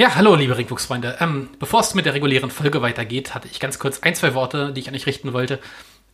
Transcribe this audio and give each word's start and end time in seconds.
Ja, 0.00 0.14
hallo, 0.14 0.36
liebe 0.36 0.56
Ringfuchsfreunde. 0.56 1.16
Ähm, 1.18 1.48
bevor 1.58 1.80
es 1.80 1.92
mit 1.92 2.06
der 2.06 2.14
regulären 2.14 2.52
Folge 2.52 2.82
weitergeht, 2.82 3.34
hatte 3.34 3.48
ich 3.50 3.58
ganz 3.58 3.80
kurz 3.80 3.98
ein, 3.98 4.14
zwei 4.14 4.32
Worte, 4.32 4.72
die 4.72 4.78
ich 4.78 4.88
an 4.88 4.94
euch 4.94 5.06
richten 5.06 5.32
wollte. 5.32 5.58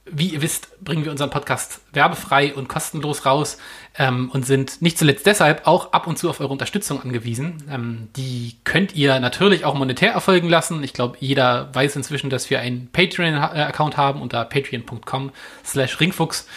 Wie 0.07 0.29
ihr 0.29 0.41
wisst, 0.41 0.83
bringen 0.83 1.05
wir 1.05 1.11
unseren 1.11 1.29
Podcast 1.29 1.83
werbefrei 1.93 2.55
und 2.55 2.67
kostenlos 2.67 3.27
raus 3.27 3.59
ähm, 3.97 4.31
und 4.33 4.45
sind 4.45 4.83
nicht 4.83 4.99
zuletzt 4.99 5.25
deshalb 5.27 5.67
auch 5.67 5.93
ab 5.93 6.07
und 6.07 6.19
zu 6.19 6.29
auf 6.29 6.41
eure 6.41 6.53
Unterstützung 6.53 7.01
angewiesen. 7.01 7.63
Ähm, 7.71 8.09
die 8.17 8.57
könnt 8.65 8.95
ihr 8.95 9.21
natürlich 9.21 9.65
auch 9.65 9.75
monetär 9.75 10.13
erfolgen 10.13 10.49
lassen. 10.49 10.83
Ich 10.83 10.93
glaube, 10.93 11.17
jeder 11.21 11.73
weiß 11.75 11.95
inzwischen, 11.97 12.29
dass 12.29 12.51
wir 12.51 12.61
einen 12.61 12.89
Patreon-Account 12.93 13.97
haben. 13.97 14.21
Unter 14.21 14.45
patreon.com 14.45 15.31
slash 15.65 16.01
ringfuchs 16.01 16.49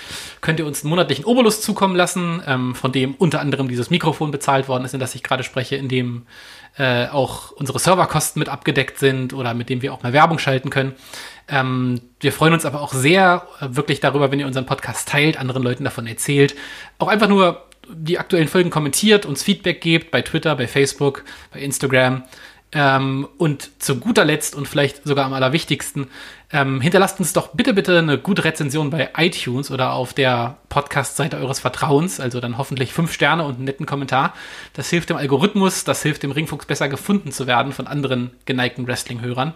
könnt 0.42 0.60
ihr 0.60 0.66
uns 0.66 0.84
einen 0.84 0.90
monatlichen 0.90 1.26
Obolus 1.26 1.62
zukommen 1.62 1.96
lassen, 1.96 2.42
ähm, 2.48 2.74
von 2.74 2.92
dem 2.92 3.14
unter 3.16 3.40
anderem 3.40 3.68
dieses 3.68 3.90
Mikrofon 3.90 4.32
bezahlt 4.32 4.68
worden 4.68 4.86
ist, 4.86 4.94
in 4.94 5.00
das 5.00 5.14
ich 5.14 5.22
gerade 5.22 5.44
spreche, 5.44 5.76
in 5.76 5.90
dem 5.90 6.26
äh, 6.78 7.08
auch 7.08 7.52
unsere 7.52 7.80
Serverkosten 7.80 8.40
mit 8.40 8.50
abgedeckt 8.50 9.00
sind 9.00 9.34
oder 9.34 9.54
mit 9.54 9.70
dem 9.70 9.82
wir 9.82 9.94
auch 9.94 10.04
mal 10.04 10.14
Werbung 10.14 10.40
schalten 10.40 10.70
können. 10.70 10.94
Ähm, 11.50 12.02
wir 12.20 12.34
freuen 12.34 12.54
uns 12.54 12.66
aber 12.66 12.82
auch 12.82 12.94
sehr 12.94 13.48
äh, 13.60 13.68
wirklich 13.70 14.00
darüber, 14.00 14.32
wenn 14.32 14.40
ihr 14.40 14.48
unseren 14.48 14.66
Podcast 14.66 15.08
teilt, 15.08 15.40
anderen 15.40 15.64
Leuten 15.64 15.86
davon 15.86 16.06
erzählt. 16.06 16.56
Auch 17.00 17.08
einfach 17.08 17.27
nur 17.28 17.64
die 17.90 18.20
aktuellen 18.20 18.48
Folgen 18.48 18.70
kommentiert, 18.70 19.26
uns 19.26 19.44
Feedback 19.44 19.82
gebt 19.82 20.12
bei 20.12 20.22
Twitter, 20.22 20.56
bei 20.56 20.68
Facebook, 20.68 21.24
bei 21.52 21.60
Instagram. 21.60 22.24
Ähm, 22.74 23.30
und 23.38 23.82
zu 23.82 23.98
guter 23.98 24.26
Letzt 24.26 24.54
und 24.54 24.68
vielleicht 24.68 25.06
sogar 25.06 25.26
am 25.26 25.32
allerwichtigsten, 25.32 26.10
ähm, 26.52 26.82
hinterlasst 26.82 27.18
uns 27.18 27.32
doch 27.32 27.54
bitte, 27.54 27.74
bitte 27.74 27.98
eine 27.98 28.18
gute 28.18 28.44
Rezension 28.44 28.90
bei 28.90 29.10
iTunes 29.16 29.72
oder 29.72 29.94
auf 29.94 30.14
der 30.14 30.58
Podcast-Seite 30.68 31.38
eures 31.38 31.62
Vertrauens. 31.62 32.20
Also 32.20 32.42
dann 32.42 32.58
hoffentlich 32.58 32.92
fünf 32.92 33.14
Sterne 33.14 33.46
und 33.46 33.56
einen 33.56 33.64
netten 33.64 33.86
Kommentar. 33.86 34.34
Das 34.74 34.90
hilft 34.90 35.10
dem 35.10 35.16
Algorithmus, 35.16 35.86
das 35.86 36.04
hilft 36.04 36.24
dem 36.24 36.32
Ringfuchs 36.32 36.66
besser 36.66 36.90
gefunden 36.90 37.32
zu 37.32 37.48
werden 37.48 37.72
von 37.72 37.88
anderen 37.88 38.32
geneigten 38.46 38.86
Wrestling-Hörern. 38.86 39.54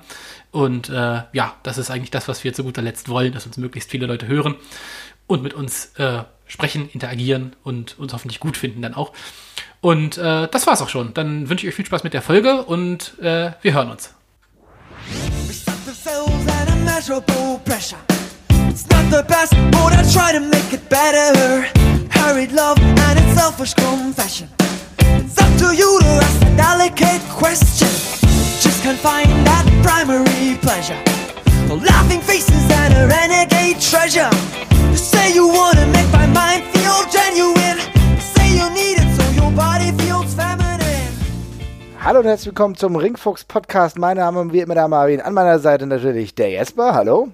Und 0.51 0.87
äh, 0.87 1.23
ja, 1.33 1.55
das 1.63 1.77
ist 1.77 1.91
eigentlich 1.91 2.11
das, 2.11 2.29
was 2.29 2.45
wir 2.45 2.53
zu 2.53 2.63
guter 2.63 2.81
Letzt 2.81 3.09
wollen, 3.09 3.33
dass 3.33 3.45
uns 3.45 3.57
möglichst 3.57 3.91
viele 3.91 4.07
Leute 4.07 4.27
hören 4.27 4.55
und 5.27 5.43
mit 5.43 5.53
uns 5.53 5.93
äh, 5.97 6.23
sprechen, 6.51 6.89
interagieren 6.89 7.55
und 7.63 7.97
uns 7.97 8.11
hoffentlich 8.13 8.41
gut 8.41 8.57
finden 8.57 8.81
dann 8.81 8.93
auch. 8.93 9.13
Und 9.79 10.17
äh, 10.17 10.47
das 10.49 10.67
war's 10.67 10.81
auch 10.81 10.89
schon. 10.89 11.13
Dann 11.13 11.49
wünsche 11.49 11.65
ich 11.65 11.71
euch 11.71 11.75
viel 11.75 11.85
Spaß 11.85 12.03
mit 12.03 12.13
der 12.13 12.21
Folge 12.21 12.63
und 12.63 13.17
äh, 13.19 13.51
wir 13.61 13.73
hören 13.73 13.89
uns. 13.89 14.13
It's 18.69 18.87
not 18.89 19.03
the 19.11 19.23
best, 19.27 19.53
but 19.71 19.91
I 19.91 20.03
try 20.13 20.31
to 20.31 20.39
make 20.39 20.71
it 20.73 20.87
better. 20.87 21.65
Hurried 22.09 22.51
love 22.51 22.79
and 22.79 23.19
its 23.19 23.33
selfish 23.33 23.73
confession. 23.73 24.47
It's 24.99 25.37
up 25.37 25.51
to 25.59 25.75
you 25.75 25.99
to 25.99 26.05
ask 26.05 26.41
a 26.41 26.55
delicate 26.55 27.21
question. 27.29 27.89
Just 28.61 28.81
can't 28.83 28.99
find 28.99 29.27
that 29.45 29.65
primary 29.83 30.57
pleasure. 30.61 31.30
The 31.71 31.77
laughing 31.85 32.19
faces 32.19 32.69
and 32.69 32.93
a 32.93 33.07
renegade 33.07 33.79
treasure. 33.79 34.29
You 34.91 34.97
say 34.97 35.33
you 35.33 35.47
wanna 35.47 35.87
make 35.87 36.11
my 36.11 36.27
mind 36.27 36.65
feel 36.73 36.99
genuine. 37.09 37.79
You 38.11 38.19
say 38.19 38.57
you 38.59 38.69
need 38.71 38.99
it 38.99 39.07
so 39.15 39.23
your 39.41 39.49
body 39.55 39.93
feels 39.93 40.33
feminine. 40.33 41.13
Hallo 41.97 42.19
und 42.19 42.25
herzlich 42.25 42.47
willkommen 42.47 42.75
zum 42.75 42.97
Ringfuchs 42.97 43.45
Podcast. 43.45 43.97
Mein 43.97 44.17
Name 44.17 44.41
ist 44.41 44.51
wie 44.51 44.59
immer 44.59 44.73
der 44.73 44.89
Marvin. 44.89 45.21
An 45.21 45.33
meiner 45.33 45.59
Seite 45.59 45.87
natürlich 45.87 46.35
der 46.35 46.49
Jesper. 46.49 46.93
Hallo. 46.93 47.29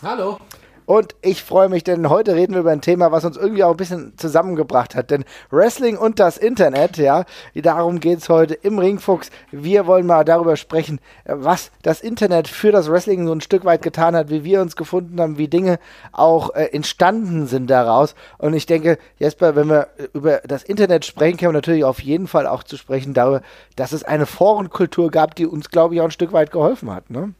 Hallo. 0.00 0.38
Und 0.86 1.14
ich 1.22 1.42
freue 1.42 1.68
mich, 1.68 1.84
denn 1.84 2.08
heute 2.08 2.34
reden 2.34 2.54
wir 2.54 2.60
über 2.60 2.70
ein 2.70 2.80
Thema, 2.80 3.12
was 3.12 3.24
uns 3.24 3.36
irgendwie 3.36 3.64
auch 3.64 3.72
ein 3.72 3.76
bisschen 3.76 4.14
zusammengebracht 4.16 4.94
hat. 4.94 5.10
Denn 5.10 5.24
Wrestling 5.50 5.96
und 5.96 6.18
das 6.18 6.36
Internet, 6.36 6.96
ja, 6.96 7.24
darum 7.54 8.00
geht 8.00 8.18
es 8.18 8.28
heute 8.28 8.54
im 8.54 8.78
Ringfuchs. 8.78 9.30
Wir 9.50 9.86
wollen 9.86 10.06
mal 10.06 10.24
darüber 10.24 10.56
sprechen, 10.56 11.00
was 11.24 11.70
das 11.82 12.00
Internet 12.00 12.48
für 12.48 12.72
das 12.72 12.90
Wrestling 12.90 13.26
so 13.26 13.32
ein 13.32 13.40
Stück 13.40 13.64
weit 13.64 13.82
getan 13.82 14.16
hat, 14.16 14.30
wie 14.30 14.44
wir 14.44 14.60
uns 14.60 14.76
gefunden 14.76 15.20
haben, 15.20 15.38
wie 15.38 15.48
Dinge 15.48 15.78
auch 16.10 16.54
äh, 16.54 16.64
entstanden 16.66 17.46
sind 17.46 17.70
daraus. 17.70 18.14
Und 18.38 18.54
ich 18.54 18.66
denke, 18.66 18.98
Jesper, 19.18 19.54
wenn 19.54 19.68
wir 19.68 19.88
über 20.12 20.40
das 20.44 20.62
Internet 20.62 21.04
sprechen, 21.04 21.36
können 21.36 21.52
wir 21.52 21.58
natürlich 21.58 21.84
auf 21.84 22.00
jeden 22.00 22.26
Fall 22.26 22.46
auch 22.46 22.62
zu 22.62 22.76
sprechen 22.76 23.14
darüber, 23.14 23.42
dass 23.76 23.92
es 23.92 24.02
eine 24.02 24.26
Forenkultur 24.26 25.10
gab, 25.10 25.34
die 25.34 25.46
uns, 25.46 25.70
glaube 25.70 25.94
ich, 25.94 26.00
auch 26.00 26.06
ein 26.06 26.10
Stück 26.10 26.32
weit 26.32 26.50
geholfen 26.50 26.90
hat. 26.90 27.10
Ne? 27.10 27.34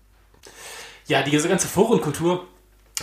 Ja, 1.07 1.23
diese 1.23 1.49
ganze 1.49 1.69
Forenkultur 1.69 2.47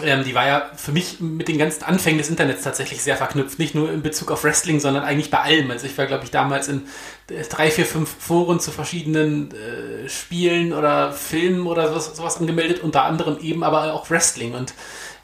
ähm, 0.03 0.23
die 0.23 0.35
war 0.35 0.47
ja 0.47 0.69
für 0.75 0.91
mich 0.91 1.19
mit 1.19 1.47
den 1.47 1.57
ganzen 1.57 1.83
Anfängen 1.83 2.17
des 2.17 2.29
Internets 2.29 2.63
tatsächlich 2.63 3.01
sehr 3.01 3.17
verknüpft. 3.17 3.59
Nicht 3.59 3.75
nur 3.75 3.91
in 3.91 4.01
Bezug 4.01 4.31
auf 4.31 4.43
Wrestling, 4.43 4.79
sondern 4.79 5.03
eigentlich 5.03 5.31
bei 5.31 5.39
allem. 5.39 5.69
Also 5.71 5.85
ich 5.85 5.97
war, 5.97 6.05
glaube 6.05 6.23
ich, 6.23 6.31
damals 6.31 6.67
in 6.67 6.83
äh, 7.29 7.43
drei, 7.43 7.71
vier, 7.71 7.85
fünf 7.85 8.09
Foren 8.09 8.59
zu 8.59 8.71
verschiedenen 8.71 9.51
äh, 9.51 10.09
Spielen 10.09 10.73
oder 10.73 11.11
Filmen 11.11 11.67
oder 11.67 11.88
sowas, 11.89 12.15
sowas 12.15 12.38
angemeldet, 12.38 12.83
unter 12.83 13.03
anderem 13.03 13.38
eben 13.39 13.63
aber 13.63 13.93
auch 13.93 14.09
Wrestling. 14.09 14.53
Und 14.53 14.73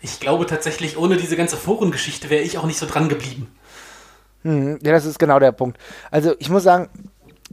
ich 0.01 0.19
glaube 0.19 0.45
tatsächlich, 0.45 0.97
ohne 0.97 1.17
diese 1.17 1.35
ganze 1.37 1.57
Forengeschichte 1.57 2.29
wäre 2.29 2.43
ich 2.43 2.57
auch 2.57 2.65
nicht 2.65 2.77
so 2.77 2.85
dran 2.85 3.09
geblieben. 3.09 3.47
Hm, 4.43 4.79
ja, 4.83 4.91
das 4.91 5.05
ist 5.05 5.19
genau 5.19 5.39
der 5.39 5.51
Punkt. 5.51 5.77
Also 6.11 6.35
ich 6.39 6.49
muss 6.49 6.63
sagen, 6.63 6.89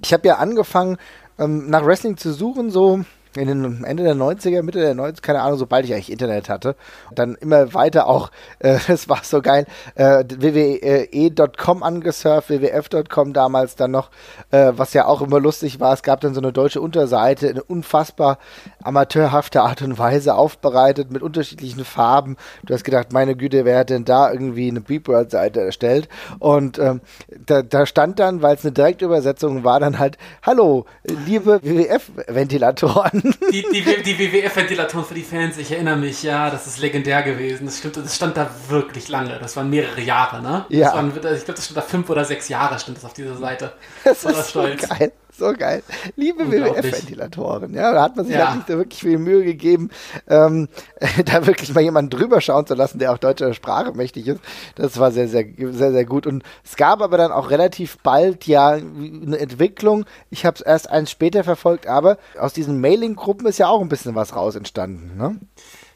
ich 0.02 0.12
habe 0.12 0.28
ja 0.28 0.36
angefangen, 0.36 0.98
ähm, 1.38 1.70
nach 1.70 1.84
Wrestling 1.84 2.16
zu 2.16 2.32
suchen, 2.32 2.70
so 2.70 3.04
in 3.36 3.48
den 3.48 3.84
Ende 3.84 4.02
der 4.02 4.14
90er, 4.14 4.62
Mitte 4.62 4.80
der 4.80 4.94
90er, 4.94 5.22
keine 5.22 5.42
Ahnung, 5.42 5.58
sobald 5.58 5.84
ich 5.84 5.92
eigentlich 5.92 6.12
Internet 6.12 6.48
hatte. 6.48 6.76
Dann 7.14 7.34
immer 7.36 7.72
weiter 7.74 8.06
auch, 8.06 8.30
äh, 8.58 8.78
das 8.86 9.08
war 9.08 9.20
so 9.22 9.40
geil, 9.40 9.66
äh, 9.94 10.24
wwe.com 10.28 11.82
angesurft, 11.82 12.50
wwf.com 12.50 13.32
damals 13.32 13.76
dann 13.76 13.90
noch, 13.90 14.10
äh, 14.50 14.72
was 14.76 14.92
ja 14.92 15.06
auch 15.06 15.22
immer 15.22 15.40
lustig 15.40 15.80
war. 15.80 15.94
Es 15.94 16.02
gab 16.02 16.20
dann 16.20 16.34
so 16.34 16.40
eine 16.40 16.52
deutsche 16.52 16.80
Unterseite, 16.80 17.48
eine 17.48 17.62
unfassbar 17.62 18.38
amateurhafte 18.82 19.62
Art 19.62 19.82
und 19.82 19.98
Weise 19.98 20.34
aufbereitet 20.34 21.10
mit 21.10 21.22
unterschiedlichen 21.22 21.84
Farben. 21.84 22.36
Du 22.64 22.74
hast 22.74 22.84
gedacht, 22.84 23.12
meine 23.12 23.36
Güte, 23.36 23.64
wer 23.64 23.78
hat 23.78 23.90
denn 23.90 24.04
da 24.04 24.30
irgendwie 24.30 24.68
eine 24.68 24.80
Beepworld-Seite 24.80 25.60
erstellt? 25.60 26.08
Und 26.38 26.78
ähm, 26.78 27.00
da, 27.46 27.62
da 27.62 27.86
stand 27.86 28.18
dann, 28.18 28.42
weil 28.42 28.56
es 28.56 28.64
eine 28.64 28.72
Direktübersetzung 28.72 29.64
war, 29.64 29.80
dann 29.80 29.98
halt, 29.98 30.18
hallo, 30.42 30.84
liebe 31.04 31.60
WWF-Ventilatoren. 31.62 33.21
Die, 33.22 33.64
die, 33.72 34.02
die 34.02 34.18
WWF-Ventilatoren 34.18 35.04
für 35.04 35.14
die 35.14 35.22
Fans, 35.22 35.56
ich 35.58 35.70
erinnere 35.70 35.96
mich, 35.96 36.22
ja, 36.22 36.50
das 36.50 36.66
ist 36.66 36.78
legendär 36.78 37.22
gewesen. 37.22 37.66
Das 37.66 37.78
stimmt, 37.78 37.96
das 37.96 38.16
stand 38.16 38.36
da 38.36 38.50
wirklich 38.68 39.08
lange. 39.08 39.38
Das 39.38 39.56
waren 39.56 39.70
mehrere 39.70 40.00
Jahre, 40.00 40.42
ne? 40.42 40.66
Ja. 40.68 40.94
Waren, 40.94 41.08
ich 41.08 41.20
glaube, 41.20 41.54
das 41.54 41.64
stand 41.64 41.76
da 41.76 41.82
fünf 41.82 42.08
oder 42.10 42.24
sechs 42.24 42.48
Jahre, 42.48 42.78
stand 42.78 42.96
das 42.96 43.04
auf 43.04 43.12
dieser 43.12 43.36
Seite. 43.36 43.72
Das 44.04 44.24
ist 44.24 44.52
so 44.52 44.62
geil. 44.62 45.12
So 45.34 45.54
geil. 45.54 45.82
Liebe 46.14 46.50
WWF-Ventilatoren. 46.50 47.72
Ja, 47.72 47.92
da 47.92 48.02
hat 48.02 48.16
man 48.16 48.26
sich 48.26 48.34
ja. 48.34 48.48
halt 48.48 48.56
nicht 48.56 48.68
so 48.68 48.76
wirklich 48.76 49.00
viel 49.00 49.18
Mühe 49.18 49.44
gegeben, 49.44 49.88
ähm, 50.28 50.68
da 51.24 51.46
wirklich 51.46 51.72
mal 51.74 51.80
jemanden 51.80 52.10
drüber 52.10 52.42
schauen 52.42 52.66
zu 52.66 52.74
lassen, 52.74 52.98
der 52.98 53.12
auch 53.12 53.18
deutscher 53.18 53.54
Sprache 53.54 53.92
mächtig 53.92 54.28
ist. 54.28 54.40
Das 54.74 54.98
war 54.98 55.10
sehr, 55.10 55.28
sehr, 55.28 55.46
sehr, 55.56 55.92
sehr 55.92 56.04
gut. 56.04 56.26
Und 56.26 56.42
es 56.64 56.76
gab 56.76 57.00
aber 57.00 57.16
dann 57.16 57.32
auch 57.32 57.50
relativ 57.50 57.98
bald 57.98 58.46
ja 58.46 58.72
eine 58.72 59.38
Entwicklung. 59.38 60.04
Ich 60.28 60.44
habe 60.44 60.56
es 60.56 60.60
erst 60.60 60.90
eins 60.90 61.10
später 61.10 61.44
verfolgt, 61.44 61.86
aber 61.86 62.18
aus 62.38 62.52
diesen 62.52 62.80
Mailing-Gruppen 62.80 63.46
ist 63.46 63.58
ja 63.58 63.68
auch 63.68 63.80
ein 63.80 63.88
bisschen 63.88 64.14
was 64.14 64.36
raus 64.36 64.54
entstanden. 64.54 65.16
Ne? 65.16 65.36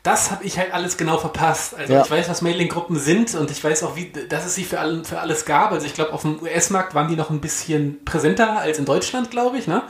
Das 0.07 0.31
habe 0.31 0.45
ich 0.45 0.57
halt 0.59 0.73
alles 0.73 0.97
genau 0.97 1.19
verpasst. 1.19 1.75
Also 1.75 1.93
ja. 1.93 2.03
ich 2.03 2.11
weiß, 2.11 2.29
was 2.29 2.41
Mailing-Gruppen 2.41 2.97
sind 2.97 3.35
und 3.35 3.51
ich 3.51 3.63
weiß 3.63 3.83
auch, 3.83 3.97
wie, 3.97 4.13
dass 4.29 4.47
es 4.47 4.55
sie 4.55 4.65
für, 4.65 4.79
all, 4.79 5.05
für 5.05 5.19
alles 5.19 5.45
gab. 5.45 5.73
Also 5.73 5.85
ich 5.85 5.95
glaube, 5.95 6.13
auf 6.13 6.23
dem 6.23 6.41
US-Markt 6.41 6.95
waren 6.95 7.09
die 7.09 7.17
noch 7.17 7.31
ein 7.31 7.41
bisschen 7.41 8.05
präsenter 8.05 8.59
als 8.59 8.79
in 8.79 8.85
Deutschland, 8.85 9.33
glaube 9.33 9.59
ich. 9.59 9.67
Ne? 9.67 9.83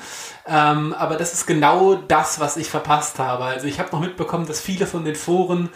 Ähm, 0.46 0.94
aber 0.94 1.16
das 1.16 1.34
ist 1.34 1.46
genau 1.46 1.96
das, 1.96 2.40
was 2.40 2.56
ich 2.56 2.68
verpasst 2.68 3.18
habe. 3.18 3.44
Also 3.44 3.66
ich 3.66 3.78
habe 3.78 3.90
noch 3.92 4.00
mitbekommen, 4.00 4.46
dass 4.46 4.60
viele 4.60 4.86
von 4.86 5.04
den 5.04 5.16
Foren 5.16 5.68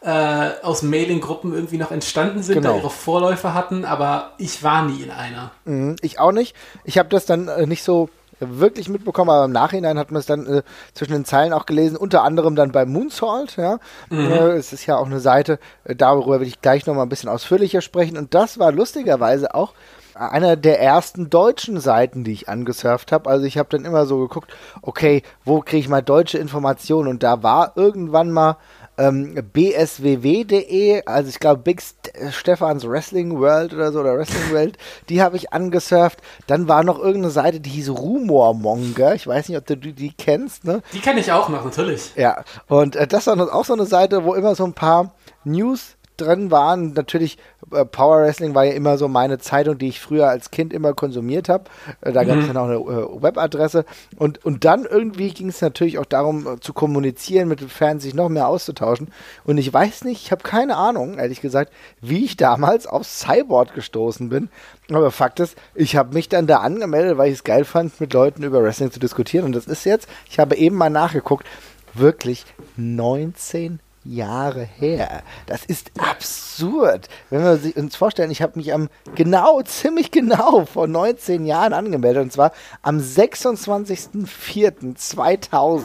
äh, 0.00 0.50
aus 0.62 0.82
Mailing-Gruppen 0.82 1.54
irgendwie 1.54 1.78
noch 1.78 1.92
entstanden 1.92 2.42
sind, 2.42 2.56
genau. 2.56 2.72
da 2.72 2.76
ihre 2.78 2.90
Vorläufer 2.90 3.54
hatten, 3.54 3.84
aber 3.84 4.32
ich 4.38 4.62
war 4.62 4.84
nie 4.84 5.02
in 5.02 5.10
einer. 5.10 5.52
Mhm, 5.64 5.96
ich 6.02 6.18
auch 6.18 6.32
nicht. 6.32 6.56
Ich 6.84 6.98
habe 6.98 7.08
das 7.08 7.26
dann 7.26 7.48
äh, 7.48 7.66
nicht 7.66 7.84
so 7.84 8.10
wirklich 8.40 8.88
mitbekommen, 8.88 9.30
aber 9.30 9.44
im 9.44 9.52
Nachhinein 9.52 9.98
hat 9.98 10.10
man 10.10 10.20
es 10.20 10.26
dann 10.26 10.46
äh, 10.46 10.62
zwischen 10.92 11.12
den 11.12 11.24
Zeilen 11.24 11.52
auch 11.52 11.66
gelesen, 11.66 11.96
unter 11.96 12.22
anderem 12.22 12.56
dann 12.56 12.72
bei 12.72 12.86
Moonsault, 12.86 13.56
ja. 13.56 13.78
Mhm. 14.10 14.30
Äh, 14.30 14.50
es 14.52 14.72
ist 14.72 14.86
ja 14.86 14.96
auch 14.96 15.06
eine 15.06 15.20
Seite, 15.20 15.58
äh, 15.84 15.94
darüber 15.94 16.40
will 16.40 16.46
ich 16.46 16.60
gleich 16.60 16.86
nochmal 16.86 17.06
ein 17.06 17.10
bisschen 17.10 17.28
ausführlicher 17.28 17.80
sprechen. 17.80 18.16
Und 18.16 18.34
das 18.34 18.58
war 18.58 18.72
lustigerweise 18.72 19.54
auch 19.54 19.72
einer 20.14 20.56
der 20.56 20.80
ersten 20.80 21.28
deutschen 21.28 21.80
Seiten, 21.80 22.24
die 22.24 22.32
ich 22.32 22.48
angesurft 22.48 23.12
habe. 23.12 23.28
Also 23.28 23.46
ich 23.46 23.58
habe 23.58 23.68
dann 23.70 23.84
immer 23.84 24.06
so 24.06 24.20
geguckt, 24.20 24.52
okay, 24.82 25.22
wo 25.44 25.60
kriege 25.60 25.80
ich 25.80 25.88
mal 25.88 26.02
deutsche 26.02 26.38
Informationen? 26.38 27.08
Und 27.08 27.22
da 27.22 27.42
war 27.42 27.72
irgendwann 27.76 28.30
mal 28.30 28.56
ähm, 28.96 29.34
bsww.de, 29.52 31.02
also 31.06 31.28
ich 31.28 31.40
glaube 31.40 31.62
Big 31.62 31.80
St 31.80 32.12
Stefans 32.30 32.86
Wrestling 32.86 33.38
World 33.38 33.74
oder 33.74 33.92
so, 33.92 34.00
oder 34.00 34.16
Wrestling 34.16 34.52
World, 34.52 34.78
die 35.08 35.22
habe 35.22 35.36
ich 35.36 35.52
angesurft. 35.52 36.20
Dann 36.46 36.68
war 36.68 36.84
noch 36.84 36.98
irgendeine 36.98 37.30
Seite, 37.30 37.60
die 37.60 37.70
hieß 37.70 37.90
Rumormonger. 37.90 39.14
Ich 39.14 39.26
weiß 39.26 39.48
nicht, 39.48 39.58
ob 39.58 39.66
du 39.66 39.76
die 39.76 40.12
kennst, 40.12 40.64
ne? 40.64 40.82
Die 40.92 41.00
kenne 41.00 41.20
ich 41.20 41.32
auch 41.32 41.48
noch, 41.48 41.64
natürlich. 41.64 42.12
Ja, 42.16 42.44
und 42.68 42.96
äh, 42.96 43.06
das 43.06 43.26
war 43.26 43.54
auch 43.54 43.64
so 43.64 43.72
eine 43.72 43.86
Seite, 43.86 44.24
wo 44.24 44.34
immer 44.34 44.54
so 44.54 44.64
ein 44.64 44.74
paar 44.74 45.14
News 45.44 45.96
drin 46.16 46.50
waren. 46.50 46.92
Natürlich, 46.92 47.38
äh, 47.72 47.84
Power 47.84 48.22
Wrestling 48.22 48.54
war 48.54 48.64
ja 48.64 48.72
immer 48.72 48.98
so 48.98 49.08
meine 49.08 49.38
Zeitung, 49.38 49.78
die 49.78 49.88
ich 49.88 50.00
früher 50.00 50.28
als 50.28 50.50
Kind 50.50 50.72
immer 50.72 50.94
konsumiert 50.94 51.48
habe. 51.48 51.64
Äh, 52.00 52.12
da 52.12 52.24
gab 52.24 52.36
es 52.38 52.44
mhm. 52.44 52.54
dann 52.54 52.56
auch 52.56 52.64
eine 52.64 52.76
äh, 52.76 53.22
Webadresse. 53.22 53.84
Und, 54.16 54.44
und 54.44 54.64
dann 54.64 54.84
irgendwie 54.84 55.30
ging 55.30 55.48
es 55.48 55.60
natürlich 55.60 55.98
auch 55.98 56.06
darum, 56.06 56.46
äh, 56.46 56.60
zu 56.60 56.72
kommunizieren, 56.72 57.48
mit 57.48 57.60
den 57.60 57.68
Fans 57.68 58.02
sich 58.02 58.14
noch 58.14 58.28
mehr 58.28 58.48
auszutauschen. 58.48 59.08
Und 59.44 59.58
ich 59.58 59.72
weiß 59.72 60.04
nicht, 60.04 60.22
ich 60.24 60.32
habe 60.32 60.42
keine 60.42 60.76
Ahnung, 60.76 61.18
ehrlich 61.18 61.40
gesagt, 61.40 61.72
wie 62.00 62.24
ich 62.24 62.36
damals 62.36 62.86
auf 62.86 63.04
Cyborg 63.06 63.74
gestoßen 63.74 64.28
bin. 64.28 64.48
Aber 64.90 65.10
Fakt 65.10 65.40
ist, 65.40 65.56
ich 65.74 65.96
habe 65.96 66.14
mich 66.14 66.28
dann 66.28 66.46
da 66.46 66.58
angemeldet, 66.58 67.16
weil 67.18 67.28
ich 67.28 67.38
es 67.38 67.44
geil 67.44 67.64
fand, 67.64 68.00
mit 68.00 68.12
Leuten 68.12 68.42
über 68.42 68.62
Wrestling 68.62 68.92
zu 68.92 69.00
diskutieren. 69.00 69.44
Und 69.46 69.52
das 69.54 69.66
ist 69.66 69.84
jetzt, 69.84 70.08
ich 70.28 70.38
habe 70.38 70.56
eben 70.56 70.76
mal 70.76 70.90
nachgeguckt, 70.90 71.46
wirklich 71.94 72.44
19 72.76 73.80
Jahre 74.04 74.62
her. 74.62 75.22
Das 75.46 75.64
ist 75.64 75.90
absurd. 75.98 77.08
Wenn 77.30 77.42
wir 77.42 77.58
uns 77.76 77.96
vorstellen, 77.96 78.30
ich 78.30 78.42
habe 78.42 78.52
mich 78.56 78.74
am 78.74 78.90
genau, 79.14 79.62
ziemlich 79.62 80.10
genau 80.10 80.66
vor 80.66 80.86
19 80.86 81.46
Jahren 81.46 81.72
angemeldet. 81.72 82.22
Und 82.22 82.30
zwar 82.32 82.52
am 82.82 82.98
26.04.2000 82.98 85.84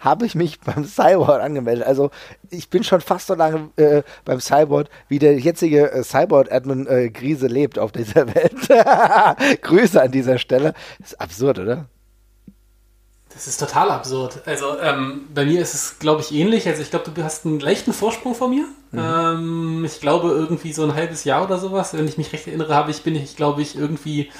habe 0.00 0.26
ich 0.26 0.34
mich 0.34 0.60
beim 0.60 0.84
Cyborg 0.84 1.40
angemeldet. 1.42 1.86
Also 1.86 2.10
ich 2.50 2.68
bin 2.68 2.84
schon 2.84 3.00
fast 3.00 3.28
so 3.28 3.34
lange 3.34 3.70
äh, 3.76 4.02
beim 4.24 4.40
Cyborg, 4.40 4.88
wie 5.08 5.18
der 5.18 5.38
jetzige 5.38 5.90
äh, 5.90 6.02
Cyborg-Admin 6.02 6.86
äh, 6.86 7.08
Grise 7.10 7.46
lebt 7.46 7.78
auf 7.78 7.92
dieser 7.92 8.34
Welt. 8.34 8.68
Grüße 9.62 10.00
an 10.00 10.10
dieser 10.10 10.38
Stelle. 10.38 10.72
Das 10.98 11.12
ist 11.12 11.20
absurd, 11.20 11.58
oder? 11.58 11.86
Das 13.34 13.48
ist 13.48 13.58
total 13.58 13.90
absurd. 13.90 14.42
Also 14.46 14.78
ähm, 14.78 15.28
bei 15.34 15.44
mir 15.44 15.60
ist 15.60 15.74
es, 15.74 15.98
glaube 15.98 16.20
ich, 16.20 16.32
ähnlich. 16.32 16.68
Also 16.68 16.82
ich 16.82 16.90
glaube, 16.90 17.10
du 17.10 17.24
hast 17.24 17.44
einen 17.44 17.58
leichten 17.58 17.92
Vorsprung 17.92 18.34
vor 18.34 18.48
mir. 18.48 18.66
Mhm. 18.92 18.98
Ähm, 18.98 19.84
ich 19.84 20.00
glaube 20.00 20.28
irgendwie 20.28 20.72
so 20.72 20.84
ein 20.84 20.94
halbes 20.94 21.24
Jahr 21.24 21.42
oder 21.42 21.58
sowas. 21.58 21.94
Wenn 21.94 22.06
ich 22.06 22.16
mich 22.16 22.32
recht 22.32 22.46
erinnere, 22.46 22.74
habe 22.74 22.92
ich 22.92 23.02
bin 23.02 23.16
ich, 23.16 23.36
glaube 23.36 23.60
ich, 23.60 23.76
irgendwie 23.76 24.30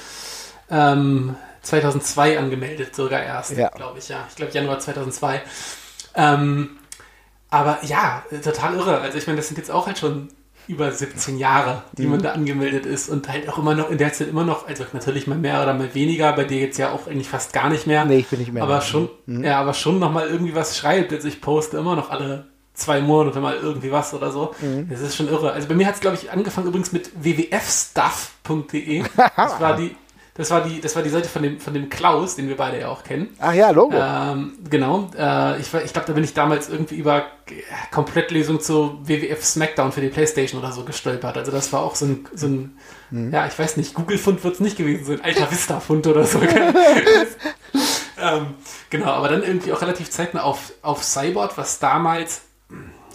ähm, 0.69 1.35
2002 1.61 2.39
angemeldet, 2.39 2.95
sogar 2.95 3.21
erst, 3.21 3.51
ja. 3.51 3.69
glaube 3.69 3.99
ich. 3.99 4.07
Ja, 4.07 4.25
ich 4.29 4.35
glaube 4.35 4.53
Januar 4.53 4.79
2002. 4.79 5.41
Ähm, 6.15 6.77
aber 7.49 7.83
ja, 7.83 8.23
total 8.43 8.75
irre. 8.75 9.01
Also 9.01 9.17
ich 9.17 9.27
meine, 9.27 9.37
das 9.37 9.47
sind 9.47 9.57
jetzt 9.57 9.71
auch 9.71 9.87
halt 9.87 9.99
schon 9.99 10.29
über 10.67 10.91
17 10.91 11.37
Jahre, 11.37 11.83
die 11.97 12.03
mhm. 12.03 12.11
man 12.11 12.21
da 12.21 12.31
angemeldet 12.31 12.85
ist 12.85 13.09
und 13.09 13.27
halt 13.29 13.47
auch 13.49 13.57
immer 13.57 13.75
noch 13.75 13.89
in 13.89 13.97
der 13.97 14.13
Zeit 14.13 14.27
immer 14.27 14.43
noch, 14.43 14.67
also 14.67 14.85
natürlich 14.93 15.27
mal 15.27 15.37
mehr 15.37 15.61
oder 15.61 15.73
mal 15.73 15.93
weniger, 15.93 16.33
bei 16.33 16.43
dir 16.43 16.59
jetzt 16.59 16.77
ja 16.77 16.91
auch 16.91 17.07
eigentlich 17.07 17.29
fast 17.29 17.53
gar 17.53 17.69
nicht 17.69 17.87
mehr. 17.87 18.05
Nee, 18.05 18.17
ich 18.17 18.27
bin 18.27 18.39
nicht 18.39 18.51
mehr. 18.51 18.63
Aber 18.63 18.81
schon, 18.81 19.09
mhm. 19.25 19.43
ja, 19.43 19.59
aber 19.59 19.73
schon 19.73 19.99
nochmal 19.99 20.27
irgendwie 20.27 20.55
was 20.55 20.77
schreibt. 20.77 21.13
Also 21.13 21.27
ich 21.27 21.41
poste 21.41 21.77
immer 21.77 21.95
noch 21.95 22.09
alle 22.09 22.45
zwei 22.73 23.01
Monate 23.01 23.39
mal 23.39 23.55
irgendwie 23.55 23.91
was 23.91 24.13
oder 24.13 24.31
so. 24.31 24.53
Mhm. 24.61 24.89
Das 24.89 25.01
ist 25.01 25.15
schon 25.15 25.27
irre. 25.27 25.51
Also 25.51 25.67
bei 25.67 25.75
mir 25.75 25.87
hat 25.87 25.95
es, 25.95 26.01
glaube 26.01 26.17
ich, 26.21 26.31
angefangen 26.31 26.67
übrigens 26.67 26.91
mit 26.91 27.11
wwfstuff.de. 27.15 29.03
Das 29.35 29.59
war 29.59 29.75
die, 29.75 29.95
das 30.37 30.51
war 30.51 30.61
die, 30.61 30.81
das 30.81 30.97
war 30.97 31.01
die 31.01 31.09
Seite 31.09 31.29
von 31.29 31.41
dem, 31.41 31.61
von 31.61 31.73
dem 31.73 31.89
Klaus, 31.89 32.35
den 32.35 32.49
wir 32.49 32.57
beide 32.57 32.81
ja 32.81 32.89
auch 32.89 33.03
kennen. 33.03 33.29
Ach 33.39 33.53
ja, 33.53 33.69
Logo. 33.69 33.95
Ähm, 33.95 34.57
genau. 34.69 35.09
Äh, 35.17 35.61
ich 35.61 35.73
ich 35.73 35.93
glaube, 35.93 36.07
da 36.07 36.13
bin 36.13 36.25
ich 36.25 36.33
damals 36.33 36.67
irgendwie 36.67 36.95
über 36.95 37.23
Komplettlösung 37.89 38.59
zu 38.59 38.99
WWF 39.01 39.41
SmackDown 39.45 39.93
für 39.93 40.01
die 40.01 40.09
Playstation 40.09 40.59
oder 40.59 40.73
so 40.73 40.83
gestolpert. 40.83 41.37
Also 41.37 41.53
das 41.53 41.71
war 41.71 41.83
auch 41.83 41.95
so 41.95 42.05
ein, 42.05 42.27
so 42.33 42.47
ein 42.47 42.77
mhm. 43.11 43.31
ja, 43.31 43.47
ich 43.47 43.57
weiß 43.57 43.77
nicht, 43.77 43.93
Google-Fund 43.93 44.43
wird 44.43 44.55
es 44.55 44.59
nicht 44.59 44.75
gewesen 44.75 45.05
sein, 45.05 45.21
Alter 45.21 45.49
Vista-Fund 45.49 46.05
oder 46.05 46.25
so. 46.25 46.41
ähm, 48.21 48.47
genau, 48.89 49.11
aber 49.11 49.29
dann 49.29 49.41
irgendwie 49.41 49.71
auch 49.71 49.81
relativ 49.81 50.09
zeitnah 50.09 50.43
auf, 50.43 50.73
auf 50.81 51.01
Cyborg, 51.01 51.57
was 51.57 51.79
damals 51.79 52.41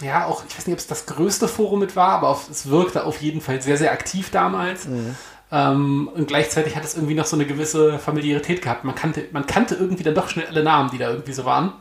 ja, 0.02 0.24
auch, 0.24 0.44
ich 0.48 0.56
weiß 0.56 0.66
nicht, 0.66 0.74
ob 0.74 0.80
es 0.80 0.86
das 0.86 1.04
größte 1.04 1.48
Forum 1.48 1.80
mit 1.80 1.96
war, 1.96 2.12
aber 2.12 2.28
auf, 2.28 2.48
es 2.48 2.70
wirkte 2.70 3.04
auf 3.04 3.20
jeden 3.20 3.42
Fall 3.42 3.60
sehr, 3.60 3.76
sehr 3.76 3.92
aktiv 3.92 4.30
damals. 4.30 4.86
Mhm. 4.86 5.16
Ähm, 5.52 6.08
und 6.14 6.28
gleichzeitig 6.28 6.76
hat 6.76 6.84
es 6.84 6.94
irgendwie 6.94 7.14
noch 7.14 7.26
so 7.26 7.36
eine 7.36 7.46
gewisse 7.46 7.98
Familiarität 7.98 8.62
gehabt. 8.62 8.84
Man 8.84 8.94
kannte, 8.94 9.26
man 9.32 9.46
kannte 9.46 9.74
irgendwie 9.74 10.04
dann 10.04 10.14
doch 10.14 10.28
schnell 10.28 10.46
alle 10.46 10.62
Namen, 10.62 10.90
die 10.90 10.98
da 10.98 11.10
irgendwie 11.10 11.32
so 11.32 11.44
waren. 11.44 11.72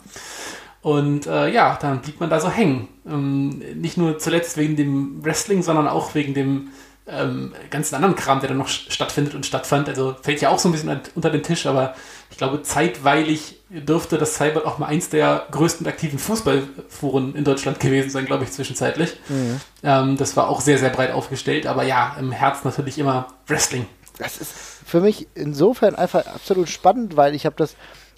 Und 0.82 1.28
äh, 1.28 1.50
ja, 1.50 1.78
dann 1.82 2.02
blieb 2.02 2.20
man 2.20 2.30
da 2.30 2.40
so 2.40 2.50
hängen. 2.50 2.88
Ähm, 3.08 3.62
nicht 3.76 3.98
nur 3.98 4.18
zuletzt 4.18 4.58
wegen 4.58 4.76
dem 4.76 5.24
Wrestling, 5.24 5.62
sondern 5.62 5.88
auch 5.88 6.16
wegen 6.16 6.34
dem 6.34 6.70
ähm, 7.12 7.54
ganzen 7.70 7.96
anderen 7.96 8.16
Kram, 8.16 8.40
der 8.40 8.50
dann 8.50 8.58
noch 8.58 8.68
stattfindet 8.68 9.36
und 9.36 9.46
stattfand. 9.46 9.90
Also 9.90 10.16
fällt 10.22 10.42
ja 10.42 10.50
auch 10.50 10.60
so 10.60 10.70
ein 10.70 10.72
bisschen 10.72 11.00
unter 11.16 11.30
den 11.30 11.44
Tisch, 11.44 11.66
aber 11.66 11.96
ich 12.32 12.38
glaube, 12.38 12.62
zeitweilig 12.62 13.60
dürfte 13.70 14.18
das 14.18 14.36
Cyber 14.36 14.66
auch 14.66 14.78
mal 14.78 14.88
eins 14.88 15.10
der 15.10 15.46
größten 15.52 15.86
aktiven 15.88 16.20
Fußballforen 16.20 17.36
in 17.36 17.44
Deutschland 17.44 17.80
gewesen 17.80 18.10
sein, 18.10 18.26
glaube 18.26 18.44
ich, 18.44 18.52
zwischenzeitlich. 18.52 19.16
Mhm. 19.28 19.62
Ähm, 19.84 20.18
das 20.18 20.36
war 20.36 20.50
auch 20.50 20.62
sehr, 20.62 20.78
sehr 20.78 20.90
breit 20.90 21.12
aufgestellt, 21.12 21.68
aber 21.68 21.84
ja, 21.84 22.16
im 22.20 22.32
Herz 22.32 22.64
natürlich 22.64 22.98
immer 22.98 23.28
Wrestling. 23.48 23.86
Das 24.18 24.38
ist 24.38 24.54
für 24.86 25.02
mich 25.02 25.28
insofern 25.36 25.96
einfach 25.96 26.26
absolut 26.28 26.70
spannend, 26.70 27.16
weil 27.16 27.36
ich 27.36 27.46
habe 27.46 27.56
das 27.58 27.76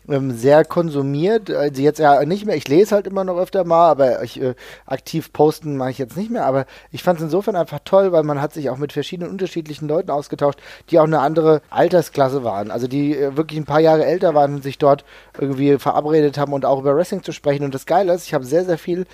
ähm, 0.09 0.31
sehr 0.31 0.65
konsumiert. 0.65 1.49
Also 1.49 1.81
jetzt 1.81 1.99
ja 1.99 2.23
nicht 2.25 2.45
mehr, 2.45 2.55
ich 2.55 2.67
lese 2.67 2.95
halt 2.95 3.07
immer 3.07 3.23
noch 3.23 3.37
öfter 3.37 3.63
mal, 3.63 3.89
aber 3.89 4.23
ich, 4.23 4.41
äh, 4.41 4.55
aktiv 4.85 5.31
posten 5.33 5.77
mache 5.77 5.91
ich 5.91 5.97
jetzt 5.97 6.17
nicht 6.17 6.29
mehr. 6.29 6.45
Aber 6.45 6.65
ich 6.91 7.03
fand 7.03 7.19
es 7.19 7.25
insofern 7.25 7.55
einfach 7.55 7.79
toll, 7.85 8.11
weil 8.11 8.23
man 8.23 8.41
hat 8.41 8.53
sich 8.53 8.69
auch 8.69 8.77
mit 8.77 8.93
verschiedenen 8.93 9.31
unterschiedlichen 9.31 9.87
Leuten 9.87 10.11
ausgetauscht, 10.11 10.59
die 10.89 10.99
auch 10.99 11.05
eine 11.05 11.19
andere 11.19 11.61
Altersklasse 11.69 12.43
waren. 12.43 12.71
Also 12.71 12.87
die 12.87 13.15
äh, 13.15 13.37
wirklich 13.37 13.59
ein 13.59 13.65
paar 13.65 13.79
Jahre 13.79 14.05
älter 14.05 14.33
waren 14.33 14.55
und 14.55 14.63
sich 14.63 14.77
dort 14.77 15.05
irgendwie 15.39 15.77
verabredet 15.77 16.37
haben 16.37 16.53
und 16.53 16.65
auch 16.65 16.79
über 16.79 16.95
Wrestling 16.95 17.23
zu 17.23 17.31
sprechen. 17.31 17.63
Und 17.63 17.75
das 17.75 17.85
Geile 17.85 18.13
ist, 18.13 18.25
ich 18.25 18.33
habe 18.33 18.45
sehr, 18.45 18.65
sehr 18.65 18.77
viel 18.77 19.05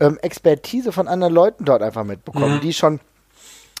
ähm, 0.00 0.18
Expertise 0.22 0.92
von 0.92 1.08
anderen 1.08 1.34
Leuten 1.34 1.64
dort 1.64 1.82
einfach 1.82 2.04
mitbekommen, 2.04 2.56
mhm. 2.56 2.60
die 2.60 2.72
schon 2.72 3.00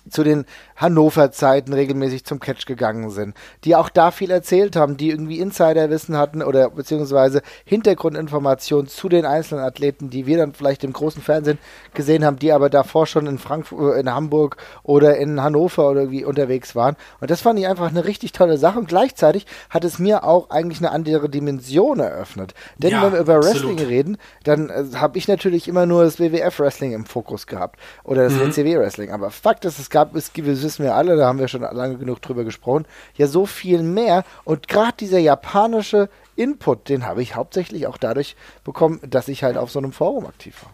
zu 0.08 0.24
den 0.24 0.46
Hannover-Zeiten 0.80 1.72
regelmäßig 1.72 2.24
zum 2.24 2.40
Catch 2.40 2.66
gegangen 2.66 3.10
sind, 3.10 3.36
die 3.64 3.76
auch 3.76 3.88
da 3.88 4.10
viel 4.10 4.30
erzählt 4.30 4.76
haben, 4.76 4.96
die 4.96 5.10
irgendwie 5.10 5.38
Insiderwissen 5.38 6.16
hatten 6.16 6.42
oder 6.42 6.70
beziehungsweise 6.70 7.42
Hintergrundinformationen 7.64 8.88
zu 8.88 9.08
den 9.08 9.26
einzelnen 9.26 9.64
Athleten, 9.64 10.10
die 10.10 10.26
wir 10.26 10.38
dann 10.38 10.54
vielleicht 10.54 10.84
im 10.84 10.92
großen 10.92 11.22
Fernsehen 11.22 11.58
gesehen 11.94 12.24
haben, 12.24 12.38
die 12.38 12.52
aber 12.52 12.70
davor 12.70 13.06
schon 13.06 13.26
in 13.26 13.38
Frankfurt, 13.38 13.96
äh, 13.96 14.00
in 14.00 14.12
Hamburg 14.12 14.56
oder 14.82 15.16
in 15.16 15.42
Hannover 15.42 15.90
oder 15.90 16.00
irgendwie 16.02 16.24
unterwegs 16.24 16.74
waren. 16.74 16.96
Und 17.20 17.30
das 17.30 17.42
fand 17.42 17.58
ich 17.58 17.66
einfach 17.66 17.88
eine 17.88 18.04
richtig 18.04 18.32
tolle 18.32 18.58
Sache 18.58 18.78
und 18.78 18.88
gleichzeitig 18.88 19.46
hat 19.68 19.84
es 19.84 19.98
mir 19.98 20.24
auch 20.24 20.50
eigentlich 20.50 20.78
eine 20.78 20.90
andere 20.90 21.28
Dimension 21.28 22.00
eröffnet. 22.00 22.54
Denn 22.78 22.92
ja, 22.92 23.02
wenn 23.02 23.12
wir 23.12 23.20
über 23.20 23.36
absolut. 23.36 23.54
Wrestling 23.54 23.88
reden, 23.88 24.18
dann 24.44 24.70
äh, 24.70 24.84
habe 24.96 25.18
ich 25.18 25.28
natürlich 25.28 25.68
immer 25.68 25.86
nur 25.86 26.04
das 26.04 26.18
WWF 26.18 26.58
Wrestling 26.58 26.92
im 26.92 27.04
Fokus 27.04 27.46
gehabt 27.46 27.78
oder 28.04 28.24
das 28.24 28.34
mhm. 28.34 28.48
WCW 28.48 28.78
Wrestling. 28.78 29.10
Aber 29.10 29.30
Fakt 29.30 29.64
ist, 29.64 29.78
es 29.78 29.90
gab, 29.90 30.14
es, 30.14 30.30
wir 30.34 30.56
wissen 30.70 30.84
wir 30.84 30.94
alle, 30.94 31.16
da 31.16 31.26
haben 31.26 31.40
wir 31.40 31.48
schon 31.48 31.62
lange 31.62 31.98
genug 31.98 32.22
drüber 32.22 32.44
gesprochen, 32.44 32.86
ja 33.16 33.26
so 33.26 33.44
viel 33.44 33.82
mehr. 33.82 34.22
Und 34.44 34.68
gerade 34.68 34.94
dieser 35.00 35.18
japanische 35.18 36.08
Input, 36.36 36.88
den 36.88 37.06
habe 37.06 37.22
ich 37.22 37.34
hauptsächlich 37.34 37.88
auch 37.88 37.98
dadurch 37.98 38.36
bekommen, 38.62 39.00
dass 39.02 39.26
ich 39.26 39.42
halt 39.42 39.56
auf 39.56 39.72
so 39.72 39.80
einem 39.80 39.92
Forum 39.92 40.26
aktiv 40.26 40.54
war. 40.62 40.70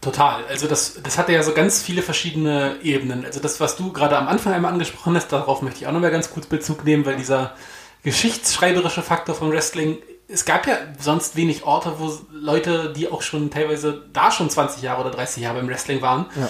Total. 0.00 0.44
Also 0.48 0.68
das, 0.68 1.00
das 1.02 1.18
hatte 1.18 1.32
ja 1.32 1.42
so 1.42 1.52
ganz 1.52 1.82
viele 1.82 2.02
verschiedene 2.02 2.76
Ebenen. 2.82 3.24
Also 3.24 3.40
das, 3.40 3.58
was 3.58 3.76
du 3.76 3.92
gerade 3.92 4.16
am 4.16 4.28
Anfang 4.28 4.52
einmal 4.52 4.72
angesprochen 4.72 5.16
hast, 5.16 5.28
darauf 5.28 5.60
möchte 5.60 5.80
ich 5.80 5.88
auch 5.88 5.92
nochmal 5.92 6.12
ganz 6.12 6.30
kurz 6.30 6.46
Bezug 6.46 6.84
nehmen, 6.84 7.04
weil 7.04 7.16
dieser 7.16 7.54
geschichtsschreiberische 8.04 9.02
Faktor 9.02 9.34
von 9.34 9.50
Wrestling, 9.50 9.98
es 10.28 10.44
gab 10.44 10.68
ja 10.68 10.76
sonst 11.00 11.34
wenig 11.34 11.64
Orte, 11.64 11.94
wo 11.98 12.16
Leute, 12.32 12.92
die 12.96 13.10
auch 13.10 13.22
schon 13.22 13.50
teilweise 13.50 14.04
da 14.12 14.30
schon 14.30 14.48
20 14.48 14.82
Jahre 14.82 15.00
oder 15.00 15.10
30 15.10 15.42
Jahre 15.42 15.58
im 15.58 15.68
Wrestling 15.68 16.00
waren, 16.00 16.26
ja 16.36 16.48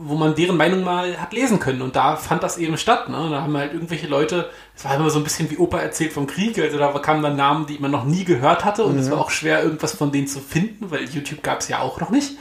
wo 0.00 0.14
man 0.14 0.34
deren 0.34 0.56
Meinung 0.56 0.84
mal 0.84 1.20
hat 1.20 1.32
lesen 1.32 1.58
können. 1.58 1.82
Und 1.82 1.96
da 1.96 2.16
fand 2.16 2.42
das 2.42 2.58
eben 2.58 2.76
statt. 2.76 3.08
Ne? 3.08 3.28
Da 3.30 3.42
haben 3.42 3.56
halt 3.56 3.72
irgendwelche 3.72 4.06
Leute, 4.06 4.50
es 4.76 4.84
war 4.84 4.94
immer 4.94 5.10
so 5.10 5.18
ein 5.18 5.24
bisschen 5.24 5.50
wie 5.50 5.56
Opa 5.56 5.78
erzählt 5.78 6.12
vom 6.12 6.26
Krieg, 6.26 6.58
also 6.58 6.78
da 6.78 6.92
kamen 6.98 7.22
dann 7.22 7.36
Namen, 7.36 7.66
die 7.66 7.78
man 7.78 7.90
noch 7.90 8.04
nie 8.04 8.24
gehört 8.24 8.64
hatte 8.64 8.84
und 8.84 8.94
mhm. 8.94 9.00
es 9.00 9.10
war 9.10 9.18
auch 9.18 9.30
schwer, 9.30 9.62
irgendwas 9.62 9.94
von 9.94 10.12
denen 10.12 10.26
zu 10.26 10.40
finden, 10.40 10.90
weil 10.90 11.04
YouTube 11.04 11.42
gab 11.42 11.60
es 11.60 11.68
ja 11.68 11.80
auch 11.80 12.00
noch 12.00 12.10
nicht. 12.10 12.36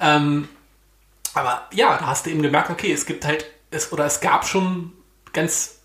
Ähm, 0.00 0.48
aber 1.34 1.62
ja, 1.72 1.96
da 1.98 2.06
hast 2.08 2.26
du 2.26 2.30
eben 2.30 2.42
gemerkt, 2.42 2.70
okay, 2.70 2.92
es 2.92 3.06
gibt 3.06 3.24
halt, 3.26 3.46
es, 3.70 3.92
oder 3.92 4.04
es 4.04 4.20
gab 4.20 4.46
schon 4.46 4.92
ganz 5.32 5.81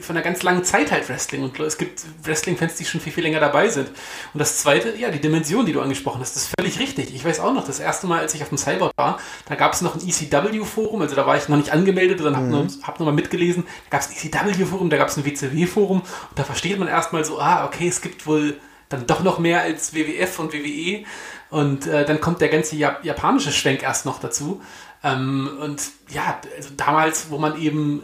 von 0.00 0.16
einer 0.16 0.24
ganz 0.24 0.42
langen 0.42 0.64
Zeit 0.64 0.90
halt 0.90 1.08
Wrestling 1.08 1.42
und 1.42 1.58
es 1.60 1.76
gibt 1.76 2.02
Wrestling-Fans, 2.24 2.76
die 2.76 2.84
schon 2.84 3.00
viel, 3.00 3.12
viel 3.12 3.24
länger 3.24 3.40
dabei 3.40 3.68
sind. 3.68 3.88
Und 3.88 4.38
das 4.38 4.58
zweite, 4.58 4.96
ja, 4.96 5.10
die 5.10 5.20
Dimension, 5.20 5.66
die 5.66 5.72
du 5.72 5.82
angesprochen 5.82 6.20
hast, 6.20 6.34
ist 6.34 6.50
völlig 6.58 6.78
richtig. 6.78 7.14
Ich 7.14 7.24
weiß 7.24 7.40
auch 7.40 7.52
noch, 7.52 7.66
das 7.66 7.78
erste 7.78 8.06
Mal, 8.06 8.20
als 8.20 8.34
ich 8.34 8.42
auf 8.42 8.48
dem 8.48 8.56
Cyborg 8.56 8.92
war, 8.96 9.18
da 9.46 9.54
gab 9.54 9.74
es 9.74 9.82
noch 9.82 9.94
ein 9.94 10.00
ECW-Forum, 10.00 11.02
also 11.02 11.14
da 11.14 11.26
war 11.26 11.36
ich 11.36 11.48
noch 11.48 11.58
nicht 11.58 11.72
angemeldet, 11.72 12.20
mhm. 12.20 12.36
habe 12.36 12.46
nur, 12.46 12.66
hab 12.82 12.98
nur 13.00 13.06
mal 13.06 13.14
mitgelesen. 13.14 13.64
Da 13.90 13.98
gab 13.98 14.00
es 14.00 14.08
ein 14.08 14.16
ECW-Forum, 14.16 14.88
da 14.88 14.96
gab 14.96 15.08
es 15.08 15.16
ein 15.18 15.26
WCW-Forum 15.26 16.00
und 16.00 16.38
da 16.38 16.44
versteht 16.44 16.78
man 16.78 16.88
erstmal 16.88 17.24
so, 17.24 17.38
ah, 17.38 17.66
okay, 17.66 17.88
es 17.88 18.00
gibt 18.00 18.26
wohl 18.26 18.56
dann 18.88 19.06
doch 19.06 19.22
noch 19.22 19.38
mehr 19.38 19.62
als 19.62 19.94
WWF 19.94 20.38
und 20.38 20.52
WWE 20.54 21.04
und 21.50 21.86
äh, 21.86 22.06
dann 22.06 22.20
kommt 22.20 22.40
der 22.40 22.48
ganze 22.48 22.76
Jap 22.76 23.04
japanische 23.04 23.52
Schwenk 23.52 23.82
erst 23.82 24.06
noch 24.06 24.20
dazu. 24.20 24.62
Ähm, 25.04 25.50
und 25.60 25.82
ja, 26.08 26.40
also 26.56 26.70
damals, 26.76 27.30
wo 27.30 27.38
man 27.38 27.60
eben 27.60 28.02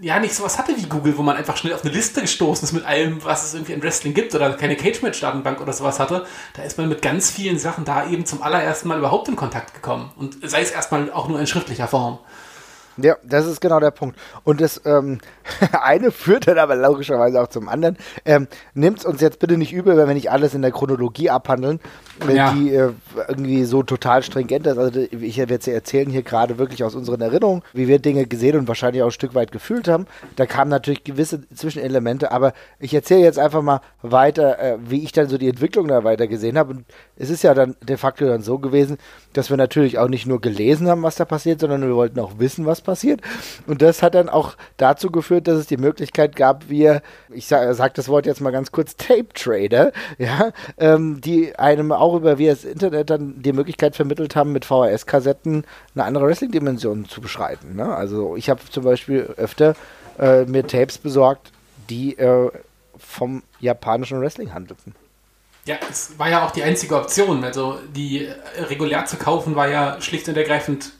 ja 0.00 0.18
nicht 0.18 0.34
sowas 0.34 0.58
hatte 0.58 0.76
wie 0.76 0.84
Google, 0.84 1.16
wo 1.16 1.22
man 1.22 1.36
einfach 1.36 1.56
schnell 1.56 1.74
auf 1.74 1.84
eine 1.84 1.92
Liste 1.92 2.20
gestoßen 2.20 2.64
ist 2.64 2.72
mit 2.72 2.84
allem, 2.84 3.24
was 3.24 3.44
es 3.44 3.54
irgendwie 3.54 3.72
in 3.72 3.82
Wrestling 3.82 4.14
gibt 4.14 4.34
oder 4.34 4.52
keine 4.54 4.76
Cage-Match-Datenbank 4.76 5.60
oder 5.60 5.72
sowas 5.72 5.98
hatte. 6.00 6.26
Da 6.54 6.62
ist 6.62 6.78
man 6.78 6.88
mit 6.88 7.02
ganz 7.02 7.30
vielen 7.30 7.58
Sachen 7.58 7.84
da 7.84 8.08
eben 8.08 8.26
zum 8.26 8.42
allerersten 8.42 8.88
Mal 8.88 8.98
überhaupt 8.98 9.28
in 9.28 9.36
Kontakt 9.36 9.74
gekommen. 9.74 10.10
Und 10.16 10.38
sei 10.48 10.62
es 10.62 10.70
erstmal 10.70 11.10
auch 11.10 11.28
nur 11.28 11.40
in 11.40 11.46
schriftlicher 11.46 11.88
Form. 11.88 12.18
Ja, 12.96 13.16
das 13.22 13.46
ist 13.46 13.60
genau 13.60 13.80
der 13.80 13.90
Punkt. 13.90 14.18
Und 14.44 14.60
das 14.60 14.80
ähm, 14.84 15.18
eine 15.82 16.10
führt 16.10 16.48
dann 16.48 16.58
aber 16.58 16.76
logischerweise 16.76 17.42
auch 17.42 17.48
zum 17.48 17.68
anderen. 17.68 17.96
Ähm, 18.24 18.48
Nimmt 18.74 19.04
uns 19.04 19.20
jetzt 19.20 19.38
bitte 19.38 19.56
nicht 19.56 19.72
übel, 19.72 19.96
wenn 19.96 20.06
wir 20.06 20.14
nicht 20.14 20.30
alles 20.30 20.54
in 20.54 20.62
der 20.62 20.70
Chronologie 20.70 21.30
abhandeln, 21.30 21.80
ja. 22.28 22.52
die 22.52 22.74
äh, 22.74 22.92
irgendwie 23.28 23.64
so 23.64 23.82
total 23.82 24.22
stringent 24.22 24.66
ist. 24.66 24.78
Also 24.78 25.00
ich 25.00 25.38
werde 25.38 25.58
sie 25.60 25.72
erzählen 25.72 26.10
hier 26.10 26.22
gerade 26.22 26.58
wirklich 26.58 26.84
aus 26.84 26.94
unseren 26.94 27.20
Erinnerungen, 27.20 27.62
wie 27.72 27.88
wir 27.88 27.98
Dinge 27.98 28.26
gesehen 28.26 28.56
und 28.58 28.68
wahrscheinlich 28.68 29.02
auch 29.02 29.08
ein 29.08 29.12
Stück 29.12 29.34
weit 29.34 29.52
gefühlt 29.52 29.88
haben. 29.88 30.06
Da 30.36 30.46
kamen 30.46 30.70
natürlich 30.70 31.04
gewisse 31.04 31.48
Zwischenelemente, 31.54 32.32
aber 32.32 32.52
ich 32.78 32.94
erzähle 32.94 33.22
jetzt 33.22 33.38
einfach 33.38 33.62
mal 33.62 33.80
weiter, 34.02 34.58
äh, 34.58 34.78
wie 34.88 35.02
ich 35.02 35.12
dann 35.12 35.28
so 35.28 35.38
die 35.38 35.48
Entwicklung 35.48 35.88
da 35.88 36.04
weiter 36.04 36.26
gesehen 36.26 36.58
habe. 36.58 36.74
Und 36.74 36.84
es 37.18 37.30
ist 37.30 37.42
ja 37.42 37.54
dann 37.54 37.76
de 37.80 37.96
facto 37.96 38.26
dann 38.26 38.42
so 38.42 38.58
gewesen, 38.58 38.98
dass 39.32 39.50
wir 39.50 39.56
natürlich 39.56 39.98
auch 39.98 40.08
nicht 40.08 40.26
nur 40.26 40.40
gelesen 40.40 40.88
haben, 40.88 41.02
was 41.02 41.16
da 41.16 41.24
passiert, 41.24 41.60
sondern 41.60 41.82
wir 41.82 41.94
wollten 41.94 42.20
auch 42.20 42.38
wissen, 42.38 42.66
was 42.66 42.80
passiert. 42.80 43.20
Und 43.66 43.82
das 43.82 44.02
hat 44.02 44.14
dann 44.14 44.28
auch 44.28 44.56
dazu 44.76 45.10
geführt, 45.10 45.48
dass 45.48 45.58
es 45.58 45.66
die 45.66 45.76
Möglichkeit 45.76 46.36
gab, 46.36 46.68
wir, 46.68 47.02
ich 47.30 47.46
sage 47.46 47.72
sag 47.74 47.94
das 47.94 48.08
Wort 48.08 48.26
jetzt 48.26 48.40
mal 48.40 48.50
ganz 48.50 48.72
kurz, 48.72 48.96
Tape 48.96 49.28
Trader, 49.34 49.92
ja, 50.18 50.52
ähm, 50.78 51.20
die 51.20 51.56
einem 51.58 51.92
auch 51.92 52.14
über 52.14 52.38
via 52.38 52.52
das 52.52 52.64
Internet 52.64 53.10
dann 53.10 53.42
die 53.42 53.52
Möglichkeit 53.52 53.96
vermittelt 53.96 54.36
haben, 54.36 54.52
mit 54.52 54.64
VHS-Kassetten 54.64 55.64
eine 55.94 56.04
andere 56.04 56.26
Wrestling-Dimension 56.26 57.06
zu 57.06 57.20
beschreiten. 57.20 57.76
Ne? 57.76 57.94
Also 57.94 58.36
ich 58.36 58.50
habe 58.50 58.60
zum 58.70 58.84
Beispiel 58.84 59.22
öfter 59.36 59.74
äh, 60.18 60.44
mir 60.44 60.66
Tapes 60.66 60.98
besorgt, 60.98 61.52
die 61.88 62.18
äh, 62.18 62.50
vom 62.98 63.42
japanischen 63.60 64.20
Wrestling 64.20 64.52
handelten. 64.54 64.94
Ja, 65.66 65.78
es 65.90 66.16
war 66.18 66.30
ja 66.30 66.46
auch 66.46 66.52
die 66.52 66.62
einzige 66.62 66.96
Option. 66.96 67.42
Also 67.42 67.78
die 67.94 68.28
regulär 68.68 69.04
zu 69.06 69.16
kaufen 69.16 69.56
war 69.56 69.68
ja 69.68 70.00
schlicht 70.00 70.28
und 70.28 70.36
ergreifend 70.36 70.92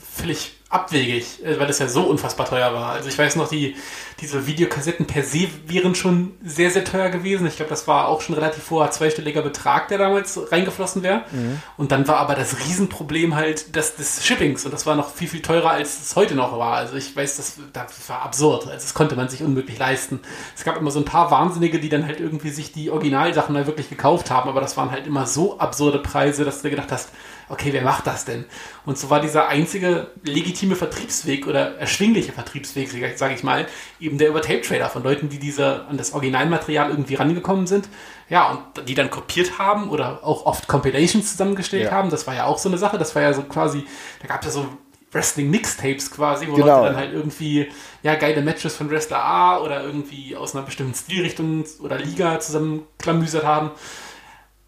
völlig 0.00 0.55
abwegig, 0.76 1.44
äh, 1.44 1.58
weil 1.58 1.68
es 1.68 1.78
ja 1.78 1.88
so 1.88 2.02
unfassbar 2.02 2.46
teuer 2.48 2.72
war. 2.72 2.92
Also 2.92 3.08
ich 3.08 3.18
weiß 3.18 3.36
noch, 3.36 3.48
die, 3.48 3.74
diese 4.20 4.46
Videokassetten 4.46 5.06
per 5.06 5.22
se 5.22 5.48
wären 5.66 5.94
schon 5.94 6.32
sehr, 6.44 6.70
sehr 6.70 6.84
teuer 6.84 7.10
gewesen. 7.10 7.46
Ich 7.46 7.56
glaube, 7.56 7.70
das 7.70 7.86
war 7.86 8.08
auch 8.08 8.20
schon 8.20 8.34
relativ 8.34 8.70
hoher 8.70 8.90
zweistelliger 8.90 9.42
Betrag, 9.42 9.88
der 9.88 9.98
damals 9.98 10.40
reingeflossen 10.50 11.02
wäre. 11.02 11.24
Mhm. 11.32 11.60
Und 11.76 11.92
dann 11.92 12.06
war 12.08 12.18
aber 12.18 12.34
das 12.34 12.58
Riesenproblem 12.60 13.34
halt 13.34 13.76
das 13.76 13.96
des 13.96 14.24
Shippings 14.24 14.64
und 14.64 14.72
das 14.72 14.86
war 14.86 14.96
noch 14.96 15.12
viel, 15.12 15.28
viel 15.28 15.42
teurer, 15.42 15.70
als 15.70 16.00
es 16.00 16.16
heute 16.16 16.34
noch 16.34 16.56
war. 16.58 16.74
Also 16.74 16.96
ich 16.96 17.14
weiß, 17.14 17.36
das, 17.36 17.54
das 17.72 18.08
war 18.08 18.22
absurd. 18.22 18.62
Also 18.66 18.72
das 18.72 18.94
konnte 18.94 19.16
man 19.16 19.28
sich 19.28 19.42
unmöglich 19.42 19.78
leisten. 19.78 20.20
Es 20.56 20.64
gab 20.64 20.76
immer 20.76 20.90
so 20.90 21.00
ein 21.00 21.04
paar 21.04 21.30
Wahnsinnige, 21.30 21.78
die 21.78 21.88
dann 21.88 22.06
halt 22.06 22.20
irgendwie 22.20 22.50
sich 22.50 22.72
die 22.72 22.90
Originalsachen 22.90 23.52
mal 23.52 23.66
wirklich 23.66 23.88
gekauft 23.88 24.30
haben, 24.30 24.48
aber 24.48 24.60
das 24.60 24.76
waren 24.76 24.90
halt 24.90 25.06
immer 25.06 25.26
so 25.26 25.58
absurde 25.58 25.98
Preise, 25.98 26.44
dass 26.44 26.62
du 26.62 26.70
gedacht 26.70 26.92
hast, 26.92 27.10
okay, 27.48 27.72
wer 27.72 27.82
macht 27.82 28.06
das 28.06 28.24
denn? 28.24 28.44
Und 28.84 28.98
so 28.98 29.10
war 29.10 29.20
dieser 29.20 29.48
einzige 29.48 30.08
legitime 30.24 30.76
Vertriebsweg 30.76 31.46
oder 31.46 31.78
erschwingliche 31.78 32.32
Vertriebsweg, 32.32 32.90
sage 33.16 33.34
ich 33.34 33.42
mal, 33.42 33.66
eben 34.00 34.18
der 34.18 34.28
über 34.28 34.42
Tape 34.42 34.62
Trader 34.62 34.88
von 34.88 35.02
Leuten, 35.02 35.28
die 35.28 35.38
diese 35.38 35.86
an 35.86 35.96
das 35.96 36.12
Originalmaterial 36.12 36.90
irgendwie 36.90 37.14
rangekommen 37.14 37.66
sind. 37.66 37.88
Ja, 38.28 38.50
und 38.50 38.88
die 38.88 38.94
dann 38.94 39.10
kopiert 39.10 39.58
haben 39.58 39.88
oder 39.90 40.20
auch 40.24 40.46
oft 40.46 40.66
Compilations 40.66 41.30
zusammengestellt 41.30 41.84
ja. 41.84 41.90
haben. 41.92 42.10
Das 42.10 42.26
war 42.26 42.34
ja 42.34 42.44
auch 42.44 42.58
so 42.58 42.68
eine 42.68 42.78
Sache. 42.78 42.98
Das 42.98 43.14
war 43.14 43.22
ja 43.22 43.32
so 43.32 43.42
quasi, 43.42 43.84
da 44.20 44.26
gab 44.26 44.40
es 44.40 44.46
ja 44.46 44.52
so 44.52 44.68
Wrestling-Mixtapes 45.12 46.10
quasi, 46.10 46.48
wo 46.48 46.54
genau. 46.54 46.80
Leute 46.80 46.86
dann 46.88 46.96
halt 46.96 47.12
irgendwie 47.12 47.68
ja, 48.02 48.16
geile 48.16 48.42
Matches 48.42 48.76
von 48.76 48.90
Wrestler 48.90 49.22
A 49.24 49.60
oder 49.60 49.84
irgendwie 49.84 50.36
aus 50.36 50.54
einer 50.54 50.64
bestimmten 50.64 50.94
Stilrichtung 50.94 51.64
oder 51.80 51.98
Liga 51.98 52.40
zusammenklamüsert 52.40 53.44
haben. 53.44 53.70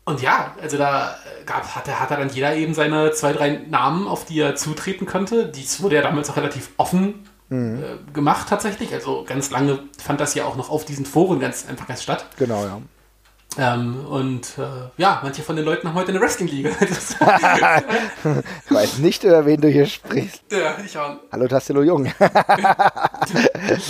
Und 0.09 0.23
ja, 0.23 0.55
also 0.62 0.79
da 0.79 1.19
gab, 1.45 1.75
hatte, 1.77 2.00
hatte 2.00 2.17
dann 2.17 2.31
jeder 2.31 2.55
eben 2.55 2.73
seine 2.73 3.12
zwei, 3.12 3.35
drei 3.35 3.61
Namen, 3.69 4.09
auf 4.09 4.25
die 4.25 4.41
er 4.41 4.57
zutreten 4.57 5.05
konnte. 5.05 5.45
Dies 5.45 5.83
wurde 5.83 5.97
ja 5.97 6.03
damals 6.03 6.31
auch 6.31 6.37
relativ 6.38 6.71
offen 6.79 7.29
mhm. 7.50 7.83
äh, 7.83 8.12
gemacht 8.15 8.49
tatsächlich. 8.49 8.95
Also 8.95 9.27
ganz 9.29 9.50
lange 9.50 9.81
fand 10.03 10.19
das 10.19 10.35
ja 10.35 10.47
auch 10.47 10.57
noch 10.57 10.71
auf 10.71 10.87
diesen 10.87 11.05
Foren 11.05 11.41
ganz 11.41 11.67
einfach 11.69 11.87
ganz 11.87 12.03
statt. 12.03 12.25
Genau, 12.38 12.65
ja. 12.65 12.81
Ähm, 13.57 14.05
und 14.07 14.59
äh, 14.59 14.90
ja, 14.99 15.21
manche 15.23 15.43
von 15.43 15.57
den 15.57 15.64
Leuten 15.64 15.88
haben 15.88 15.95
heute 15.95 16.11
eine 16.11 16.21
Wrestling-Liga. 16.21 16.71
ich 18.64 18.71
weiß 18.71 18.99
nicht, 18.99 19.25
über 19.25 19.47
wen 19.47 19.61
du 19.61 19.69
hier 19.69 19.87
sprichst. 19.87 20.43
Ja, 20.52 20.76
ich 20.85 20.97
auch. 20.99 21.17
Hallo 21.33 21.49
Tassilo 21.49 21.83
Jung. 21.83 22.07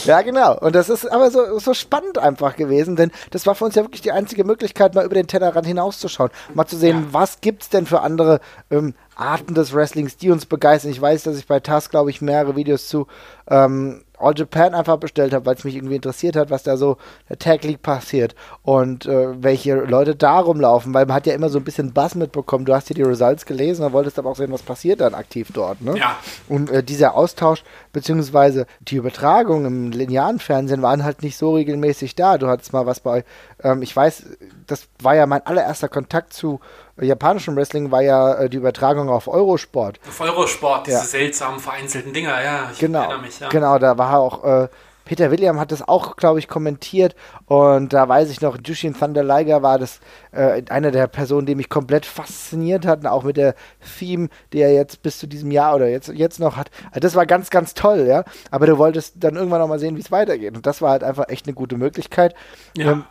ja, 0.05 0.23
genau. 0.23 0.59
Und 0.59 0.75
das 0.75 0.89
ist 0.89 1.11
aber 1.11 1.31
so, 1.31 1.59
so 1.59 1.75
spannend 1.75 2.19
einfach 2.19 2.57
gewesen, 2.57 2.97
denn 2.97 3.11
das 3.31 3.47
war 3.47 3.55
für 3.55 3.65
uns 3.65 3.75
ja 3.75 3.83
wirklich 3.83 4.03
die 4.03 4.13
einzige 4.13 4.45
Möglichkeit, 4.45 4.95
mal 4.95 5.05
über 5.05 5.15
den 5.15 5.27
Tellerrand 5.27 5.67
hinauszuschauen. 5.67 6.31
Mal 6.55 6.67
zu 6.67 6.77
sehen, 6.77 6.97
ja. 6.97 7.13
was 7.13 7.41
gibt 7.41 7.65
es 7.65 7.69
denn 7.69 7.85
für 7.85 8.01
andere 8.01 8.41
ähm, 8.71 8.95
Arten 9.17 9.55
des 9.55 9.75
Wrestlings, 9.75 10.17
die 10.17 10.31
uns 10.31 10.47
begeistern. 10.47 10.93
Ich 10.93 11.01
weiß, 11.01 11.25
dass 11.25 11.37
ich 11.37 11.47
bei 11.47 11.61
TAS, 11.61 11.91
glaube 11.91 12.11
ich, 12.11 12.23
mehrere 12.23 12.55
Videos 12.57 12.89
zu 12.89 13.09
ähm, 13.51 14.03
All 14.19 14.35
Japan 14.37 14.75
einfach 14.75 14.97
bestellt 14.97 15.33
habe, 15.33 15.47
weil 15.47 15.55
es 15.55 15.65
mich 15.65 15.77
irgendwie 15.77 15.97
interessiert 15.97 16.37
hat, 16.37 16.51
was 16.51 16.63
da 16.63 16.77
so 16.77 16.97
der 17.29 17.39
Tag 17.39 17.65
League 17.65 17.83
passiert 17.83 18.35
und 18.63 19.07
äh, 19.07 19.43
welche 19.43 19.75
Leute 19.75 20.15
da 20.15 20.39
rumlaufen, 20.39 20.93
weil 20.95 21.07
man 21.07 21.17
hat 21.17 21.27
ja 21.27 21.35
immer 21.35 21.49
so 21.49 21.59
ein 21.59 21.65
bisschen 21.65 21.93
Bass 21.93 22.15
mitbekommen. 22.15 22.65
Du 22.65 22.75
hast 22.75 22.89
hier 22.89 22.97
die 22.97 23.03
Results 23.03 23.47
gelesen 23.47 23.85
und 23.85 23.93
wolltest 23.93 24.19
aber 24.19 24.31
auch 24.31 24.37
sehen, 24.37 24.53
was 24.53 24.63
passiert 24.63 25.01
dann 25.01 25.15
aktiv 25.15 25.51
dort. 25.53 25.81
Ne? 25.81 25.97
Ja. 25.97 26.17
Und 26.49 26.71
äh, 26.71 26.83
dieser 26.83 27.15
Austausch 27.15 27.63
beziehungsweise 27.93 28.67
die 28.81 28.97
Übertragung 28.97 29.65
im 29.65 29.93
linearen 29.93 30.39
Fernsehen 30.39 30.83
waren 30.83 31.05
halt 31.05 31.23
nicht 31.23 31.37
so 31.37 31.55
regelmäßig 31.55 32.15
da. 32.15 32.39
Du 32.39 32.49
hattest 32.49 32.73
mal 32.73 32.87
was 32.87 33.01
bei, 33.01 33.25
ähm, 33.63 33.83
ich 33.83 33.95
weiß, 33.95 34.25
das 34.67 34.89
war 35.01 35.15
ja 35.15 35.27
mein 35.27 35.45
allererster 35.47 35.89
Kontakt 35.89 36.33
zu 36.33 36.61
japanischem 37.01 37.57
Wrestling 37.57 37.91
war 37.91 38.03
ja 38.03 38.35
äh, 38.35 38.51
die 38.51 38.57
Übertragung 38.57 39.09
auf 39.09 39.29
Eurosport. 39.29 40.01
Auf 40.09 40.21
Eurosport, 40.21 40.87
diese 40.87 40.99
ja. 40.99 41.05
seltsamen 41.05 41.61
vereinzelten 41.61 42.13
Dinger, 42.13 42.43
ja, 42.43 42.71
ich 42.73 42.79
genau, 42.79 43.01
erinnere 43.01 43.23
mich. 43.23 43.41
Ja. 43.41 43.49
Genau, 43.49 43.79
da 43.79 43.97
war 43.99 44.19
auch 44.19 44.45
äh, 44.45 44.69
Peter 45.09 45.31
William 45.31 45.59
hat 45.59 45.73
das 45.73 45.89
auch, 45.89 46.17
glaube 46.17 46.39
ich, 46.39 46.49
kommentiert 46.49 47.17
und 47.47 47.95
da 47.95 48.07
weiß 48.07 48.29
ich 48.29 48.43
noch, 48.43 48.59
Jushin 48.63 48.93
Thunder 48.93 49.25
Liger 49.25 49.63
war 49.63 49.79
das 49.79 50.01
äh, 50.33 50.63
eine 50.69 50.91
der 50.91 51.07
Personen, 51.07 51.47
die 51.47 51.55
mich 51.55 51.71
komplett 51.71 52.05
fasziniert 52.05 52.85
hatten, 52.85 53.07
auch 53.07 53.25
mit 53.25 53.39
der 53.39 53.55
Theme, 53.99 54.29
die 54.53 54.61
er 54.61 54.73
jetzt 54.75 55.03
bis 55.03 55.19
zu 55.19 55.27
diesem 55.27 55.51
Jahr 55.51 55.75
oder 55.75 55.89
jetzt, 55.89 56.09
jetzt 56.09 56.41
noch 56.41 56.57
hat. 56.57 56.71
Also 56.89 57.01
das 57.01 57.15
war 57.15 57.25
ganz, 57.25 57.49
ganz 57.49 57.73
toll, 57.73 58.07
ja. 58.07 58.23
Aber 58.51 58.67
du 58.67 58.77
wolltest 58.77 59.15
dann 59.17 59.37
irgendwann 59.37 59.61
noch 59.61 59.69
mal 59.69 59.79
sehen, 59.79 59.97
wie 59.97 60.01
es 60.01 60.13
weitergeht 60.13 60.55
und 60.55 60.67
das 60.67 60.83
war 60.83 60.91
halt 60.91 61.03
einfach 61.03 61.29
echt 61.29 61.47
eine 61.47 61.55
gute 61.55 61.79
Möglichkeit. 61.79 62.35
Ja. 62.77 62.93
Ähm, 62.93 63.05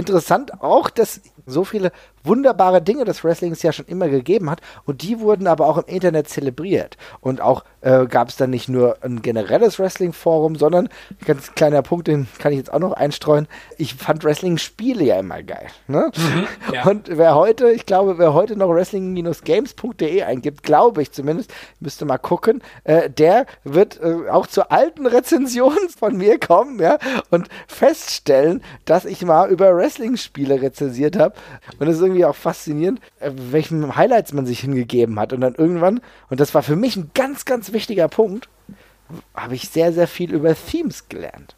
interessant 0.00 0.62
auch, 0.62 0.90
dass 0.90 1.20
so 1.46 1.64
viele 1.64 1.92
wunderbare 2.24 2.82
Dinge 2.82 3.04
des 3.04 3.24
Wrestlings 3.24 3.62
ja 3.62 3.72
schon 3.72 3.86
immer 3.86 4.08
gegeben 4.08 4.50
hat 4.50 4.60
und 4.84 5.02
die 5.02 5.20
wurden 5.20 5.46
aber 5.46 5.66
auch 5.66 5.78
im 5.78 5.84
Internet 5.86 6.28
zelebriert. 6.28 6.96
Und 7.20 7.40
auch 7.40 7.64
äh, 7.80 8.06
gab 8.06 8.28
es 8.28 8.36
dann 8.36 8.50
nicht 8.50 8.68
nur 8.68 8.98
ein 9.02 9.22
generelles 9.22 9.78
Wrestling-Forum, 9.78 10.56
sondern, 10.56 10.88
ganz 11.24 11.54
kleiner 11.54 11.82
Punkt, 11.82 12.08
den 12.08 12.28
kann 12.38 12.52
ich 12.52 12.58
jetzt 12.58 12.72
auch 12.72 12.78
noch 12.78 12.92
einstreuen, 12.92 13.48
ich 13.78 13.94
fand 13.94 14.24
Wrestling-Spiele 14.24 15.04
ja 15.04 15.18
immer 15.18 15.42
geil. 15.42 15.66
Ne? 15.86 16.10
Mhm, 16.16 16.46
ja. 16.74 16.86
Und 16.86 17.08
wer 17.10 17.34
heute, 17.34 17.70
ich 17.70 17.86
glaube, 17.86 18.18
wer 18.18 18.34
heute 18.34 18.56
noch 18.56 18.68
wrestling-games.de 18.68 20.22
eingibt, 20.22 20.62
glaube 20.62 21.02
ich 21.02 21.12
zumindest, 21.12 21.52
müsste 21.80 22.04
mal 22.04 22.18
gucken, 22.18 22.62
äh, 22.84 23.08
der 23.08 23.46
wird 23.64 24.00
äh, 24.02 24.28
auch 24.30 24.46
zu 24.46 24.70
alten 24.70 25.06
Rezensionen 25.06 25.88
von 25.98 26.16
mir 26.16 26.38
kommen 26.38 26.78
ja, 26.80 26.98
und 27.30 27.48
feststellen, 27.66 28.62
dass 28.84 29.04
ich 29.04 29.24
mal 29.24 29.50
über 29.50 29.74
Wrestling-Spiele 29.74 30.60
rezensiert 30.60 31.16
habe. 31.16 31.34
Und 31.78 31.88
es 31.88 31.96
ist 31.96 32.09
irgendwie 32.10 32.24
auch 32.24 32.36
faszinierend, 32.36 33.00
äh, 33.20 33.30
welchen 33.34 33.96
Highlights 33.96 34.32
man 34.32 34.46
sich 34.46 34.60
hingegeben 34.60 35.18
hat. 35.18 35.32
Und 35.32 35.40
dann 35.40 35.54
irgendwann, 35.54 36.00
und 36.28 36.40
das 36.40 36.54
war 36.54 36.62
für 36.62 36.76
mich 36.76 36.96
ein 36.96 37.10
ganz, 37.14 37.44
ganz 37.44 37.72
wichtiger 37.72 38.08
Punkt, 38.08 38.48
habe 39.34 39.54
ich 39.54 39.68
sehr, 39.68 39.92
sehr 39.92 40.06
viel 40.06 40.32
über 40.32 40.54
Themes 40.54 41.08
gelernt. 41.08 41.54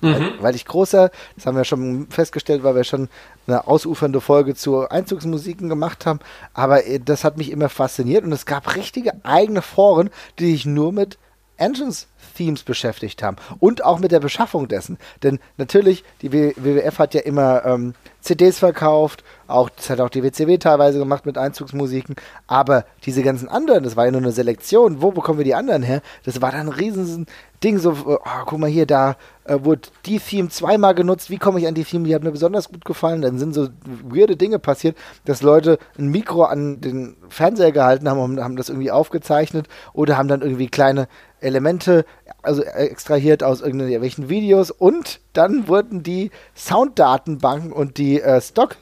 Mhm. 0.00 0.12
Weil, 0.12 0.42
weil, 0.42 0.54
ich 0.54 0.64
großer, 0.64 1.10
das 1.36 1.46
haben 1.46 1.56
wir 1.56 1.64
schon 1.64 2.06
festgestellt, 2.08 2.62
weil 2.62 2.76
wir 2.76 2.84
schon 2.84 3.08
eine 3.46 3.66
ausufernde 3.66 4.20
Folge 4.20 4.54
zu 4.54 4.88
Einzugsmusiken 4.88 5.68
gemacht 5.68 6.06
haben, 6.06 6.20
aber 6.54 6.86
äh, 6.86 7.00
das 7.00 7.24
hat 7.24 7.36
mich 7.36 7.50
immer 7.50 7.68
fasziniert 7.68 8.24
und 8.24 8.32
es 8.32 8.46
gab 8.46 8.76
richtige 8.76 9.12
eigene 9.24 9.62
Foren, 9.62 10.10
die 10.38 10.52
sich 10.52 10.66
nur 10.66 10.92
mit 10.92 11.18
Engines 11.56 12.06
Themes 12.36 12.62
beschäftigt 12.62 13.22
haben 13.22 13.36
und 13.58 13.84
auch 13.84 13.98
mit 13.98 14.12
der 14.12 14.20
Beschaffung 14.20 14.68
dessen. 14.68 14.96
Denn 15.24 15.40
natürlich, 15.56 16.04
die 16.22 16.32
WWF 16.32 16.98
hat 17.00 17.14
ja 17.14 17.20
immer 17.22 17.64
ähm, 17.64 17.94
CDs 18.28 18.58
verkauft, 18.58 19.24
auch, 19.46 19.70
das 19.70 19.88
hat 19.88 20.00
auch 20.00 20.10
die 20.10 20.22
WCW 20.22 20.58
teilweise 20.58 20.98
gemacht 20.98 21.24
mit 21.24 21.38
Einzugsmusiken, 21.38 22.14
aber 22.46 22.84
diese 23.04 23.22
ganzen 23.22 23.48
anderen, 23.48 23.82
das 23.82 23.96
war 23.96 24.04
ja 24.04 24.10
nur 24.10 24.20
eine 24.20 24.32
Selektion, 24.32 25.00
wo 25.00 25.10
bekommen 25.10 25.38
wir 25.38 25.46
die 25.46 25.54
anderen 25.54 25.82
her? 25.82 26.02
Das 26.24 26.42
war 26.42 26.52
dann 26.52 26.68
ein 26.68 26.68
riesen 26.68 27.26
Ding, 27.64 27.78
so, 27.78 27.96
oh, 28.04 28.18
guck 28.44 28.58
mal 28.58 28.68
hier, 28.68 28.84
da 28.86 29.16
äh, 29.44 29.58
wurde 29.62 29.88
die 30.04 30.18
Theme 30.18 30.50
zweimal 30.50 30.94
genutzt, 30.94 31.30
wie 31.30 31.38
komme 31.38 31.58
ich 31.58 31.66
an 31.66 31.74
die 31.74 31.84
Theme, 31.84 32.04
die 32.04 32.14
hat 32.14 32.22
mir 32.22 32.30
besonders 32.30 32.68
gut 32.68 32.84
gefallen, 32.84 33.22
dann 33.22 33.38
sind 33.38 33.54
so 33.54 33.68
weirde 33.84 34.36
Dinge 34.36 34.58
passiert, 34.58 34.96
dass 35.24 35.40
Leute 35.40 35.78
ein 35.98 36.08
Mikro 36.08 36.44
an 36.44 36.82
den 36.82 37.16
Fernseher 37.30 37.72
gehalten 37.72 38.08
haben 38.08 38.20
und 38.20 38.40
haben 38.40 38.56
das 38.56 38.68
irgendwie 38.68 38.90
aufgezeichnet 38.90 39.66
oder 39.94 40.18
haben 40.18 40.28
dann 40.28 40.42
irgendwie 40.42 40.68
kleine 40.68 41.08
Elemente 41.40 42.04
also 42.42 42.62
extrahiert 42.62 43.42
aus 43.42 43.60
irgendwelchen 43.60 44.28
Videos 44.28 44.70
und 44.70 45.20
dann 45.32 45.68
wurden 45.68 46.02
die 46.02 46.30
Sounddatenbanken 46.54 47.72
und 47.72 47.98
die 47.98 48.20
äh, 48.20 48.40
Stock 48.40 48.76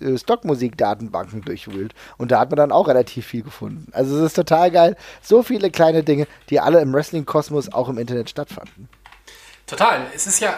äh, 0.00 0.16
Stockmusikdatenbanken 0.16 1.42
durchwühlt 1.42 1.94
und 2.18 2.30
da 2.30 2.40
hat 2.40 2.50
man 2.50 2.56
dann 2.56 2.72
auch 2.72 2.88
relativ 2.88 3.26
viel 3.26 3.42
gefunden. 3.42 3.86
Also 3.92 4.16
es 4.18 4.26
ist 4.26 4.34
total 4.34 4.70
geil, 4.70 4.96
so 5.22 5.42
viele 5.42 5.70
kleine 5.70 6.02
Dinge, 6.02 6.26
die 6.50 6.60
alle 6.60 6.80
im 6.80 6.92
Wrestling-Kosmos 6.92 7.72
auch 7.72 7.88
im 7.88 7.98
Internet 7.98 8.30
stattfanden. 8.30 8.88
Total. 9.66 10.06
Es 10.14 10.28
ist 10.28 10.40
ja 10.40 10.54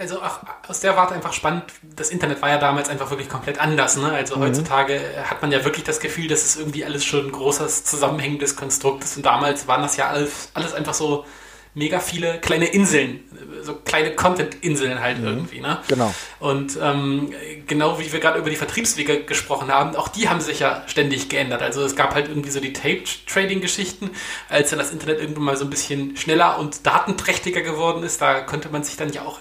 also 0.00 0.22
auch 0.22 0.40
aus 0.66 0.80
der 0.80 0.96
Warte 0.96 1.14
einfach 1.14 1.34
spannend. 1.34 1.64
Das 1.94 2.08
Internet 2.08 2.40
war 2.40 2.48
ja 2.48 2.56
damals 2.56 2.88
einfach 2.88 3.10
wirklich 3.10 3.28
komplett 3.28 3.60
anders. 3.60 3.98
Ne? 3.98 4.10
Also 4.10 4.36
mhm. 4.36 4.44
heutzutage 4.44 4.98
hat 5.28 5.42
man 5.42 5.52
ja 5.52 5.62
wirklich 5.64 5.84
das 5.84 6.00
Gefühl, 6.00 6.26
dass 6.26 6.42
es 6.44 6.56
irgendwie 6.56 6.86
alles 6.86 7.04
schon 7.04 7.26
ein 7.26 7.32
großes 7.32 7.84
zusammenhängendes 7.84 8.56
Konstrukt 8.56 9.04
ist. 9.04 9.18
Und 9.18 9.26
damals 9.26 9.68
waren 9.68 9.82
das 9.82 9.98
ja 9.98 10.08
alles, 10.08 10.50
alles 10.54 10.72
einfach 10.72 10.94
so 10.94 11.26
mega 11.74 12.00
viele 12.00 12.40
kleine 12.40 12.66
Inseln, 12.66 13.20
so 13.62 13.74
kleine 13.74 14.16
Content-Inseln 14.16 15.00
halt 15.00 15.18
mhm. 15.18 15.26
irgendwie. 15.26 15.60
Ne? 15.60 15.78
Genau. 15.88 16.14
Und 16.38 16.78
ähm, 16.82 17.32
genau 17.66 18.00
wie 18.00 18.10
wir 18.10 18.20
gerade 18.20 18.38
über 18.38 18.48
die 18.48 18.56
Vertriebswege 18.56 19.24
gesprochen 19.24 19.70
haben, 19.70 19.94
auch 19.96 20.08
die 20.08 20.30
haben 20.30 20.40
sich 20.40 20.60
ja 20.60 20.82
ständig 20.86 21.28
geändert. 21.28 21.60
Also 21.60 21.84
es 21.84 21.94
gab 21.94 22.14
halt 22.14 22.28
irgendwie 22.28 22.50
so 22.50 22.58
die 22.58 22.72
Tape-Trading-Geschichten, 22.72 24.10
als 24.48 24.70
dann 24.70 24.78
das 24.78 24.92
Internet 24.92 25.20
irgendwann 25.20 25.44
mal 25.44 25.56
so 25.58 25.64
ein 25.64 25.70
bisschen 25.70 26.16
schneller 26.16 26.58
und 26.58 26.86
datenträchtiger 26.86 27.60
geworden 27.60 28.02
ist, 28.02 28.22
da 28.22 28.40
konnte 28.40 28.70
man 28.70 28.82
sich 28.82 28.96
dann 28.96 29.12
ja 29.12 29.22
auch 29.22 29.40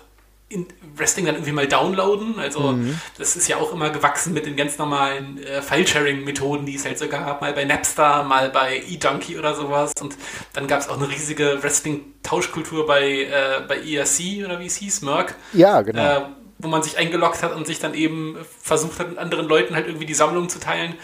Wrestling 0.96 1.26
dann 1.26 1.36
irgendwie 1.36 1.52
mal 1.52 1.68
downloaden. 1.68 2.40
Also 2.40 2.74
mhm. 2.74 3.00
das 3.18 3.36
ist 3.36 3.48
ja 3.48 3.58
auch 3.58 3.72
immer 3.72 3.90
gewachsen 3.90 4.34
mit 4.34 4.46
den 4.46 4.56
ganz 4.56 4.78
normalen 4.78 5.42
äh, 5.44 5.62
File-Sharing-Methoden, 5.62 6.66
die 6.66 6.76
es 6.76 6.86
halt 6.86 6.98
so 6.98 7.08
gab, 7.08 7.42
mal 7.42 7.54
bei 7.54 7.66
Napster, 7.66 8.24
mal 8.24 8.50
bei 8.50 8.82
eDonkey 8.88 9.38
oder 9.38 9.56
sowas. 9.56 9.94
Und 10.02 10.16
dann 10.54 10.68
gab 10.68 10.82
es 10.82 10.90
auch 10.90 10.98
eine 10.98 11.10
riesige 11.10 11.62
Wrestling-Tauschkultur 11.62 12.86
bei, 12.86 13.24
äh, 13.24 13.62
bei 13.68 13.78
ERC 13.78 14.46
oder 14.46 14.60
wie 14.60 14.66
es 14.66 14.76
hieß, 14.78 15.02
Merck. 15.04 15.36
Ja, 15.54 15.82
genau. 15.82 16.02
Äh, 16.02 16.22
wo 16.58 16.68
man 16.68 16.84
sich 16.84 16.98
eingeloggt 16.98 17.42
hat 17.42 17.56
und 17.56 17.66
sich 17.66 17.80
dann 17.80 17.94
eben 17.94 18.38
versucht 18.62 19.00
hat, 19.00 19.10
mit 19.10 19.18
anderen 19.18 19.48
Leuten 19.48 19.76
halt 19.76 19.88
irgendwie 19.88 20.06
die 20.06 20.14
Sammlung 20.14 20.50
zu 20.50 20.60
teilen. 20.60 20.96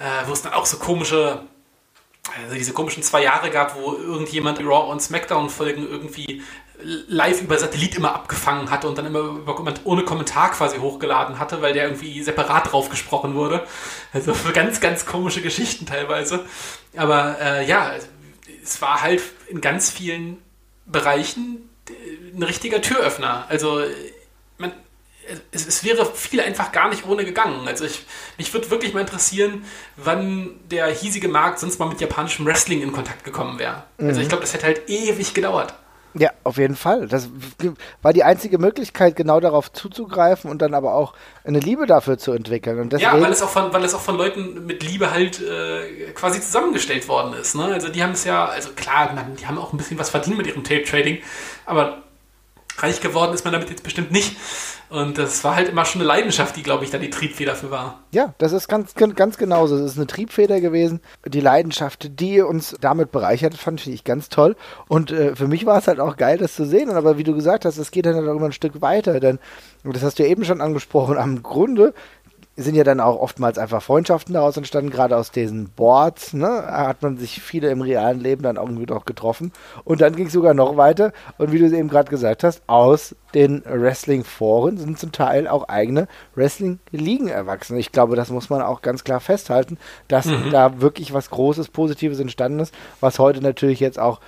Äh, 0.00 0.26
wo 0.26 0.32
es 0.32 0.42
dann 0.42 0.52
auch 0.52 0.66
so 0.66 0.76
komische 0.78 1.42
also 2.42 2.54
diese 2.54 2.72
komischen 2.72 3.02
zwei 3.02 3.22
Jahre 3.22 3.50
gab, 3.50 3.74
wo 3.76 3.94
irgendjemand 3.94 4.60
Raw 4.60 4.90
und 4.90 5.00
SmackDown 5.00 5.48
Folgen 5.48 5.88
irgendwie 5.88 6.42
live 6.82 7.42
über 7.42 7.58
Satellit 7.58 7.96
immer 7.96 8.14
abgefangen 8.14 8.70
hatte 8.70 8.88
und 8.88 8.96
dann 8.98 9.06
immer 9.06 9.40
ohne 9.84 10.04
Kommentar 10.04 10.52
quasi 10.52 10.78
hochgeladen 10.78 11.38
hatte, 11.38 11.60
weil 11.60 11.72
der 11.72 11.84
irgendwie 11.84 12.22
separat 12.22 12.72
drauf 12.72 12.88
gesprochen 12.88 13.34
wurde. 13.34 13.66
Also 14.12 14.32
für 14.34 14.52
ganz, 14.52 14.80
ganz 14.80 15.04
komische 15.04 15.42
Geschichten 15.42 15.86
teilweise. 15.86 16.44
Aber 16.96 17.36
äh, 17.40 17.68
ja, 17.68 17.92
es 18.62 18.80
war 18.80 19.02
halt 19.02 19.22
in 19.48 19.60
ganz 19.60 19.90
vielen 19.90 20.38
Bereichen 20.86 21.68
ein 22.34 22.42
richtiger 22.42 22.80
Türöffner. 22.80 23.46
Also 23.48 23.82
man, 24.58 24.72
es, 25.50 25.66
es, 25.66 25.84
wäre 25.84 26.06
viel 26.06 26.40
einfach 26.40 26.72
gar 26.72 26.88
nicht 26.88 27.06
ohne 27.06 27.24
gegangen. 27.24 27.66
Also 27.66 27.84
ich, 27.84 28.04
mich 28.36 28.52
würde 28.52 28.70
wirklich 28.70 28.94
mal 28.94 29.00
interessieren, 29.00 29.64
wann 29.96 30.60
der 30.70 30.86
hiesige 30.86 31.28
Markt 31.28 31.58
sonst 31.58 31.78
mal 31.78 31.88
mit 31.88 32.00
japanischem 32.00 32.46
Wrestling 32.46 32.82
in 32.82 32.92
Kontakt 32.92 33.24
gekommen 33.24 33.58
wäre. 33.58 33.84
Mhm. 33.98 34.08
Also 34.08 34.20
ich 34.20 34.28
glaube, 34.28 34.42
das 34.42 34.54
hätte 34.54 34.66
halt 34.66 34.88
ewig 34.88 35.34
gedauert. 35.34 35.74
Ja, 36.14 36.30
auf 36.42 36.56
jeden 36.56 36.74
Fall. 36.74 37.06
Das 37.06 37.28
war 38.02 38.12
die 38.12 38.24
einzige 38.24 38.58
Möglichkeit, 38.58 39.14
genau 39.14 39.40
darauf 39.40 39.70
zuzugreifen 39.72 40.50
und 40.50 40.62
dann 40.62 40.74
aber 40.74 40.94
auch 40.94 41.12
eine 41.44 41.60
Liebe 41.60 41.86
dafür 41.86 42.18
zu 42.18 42.32
entwickeln. 42.32 42.80
Und 42.80 42.92
deswegen, 42.92 43.16
ja, 43.16 43.20
weil 43.20 43.30
es, 43.30 43.42
auch 43.42 43.50
von, 43.50 43.72
weil 43.72 43.84
es 43.84 43.94
auch 43.94 44.00
von 44.00 44.16
Leuten 44.16 44.66
mit 44.66 44.82
Liebe 44.82 45.10
halt 45.10 45.40
äh, 45.40 46.10
quasi 46.14 46.40
zusammengestellt 46.40 47.08
worden 47.08 47.34
ist. 47.34 47.54
Ne? 47.54 47.64
Also 47.64 47.88
die 47.88 48.02
haben 48.02 48.12
es 48.12 48.24
ja, 48.24 48.46
also 48.46 48.70
klar, 48.74 49.14
die 49.38 49.46
haben 49.46 49.58
auch 49.58 49.72
ein 49.72 49.76
bisschen 49.76 49.98
was 49.98 50.10
verdient 50.10 50.38
mit 50.38 50.46
ihrem 50.46 50.64
Tape-Trading, 50.64 51.18
aber 51.66 52.02
reich 52.82 53.00
geworden 53.00 53.34
ist 53.34 53.44
man 53.44 53.52
damit 53.52 53.70
jetzt 53.70 53.82
bestimmt 53.82 54.10
nicht. 54.10 54.36
Und 54.90 55.18
das 55.18 55.44
war 55.44 55.54
halt 55.54 55.68
immer 55.68 55.84
schon 55.84 56.00
eine 56.00 56.08
Leidenschaft, 56.08 56.56
die, 56.56 56.62
glaube 56.62 56.84
ich, 56.84 56.90
da 56.90 56.96
die 56.96 57.10
Triebfeder 57.10 57.54
für 57.54 57.70
war. 57.70 58.04
Ja, 58.10 58.32
das 58.38 58.52
ist 58.52 58.68
ganz, 58.68 58.94
ganz 58.94 59.36
genauso. 59.36 59.76
Es 59.76 59.92
ist 59.92 59.96
eine 59.98 60.06
Triebfeder 60.06 60.62
gewesen. 60.62 61.00
Die 61.26 61.40
Leidenschaft, 61.40 62.18
die 62.20 62.40
uns 62.40 62.74
damit 62.80 63.12
bereichert, 63.12 63.54
fand 63.54 63.86
ich 63.86 64.04
ganz 64.04 64.30
toll. 64.30 64.56
Und 64.88 65.10
äh, 65.10 65.36
für 65.36 65.46
mich 65.46 65.66
war 65.66 65.78
es 65.78 65.88
halt 65.88 66.00
auch 66.00 66.16
geil, 66.16 66.38
das 66.38 66.54
zu 66.54 66.64
sehen. 66.64 66.90
Aber 66.90 67.18
wie 67.18 67.24
du 67.24 67.34
gesagt 67.34 67.66
hast, 67.66 67.76
es 67.76 67.90
geht 67.90 68.06
dann 68.06 68.14
halt 68.14 68.28
auch 68.28 68.36
immer 68.36 68.46
ein 68.46 68.52
Stück 68.52 68.80
weiter. 68.80 69.20
Denn, 69.20 69.38
das 69.84 70.02
hast 70.02 70.18
du 70.18 70.26
eben 70.26 70.44
schon 70.44 70.62
angesprochen, 70.62 71.18
am 71.18 71.42
Grunde 71.42 71.92
sind 72.58 72.74
ja 72.74 72.82
dann 72.82 73.00
auch 73.00 73.20
oftmals 73.20 73.56
einfach 73.56 73.80
Freundschaften 73.80 74.34
daraus 74.34 74.56
entstanden, 74.56 74.90
gerade 74.90 75.16
aus 75.16 75.30
diesen 75.30 75.68
Boards, 75.68 76.32
ne, 76.32 76.64
hat 76.66 77.02
man 77.02 77.16
sich 77.16 77.40
viele 77.40 77.70
im 77.70 77.82
realen 77.82 78.18
Leben 78.18 78.42
dann 78.42 78.56
irgendwie 78.56 78.84
doch 78.86 79.04
getroffen. 79.04 79.52
Und 79.84 80.00
dann 80.00 80.16
ging 80.16 80.26
es 80.26 80.32
sogar 80.32 80.54
noch 80.54 80.76
weiter. 80.76 81.12
Und 81.38 81.52
wie 81.52 81.60
du 81.60 81.66
es 81.66 81.72
eben 81.72 81.88
gerade 81.88 82.10
gesagt 82.10 82.42
hast, 82.42 82.62
aus 82.66 83.14
den 83.32 83.62
Wrestling-Foren 83.64 84.76
sind 84.76 84.98
zum 84.98 85.12
Teil 85.12 85.46
auch 85.46 85.68
eigene 85.68 86.08
Wrestling-Ligen 86.34 87.28
erwachsen. 87.28 87.78
Ich 87.78 87.92
glaube, 87.92 88.16
das 88.16 88.30
muss 88.30 88.50
man 88.50 88.60
auch 88.60 88.82
ganz 88.82 89.04
klar 89.04 89.20
festhalten, 89.20 89.78
dass 90.08 90.26
mhm. 90.26 90.50
da 90.50 90.80
wirklich 90.80 91.14
was 91.14 91.30
Großes, 91.30 91.68
Positives 91.68 92.18
entstanden 92.18 92.58
ist, 92.58 92.74
was 93.00 93.20
heute 93.20 93.40
natürlich 93.40 93.78
jetzt 93.78 94.00
auch 94.00 94.20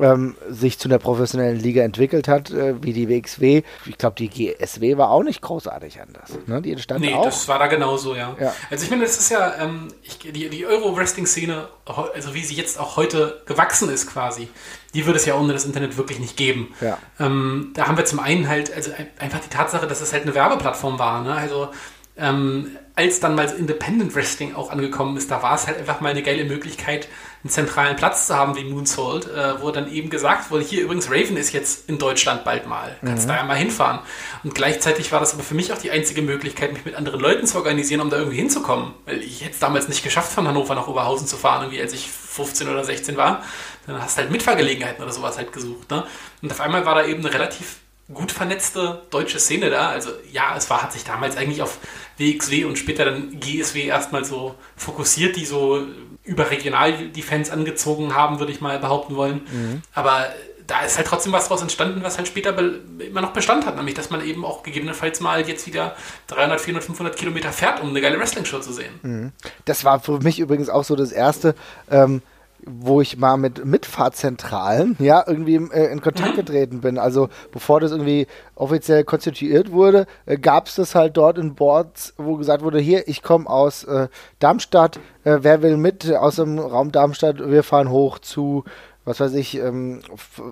ähm, 0.00 0.36
sich 0.48 0.78
zu 0.78 0.88
einer 0.88 0.98
professionellen 0.98 1.58
Liga 1.58 1.82
entwickelt 1.82 2.28
hat, 2.28 2.50
äh, 2.50 2.82
wie 2.82 2.92
die 2.92 3.08
WXW. 3.08 3.62
Ich 3.86 3.98
glaube, 3.98 4.16
die 4.16 4.28
GSW 4.28 4.96
war 4.96 5.10
auch 5.10 5.22
nicht 5.22 5.42
großartig 5.42 6.00
anders. 6.00 6.38
Ne? 6.46 6.62
Die 6.62 6.72
entstand 6.72 7.00
nee, 7.00 7.14
auch. 7.14 7.24
das 7.24 7.48
war 7.48 7.58
da 7.58 7.66
genauso, 7.66 8.14
ja. 8.14 8.36
ja. 8.40 8.54
Also 8.70 8.84
ich 8.84 8.90
meine, 8.90 9.02
das 9.02 9.18
ist 9.18 9.30
ja 9.30 9.54
ähm, 9.60 9.88
ich, 10.02 10.18
die, 10.18 10.48
die 10.48 10.66
Euro-Wrestling-Szene, 10.66 11.68
also 12.14 12.34
wie 12.34 12.42
sie 12.42 12.54
jetzt 12.54 12.78
auch 12.78 12.96
heute 12.96 13.42
gewachsen 13.46 13.88
ist 13.90 14.10
quasi, 14.10 14.48
die 14.94 15.06
würde 15.06 15.18
es 15.18 15.26
ja 15.26 15.34
ohne 15.34 15.52
das 15.52 15.64
Internet 15.64 15.96
wirklich 15.96 16.18
nicht 16.18 16.36
geben. 16.36 16.74
Ja. 16.80 16.98
Ähm, 17.20 17.72
da 17.74 17.86
haben 17.86 17.96
wir 17.96 18.04
zum 18.04 18.20
einen 18.20 18.48
halt, 18.48 18.72
also 18.74 18.90
einfach 19.18 19.40
die 19.40 19.50
Tatsache, 19.50 19.86
dass 19.86 20.00
es 20.00 20.12
halt 20.12 20.22
eine 20.22 20.34
Werbeplattform 20.34 20.98
war. 20.98 21.22
Ne? 21.22 21.34
Also 21.34 21.68
ähm, 22.16 22.76
als 22.98 23.20
dann 23.20 23.36
mal 23.36 23.46
Independent 23.46 24.16
Wrestling 24.16 24.56
auch 24.56 24.70
angekommen 24.70 25.16
ist, 25.16 25.30
da 25.30 25.40
war 25.40 25.54
es 25.54 25.68
halt 25.68 25.78
einfach 25.78 26.00
mal 26.00 26.08
eine 26.08 26.22
geile 26.22 26.44
Möglichkeit, 26.44 27.06
einen 27.44 27.50
zentralen 27.50 27.94
Platz 27.94 28.26
zu 28.26 28.34
haben 28.34 28.56
wie 28.56 28.64
Moonsault, 28.64 29.28
äh, 29.28 29.62
wo 29.62 29.70
dann 29.70 29.88
eben 29.92 30.10
gesagt 30.10 30.50
wurde, 30.50 30.64
hier 30.64 30.82
übrigens 30.82 31.08
Raven 31.08 31.36
ist 31.36 31.52
jetzt 31.52 31.88
in 31.88 31.98
Deutschland 31.98 32.42
bald 32.42 32.66
mal, 32.66 32.96
kannst 33.04 33.26
mhm. 33.26 33.28
da 33.28 33.36
ja 33.36 33.44
mal 33.44 33.56
hinfahren. 33.56 34.00
Und 34.42 34.56
gleichzeitig 34.56 35.12
war 35.12 35.20
das 35.20 35.32
aber 35.34 35.44
für 35.44 35.54
mich 35.54 35.72
auch 35.72 35.78
die 35.78 35.92
einzige 35.92 36.22
Möglichkeit, 36.22 36.72
mich 36.72 36.84
mit 36.84 36.96
anderen 36.96 37.20
Leuten 37.20 37.46
zu 37.46 37.58
organisieren, 37.58 38.00
um 38.00 38.10
da 38.10 38.18
irgendwie 38.18 38.38
hinzukommen. 38.38 38.94
Weil 39.06 39.22
ich 39.22 39.42
hätte 39.42 39.52
es 39.52 39.60
damals 39.60 39.86
nicht 39.86 40.02
geschafft, 40.02 40.32
von 40.32 40.48
Hannover 40.48 40.74
nach 40.74 40.88
Oberhausen 40.88 41.28
zu 41.28 41.36
fahren, 41.36 41.62
irgendwie 41.62 41.80
als 41.80 41.92
ich 41.92 42.10
15 42.10 42.68
oder 42.68 42.82
16 42.82 43.16
war. 43.16 43.44
Dann 43.86 44.02
hast 44.02 44.18
du 44.18 44.22
halt 44.22 44.32
Mitfahrgelegenheiten 44.32 45.04
oder 45.04 45.12
sowas 45.12 45.38
halt 45.38 45.52
gesucht. 45.52 45.88
Ne? 45.92 46.04
Und 46.42 46.50
auf 46.50 46.60
einmal 46.60 46.84
war 46.84 46.96
da 46.96 47.04
eben 47.04 47.24
eine 47.24 47.32
relativ 47.32 47.76
gut 48.12 48.32
vernetzte 48.32 49.02
deutsche 49.10 49.38
Szene 49.38 49.70
da. 49.70 49.88
Also 49.88 50.10
ja, 50.32 50.54
es 50.56 50.68
war, 50.70 50.82
hat 50.82 50.92
sich 50.92 51.04
damals 51.04 51.36
eigentlich 51.36 51.62
auf 51.62 51.78
WXW 52.16 52.64
und 52.64 52.78
später 52.78 53.04
dann 53.04 53.38
GSW 53.38 53.84
erstmal 53.84 54.24
so 54.24 54.54
fokussiert, 54.76 55.36
die 55.36 55.44
so 55.44 55.86
überregional 56.24 57.08
die 57.08 57.22
Fans 57.22 57.50
angezogen 57.50 58.14
haben, 58.14 58.38
würde 58.38 58.52
ich 58.52 58.60
mal 58.60 58.78
behaupten 58.78 59.16
wollen. 59.16 59.42
Mhm. 59.50 59.82
Aber 59.94 60.26
da 60.66 60.80
ist 60.80 60.98
halt 60.98 61.06
trotzdem 61.06 61.32
was 61.32 61.44
daraus 61.44 61.62
entstanden, 61.62 62.02
was 62.02 62.18
halt 62.18 62.28
später 62.28 62.54
immer 62.98 63.22
noch 63.22 63.32
Bestand 63.32 63.64
hat, 63.64 63.76
nämlich 63.76 63.94
dass 63.94 64.10
man 64.10 64.24
eben 64.24 64.44
auch 64.44 64.62
gegebenenfalls 64.62 65.20
mal 65.20 65.48
jetzt 65.48 65.66
wieder 65.66 65.96
300, 66.26 66.60
400, 66.60 66.84
500 66.84 67.16
Kilometer 67.16 67.52
fährt, 67.52 67.80
um 67.80 67.88
eine 67.88 68.00
geile 68.02 68.18
Wrestling-Show 68.18 68.60
zu 68.60 68.72
sehen. 68.72 69.00
Mhm. 69.02 69.32
Das 69.64 69.84
war 69.84 70.00
für 70.00 70.18
mich 70.20 70.38
übrigens 70.38 70.68
auch 70.68 70.84
so 70.84 70.94
das 70.94 71.10
erste. 71.10 71.54
Ähm, 71.90 72.20
wo 72.68 73.00
ich 73.00 73.16
mal 73.16 73.36
mit 73.36 73.64
Mitfahrzentralen 73.64 74.96
ja 74.98 75.24
irgendwie 75.26 75.56
äh, 75.56 75.90
in 75.90 76.00
Kontakt 76.00 76.32
mhm. 76.32 76.36
getreten 76.36 76.80
bin. 76.80 76.98
Also 76.98 77.28
bevor 77.52 77.80
das 77.80 77.90
irgendwie 77.90 78.26
offiziell 78.54 79.04
konstituiert 79.04 79.72
wurde, 79.72 80.06
äh, 80.26 80.38
gab 80.38 80.66
es 80.66 80.76
das 80.76 80.94
halt 80.94 81.16
dort 81.16 81.38
in 81.38 81.54
Boards, 81.54 82.14
wo 82.16 82.36
gesagt 82.36 82.62
wurde, 82.62 82.78
hier, 82.78 83.08
ich 83.08 83.22
komme 83.22 83.48
aus 83.48 83.84
äh, 83.84 84.08
Darmstadt, 84.38 84.98
äh, 85.24 85.38
wer 85.40 85.62
will 85.62 85.76
mit 85.76 86.14
aus 86.14 86.36
dem 86.36 86.58
Raum 86.58 86.92
Darmstadt, 86.92 87.38
wir 87.38 87.62
fahren 87.62 87.90
hoch 87.90 88.18
zu 88.18 88.64
was 89.08 89.20
weiß 89.20 89.32
ich, 89.34 89.56
ähm, 89.56 90.02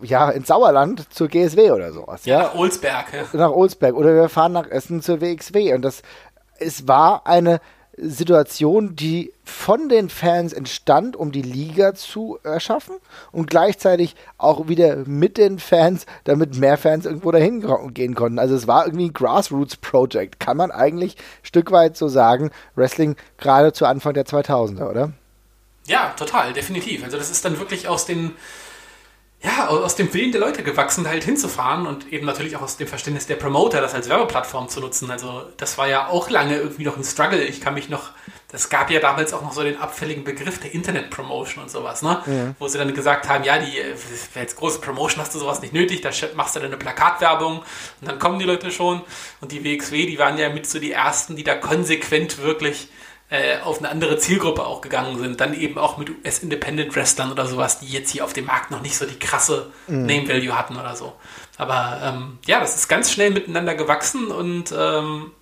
ja, 0.02 0.30
ins 0.30 0.48
Sauerland 0.48 1.12
zur 1.12 1.28
GSW 1.28 1.72
oder 1.72 1.92
sowas. 1.92 2.24
Ja, 2.24 2.38
nach 2.38 2.54
Olsberg. 2.54 3.04
Ja. 3.12 3.38
Nach 3.38 3.50
Olsberg. 3.50 3.94
Oder 3.94 4.14
wir 4.14 4.30
fahren 4.30 4.52
nach 4.52 4.66
Essen 4.70 5.02
zur 5.02 5.20
WXW. 5.20 5.74
Und 5.74 5.82
das, 5.82 6.00
es 6.58 6.88
war 6.88 7.26
eine 7.26 7.60
Situation, 7.96 8.94
die 8.94 9.32
von 9.44 9.88
den 9.88 10.10
Fans 10.10 10.52
entstand, 10.52 11.16
um 11.16 11.32
die 11.32 11.42
Liga 11.42 11.94
zu 11.94 12.38
erschaffen 12.42 12.96
und 13.32 13.48
gleichzeitig 13.48 14.16
auch 14.38 14.68
wieder 14.68 14.96
mit 15.06 15.38
den 15.38 15.58
Fans, 15.58 16.04
damit 16.24 16.56
mehr 16.56 16.76
Fans 16.76 17.06
irgendwo 17.06 17.30
dahin 17.30 17.64
gehen 17.94 18.14
konnten. 18.14 18.38
Also 18.38 18.54
es 18.54 18.66
war 18.66 18.86
irgendwie 18.86 19.06
ein 19.06 19.12
Grassroots 19.12 19.76
Project, 19.76 20.40
kann 20.40 20.56
man 20.56 20.70
eigentlich 20.70 21.16
ein 21.16 21.46
Stück 21.46 21.70
weit 21.70 21.96
so 21.96 22.08
sagen, 22.08 22.50
Wrestling 22.74 23.16
gerade 23.38 23.72
zu 23.72 23.86
Anfang 23.86 24.14
der 24.14 24.26
2000er, 24.26 24.90
oder? 24.90 25.12
Ja, 25.86 26.12
total, 26.16 26.52
definitiv. 26.52 27.04
Also 27.04 27.16
das 27.16 27.30
ist 27.30 27.44
dann 27.44 27.58
wirklich 27.58 27.88
aus 27.88 28.06
den 28.06 28.32
ja, 29.46 29.68
aus 29.68 29.94
dem 29.94 30.12
Willen 30.12 30.32
der 30.32 30.40
Leute 30.40 30.64
gewachsen, 30.64 31.06
halt 31.06 31.22
hinzufahren 31.22 31.86
und 31.86 32.12
eben 32.12 32.26
natürlich 32.26 32.56
auch 32.56 32.62
aus 32.62 32.78
dem 32.78 32.88
Verständnis 32.88 33.26
der 33.26 33.36
Promoter, 33.36 33.80
das 33.80 33.94
als 33.94 34.08
Werbeplattform 34.08 34.68
zu 34.68 34.80
nutzen. 34.80 35.08
Also 35.08 35.44
das 35.56 35.78
war 35.78 35.86
ja 35.86 36.08
auch 36.08 36.28
lange 36.30 36.56
irgendwie 36.56 36.84
noch 36.84 36.96
ein 36.96 37.04
Struggle. 37.04 37.44
Ich 37.44 37.60
kann 37.60 37.74
mich 37.74 37.88
noch, 37.88 38.10
das 38.50 38.70
gab 38.70 38.90
ja 38.90 38.98
damals 38.98 39.32
auch 39.32 39.42
noch 39.42 39.52
so 39.52 39.62
den 39.62 39.78
abfälligen 39.78 40.24
Begriff 40.24 40.58
der 40.58 40.74
Internet-Promotion 40.74 41.62
und 41.62 41.70
sowas, 41.70 42.02
ne? 42.02 42.20
Ja. 42.26 42.54
Wo 42.58 42.66
sie 42.66 42.76
dann 42.76 42.92
gesagt 42.92 43.28
haben, 43.28 43.44
ja, 43.44 43.58
die, 43.58 43.80
als 44.34 44.56
große 44.56 44.80
Promotion 44.80 45.22
hast 45.22 45.32
du 45.32 45.38
sowas 45.38 45.60
nicht 45.60 45.72
nötig, 45.72 46.00
da 46.00 46.10
machst 46.34 46.56
du 46.56 46.60
dann 46.60 46.70
eine 46.70 46.76
Plakatwerbung 46.76 47.58
und 47.58 48.08
dann 48.08 48.18
kommen 48.18 48.40
die 48.40 48.46
Leute 48.46 48.72
schon. 48.72 49.02
Und 49.40 49.52
die 49.52 49.62
WXW, 49.62 50.06
die 50.06 50.18
waren 50.18 50.38
ja 50.38 50.48
mit 50.48 50.68
so 50.68 50.80
die 50.80 50.90
ersten, 50.90 51.36
die 51.36 51.44
da 51.44 51.54
konsequent 51.54 52.42
wirklich 52.42 52.88
äh, 53.30 53.58
auf 53.60 53.78
eine 53.78 53.88
andere 53.88 54.18
Zielgruppe 54.18 54.64
auch 54.64 54.80
gegangen 54.80 55.18
sind. 55.18 55.40
Dann 55.40 55.54
eben 55.54 55.78
auch 55.78 55.96
mit 55.96 56.10
US-Independent 56.10 56.94
Wrestlern 56.94 57.32
oder 57.32 57.46
sowas, 57.46 57.80
die 57.80 57.86
jetzt 57.86 58.10
hier 58.10 58.24
auf 58.24 58.32
dem 58.32 58.46
Markt 58.46 58.70
noch 58.70 58.82
nicht 58.82 58.96
so 58.96 59.06
die 59.06 59.18
krasse 59.18 59.70
mhm. 59.86 60.06
Name-Value 60.06 60.56
hatten 60.56 60.76
oder 60.76 60.96
so. 60.96 61.14
Aber 61.58 62.00
ähm, 62.02 62.38
ja, 62.46 62.60
das 62.60 62.76
ist 62.76 62.88
ganz 62.88 63.10
schnell 63.10 63.30
miteinander 63.30 63.74
gewachsen 63.74 64.28
und 64.28 64.72
ähm, 64.76 65.32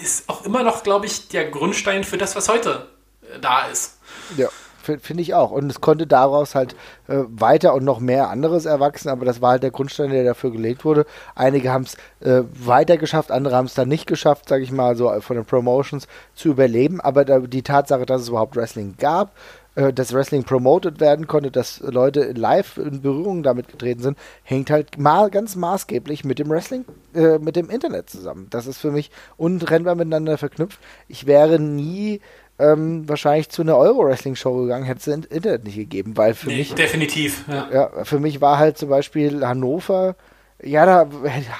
ist 0.00 0.28
auch 0.28 0.44
immer 0.44 0.62
noch, 0.62 0.82
glaube 0.82 1.06
ich, 1.06 1.28
der 1.28 1.50
Grundstein 1.50 2.04
für 2.04 2.18
das, 2.18 2.36
was 2.36 2.48
heute 2.48 2.86
äh, 3.22 3.40
da 3.40 3.66
ist. 3.66 3.98
Ja 4.36 4.48
finde 4.86 5.22
ich 5.22 5.34
auch. 5.34 5.50
Und 5.50 5.70
es 5.70 5.80
konnte 5.80 6.06
daraus 6.06 6.54
halt 6.54 6.74
äh, 7.08 7.18
weiter 7.28 7.74
und 7.74 7.84
noch 7.84 8.00
mehr 8.00 8.30
anderes 8.30 8.64
erwachsen, 8.64 9.08
aber 9.08 9.24
das 9.24 9.42
war 9.42 9.52
halt 9.52 9.62
der 9.62 9.70
Grundstein, 9.70 10.10
der 10.10 10.24
dafür 10.24 10.50
gelegt 10.50 10.84
wurde. 10.84 11.06
Einige 11.34 11.72
haben 11.72 11.84
es 11.84 11.96
äh, 12.26 12.44
weiter 12.52 12.96
geschafft, 12.96 13.30
andere 13.30 13.56
haben 13.56 13.66
es 13.66 13.74
dann 13.74 13.88
nicht 13.88 14.06
geschafft, 14.06 14.48
sage 14.48 14.64
ich 14.64 14.72
mal, 14.72 14.96
so 14.96 15.12
von 15.20 15.36
den 15.36 15.44
Promotions 15.44 16.06
zu 16.34 16.48
überleben. 16.48 17.00
Aber 17.00 17.24
da, 17.24 17.40
die 17.40 17.62
Tatsache, 17.62 18.06
dass 18.06 18.22
es 18.22 18.28
überhaupt 18.28 18.56
Wrestling 18.56 18.94
gab, 18.98 19.32
äh, 19.76 19.92
dass 19.92 20.12
Wrestling 20.12 20.42
promoted 20.42 21.00
werden 21.00 21.26
konnte, 21.26 21.50
dass 21.50 21.80
Leute 21.80 22.32
live 22.32 22.78
in 22.78 23.02
Berührung 23.02 23.42
damit 23.42 23.68
getreten 23.68 24.02
sind, 24.02 24.18
hängt 24.42 24.70
halt 24.70 24.98
ma 24.98 25.28
ganz 25.28 25.54
maßgeblich 25.54 26.24
mit 26.24 26.38
dem 26.38 26.48
Wrestling, 26.48 26.84
äh, 27.14 27.38
mit 27.38 27.56
dem 27.56 27.70
Internet 27.70 28.10
zusammen. 28.10 28.48
Das 28.50 28.66
ist 28.66 28.78
für 28.78 28.90
mich 28.90 29.10
untrennbar 29.36 29.94
miteinander 29.94 30.38
verknüpft. 30.38 30.80
Ich 31.08 31.26
wäre 31.26 31.60
nie 31.60 32.20
ähm, 32.58 33.08
wahrscheinlich 33.08 33.48
zu 33.50 33.62
einer 33.62 33.76
Euro-Wrestling-Show 33.76 34.62
gegangen, 34.62 34.84
hätte 34.84 34.98
es 35.00 35.06
Internet 35.30 35.64
nicht 35.64 35.76
gegeben, 35.76 36.16
weil 36.16 36.34
für 36.34 36.48
nee, 36.48 36.58
mich. 36.58 36.74
Definitiv, 36.74 37.44
ja. 37.48 37.68
ja. 37.70 38.04
Für 38.04 38.18
mich 38.18 38.40
war 38.40 38.58
halt 38.58 38.78
zum 38.78 38.88
Beispiel 38.88 39.44
Hannover, 39.46 40.16
ja, 40.62 40.86
da 40.86 41.08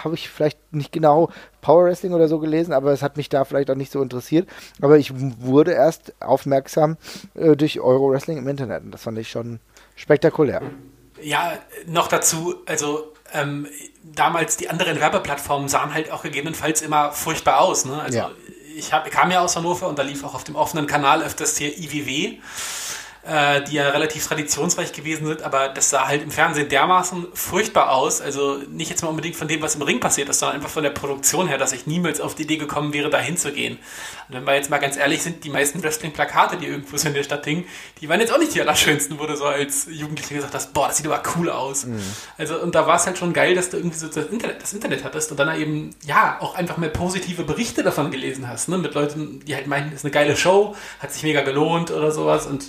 habe 0.04 0.14
ich 0.14 0.28
vielleicht 0.30 0.58
nicht 0.72 0.90
genau 0.90 1.30
Power 1.60 1.84
Wrestling 1.84 2.14
oder 2.14 2.28
so 2.28 2.38
gelesen, 2.38 2.72
aber 2.72 2.92
es 2.92 3.02
hat 3.02 3.18
mich 3.18 3.28
da 3.28 3.44
vielleicht 3.44 3.70
auch 3.70 3.74
nicht 3.74 3.92
so 3.92 4.00
interessiert. 4.00 4.48
Aber 4.80 4.96
ich 4.96 5.12
wurde 5.14 5.72
erst 5.72 6.14
aufmerksam 6.20 6.96
äh, 7.34 7.56
durch 7.56 7.80
Euro 7.80 8.10
Wrestling 8.10 8.38
im 8.38 8.48
Internet 8.48 8.84
und 8.84 8.92
das 8.92 9.02
fand 9.02 9.18
ich 9.18 9.28
schon 9.28 9.60
spektakulär. 9.96 10.62
Ja, 11.20 11.58
noch 11.86 12.08
dazu, 12.08 12.54
also 12.66 13.12
ähm, 13.34 13.66
damals 14.02 14.56
die 14.56 14.70
anderen 14.70 14.98
Werbeplattformen 14.98 15.68
sahen 15.68 15.92
halt 15.92 16.10
auch 16.10 16.22
gegebenenfalls 16.22 16.80
immer 16.80 17.12
furchtbar 17.12 17.60
aus. 17.60 17.84
Ne? 17.84 18.00
Also 18.00 18.18
ja 18.18 18.30
ich 18.76 18.92
hab, 18.92 19.10
kam 19.10 19.30
ja 19.30 19.40
aus 19.40 19.56
Hannover 19.56 19.88
und 19.88 19.98
da 19.98 20.02
lief 20.02 20.22
auch 20.22 20.34
auf 20.34 20.44
dem 20.44 20.54
offenen 20.54 20.86
Kanal 20.86 21.22
öfters 21.22 21.56
hier 21.56 21.76
IWW 21.78 22.36
äh, 23.26 23.62
die 23.64 23.74
ja 23.74 23.88
relativ 23.88 24.26
traditionsreich 24.26 24.92
gewesen 24.92 25.26
sind, 25.26 25.42
aber 25.42 25.68
das 25.68 25.90
sah 25.90 26.06
halt 26.06 26.22
im 26.22 26.30
Fernsehen 26.30 26.68
dermaßen 26.68 27.26
furchtbar 27.34 27.90
aus. 27.90 28.20
Also 28.20 28.58
nicht 28.70 28.90
jetzt 28.90 29.02
mal 29.02 29.08
unbedingt 29.08 29.36
von 29.36 29.48
dem, 29.48 29.62
was 29.62 29.74
im 29.74 29.82
Ring 29.82 29.98
passiert 29.98 30.28
ist, 30.28 30.38
sondern 30.38 30.56
einfach 30.56 30.70
von 30.70 30.84
der 30.84 30.90
Produktion 30.90 31.48
her, 31.48 31.58
dass 31.58 31.72
ich 31.72 31.86
niemals 31.86 32.20
auf 32.20 32.34
die 32.34 32.44
Idee 32.44 32.56
gekommen 32.56 32.92
wäre, 32.92 33.10
da 33.10 33.18
hinzugehen. 33.18 33.78
Und 34.28 34.34
wenn 34.34 34.44
wir 34.44 34.54
jetzt 34.54 34.70
mal 34.70 34.78
ganz 34.78 34.96
ehrlich 34.96 35.22
sind, 35.22 35.42
die 35.42 35.50
meisten 35.50 35.82
Wrestling-Plakate, 35.82 36.56
die 36.56 36.66
irgendwo 36.66 36.96
so 36.96 37.08
in 37.08 37.14
der 37.14 37.24
Stadt 37.24 37.44
hingen, 37.44 37.64
die 38.00 38.08
waren 38.08 38.20
jetzt 38.20 38.32
auch 38.32 38.38
nicht 38.38 38.54
die 38.54 38.60
allerschönsten, 38.60 39.18
wo 39.18 39.26
du 39.26 39.36
so 39.36 39.44
als 39.44 39.88
Jugendlicher 39.90 40.36
gesagt 40.36 40.54
hast, 40.54 40.72
boah, 40.72 40.88
das 40.88 40.98
sieht 40.98 41.06
aber 41.06 41.22
cool 41.36 41.50
aus. 41.50 41.86
Mhm. 41.86 42.00
Also, 42.38 42.60
und 42.60 42.74
da 42.74 42.86
war 42.86 42.96
es 42.96 43.06
halt 43.06 43.18
schon 43.18 43.32
geil, 43.32 43.54
dass 43.54 43.70
du 43.70 43.76
irgendwie 43.76 43.98
so 43.98 44.06
das 44.06 44.26
Internet, 44.26 44.62
das 44.62 44.72
Internet 44.72 45.02
hattest 45.02 45.32
und 45.32 45.38
dann 45.38 45.60
eben, 45.60 45.90
ja, 46.04 46.38
auch 46.40 46.54
einfach 46.54 46.76
mehr 46.76 46.90
positive 46.90 47.42
Berichte 47.42 47.82
davon 47.82 48.10
gelesen 48.10 48.48
hast, 48.48 48.68
ne? 48.68 48.78
mit 48.78 48.94
Leuten, 48.94 49.40
die 49.44 49.54
halt 49.54 49.66
meinen, 49.66 49.92
ist 49.92 50.04
eine 50.04 50.12
geile 50.12 50.36
Show, 50.36 50.76
hat 51.00 51.12
sich 51.12 51.22
mega 51.22 51.42
gelohnt 51.42 51.90
oder 51.90 52.12
sowas 52.12 52.46
und 52.46 52.64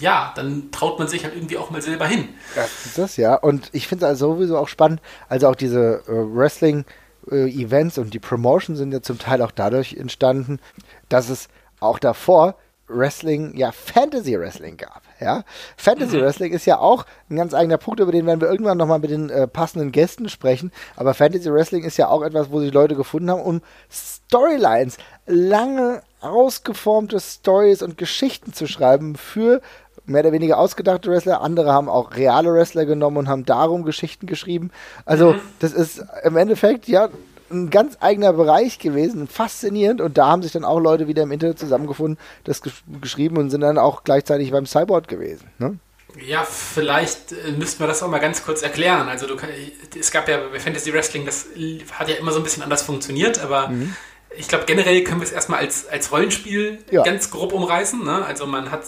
ja, 0.00 0.32
dann 0.36 0.70
traut 0.70 0.98
man 0.98 1.08
sich 1.08 1.24
halt 1.24 1.34
irgendwie 1.34 1.56
auch 1.56 1.70
mal 1.70 1.82
selber 1.82 2.06
hin. 2.06 2.28
Ja, 2.56 2.64
das 2.96 3.16
ja. 3.16 3.34
Und 3.34 3.70
ich 3.72 3.88
finde 3.88 4.04
es 4.04 4.10
also 4.10 4.34
sowieso 4.34 4.58
auch 4.58 4.68
spannend, 4.68 5.00
also 5.28 5.48
auch 5.48 5.56
diese 5.56 6.02
äh, 6.06 6.12
Wrestling- 6.12 6.84
äh, 7.30 7.90
und 7.96 8.14
die 8.14 8.18
Promotions 8.18 8.78
sind 8.78 8.92
ja 8.92 9.02
zum 9.02 9.18
Teil 9.18 9.42
auch 9.42 9.50
dadurch 9.50 9.94
entstanden, 9.94 10.60
dass 11.08 11.28
es 11.28 11.48
auch 11.80 11.98
davor 11.98 12.56
Wrestling, 12.88 13.54
ja, 13.56 13.70
Fantasy 13.70 14.38
Wrestling 14.38 14.78
gab. 14.78 15.02
Ja, 15.20 15.44
Fantasy 15.76 16.16
mhm. 16.16 16.22
Wrestling 16.22 16.52
ist 16.52 16.64
ja 16.64 16.78
auch 16.78 17.04
ein 17.28 17.36
ganz 17.36 17.52
eigener 17.52 17.76
Punkt, 17.76 18.00
über 18.00 18.12
den 18.12 18.24
werden 18.24 18.40
wir 18.40 18.48
irgendwann 18.48 18.78
nochmal 18.78 18.98
mit 18.98 19.10
den 19.10 19.28
äh, 19.28 19.46
passenden 19.46 19.92
Gästen 19.92 20.28
sprechen. 20.28 20.72
Aber 20.96 21.12
Fantasy 21.12 21.52
Wrestling 21.52 21.84
ist 21.84 21.98
ja 21.98 22.08
auch 22.08 22.22
etwas, 22.22 22.50
wo 22.50 22.60
sich 22.60 22.72
Leute 22.72 22.94
gefunden 22.94 23.30
haben, 23.30 23.42
um 23.42 23.60
Storylines, 23.90 24.96
lange 25.26 26.02
ausgeformte 26.20 27.20
Stories 27.20 27.82
und 27.82 27.98
Geschichten 27.98 28.52
zu 28.52 28.66
schreiben 28.66 29.16
für 29.16 29.60
mehr 30.08 30.22
oder 30.22 30.32
weniger 30.32 30.58
ausgedachte 30.58 31.10
Wrestler, 31.10 31.40
andere 31.40 31.72
haben 31.72 31.88
auch 31.88 32.16
reale 32.16 32.52
Wrestler 32.52 32.86
genommen 32.86 33.16
und 33.16 33.28
haben 33.28 33.44
darum 33.44 33.84
Geschichten 33.84 34.26
geschrieben. 34.26 34.70
Also, 35.04 35.34
mhm. 35.34 35.40
das 35.60 35.72
ist 35.72 36.04
im 36.24 36.36
Endeffekt, 36.36 36.88
ja, 36.88 37.08
ein 37.50 37.70
ganz 37.70 37.96
eigener 38.00 38.32
Bereich 38.32 38.78
gewesen, 38.78 39.26
faszinierend. 39.26 40.00
Und 40.00 40.18
da 40.18 40.28
haben 40.28 40.42
sich 40.42 40.52
dann 40.52 40.64
auch 40.64 40.80
Leute 40.80 41.08
wieder 41.08 41.22
im 41.22 41.32
Internet 41.32 41.58
zusammengefunden, 41.58 42.18
das 42.44 42.62
gesch 42.62 42.82
geschrieben 43.00 43.38
und 43.38 43.50
sind 43.50 43.62
dann 43.62 43.78
auch 43.78 44.04
gleichzeitig 44.04 44.50
beim 44.50 44.66
Cyborg 44.66 45.08
gewesen. 45.08 45.48
Ne? 45.58 45.78
Ja, 46.26 46.42
vielleicht 46.44 47.32
äh, 47.32 47.52
müssten 47.52 47.80
wir 47.80 47.86
das 47.86 48.02
auch 48.02 48.08
mal 48.08 48.18
ganz 48.18 48.44
kurz 48.44 48.62
erklären. 48.62 49.08
Also 49.08 49.26
du 49.26 49.36
kann, 49.36 49.50
es 49.98 50.10
gab 50.10 50.28
ja 50.28 50.38
bei 50.52 50.58
Fantasy 50.58 50.92
Wrestling, 50.92 51.24
das 51.24 51.46
hat 51.92 52.08
ja 52.08 52.16
immer 52.16 52.32
so 52.32 52.38
ein 52.38 52.42
bisschen 52.42 52.62
anders 52.62 52.82
funktioniert, 52.82 53.42
aber 53.42 53.68
mhm 53.68 53.94
ich 54.36 54.48
glaube, 54.48 54.66
generell 54.66 55.02
können 55.04 55.20
wir 55.20 55.26
es 55.26 55.32
erstmal 55.32 55.60
als, 55.60 55.88
als 55.88 56.12
Rollenspiel 56.12 56.78
ja. 56.90 57.02
ganz 57.02 57.30
grob 57.30 57.52
umreißen. 57.52 58.04
Ne? 58.04 58.24
Also 58.24 58.46
man 58.46 58.70
hat, 58.70 58.84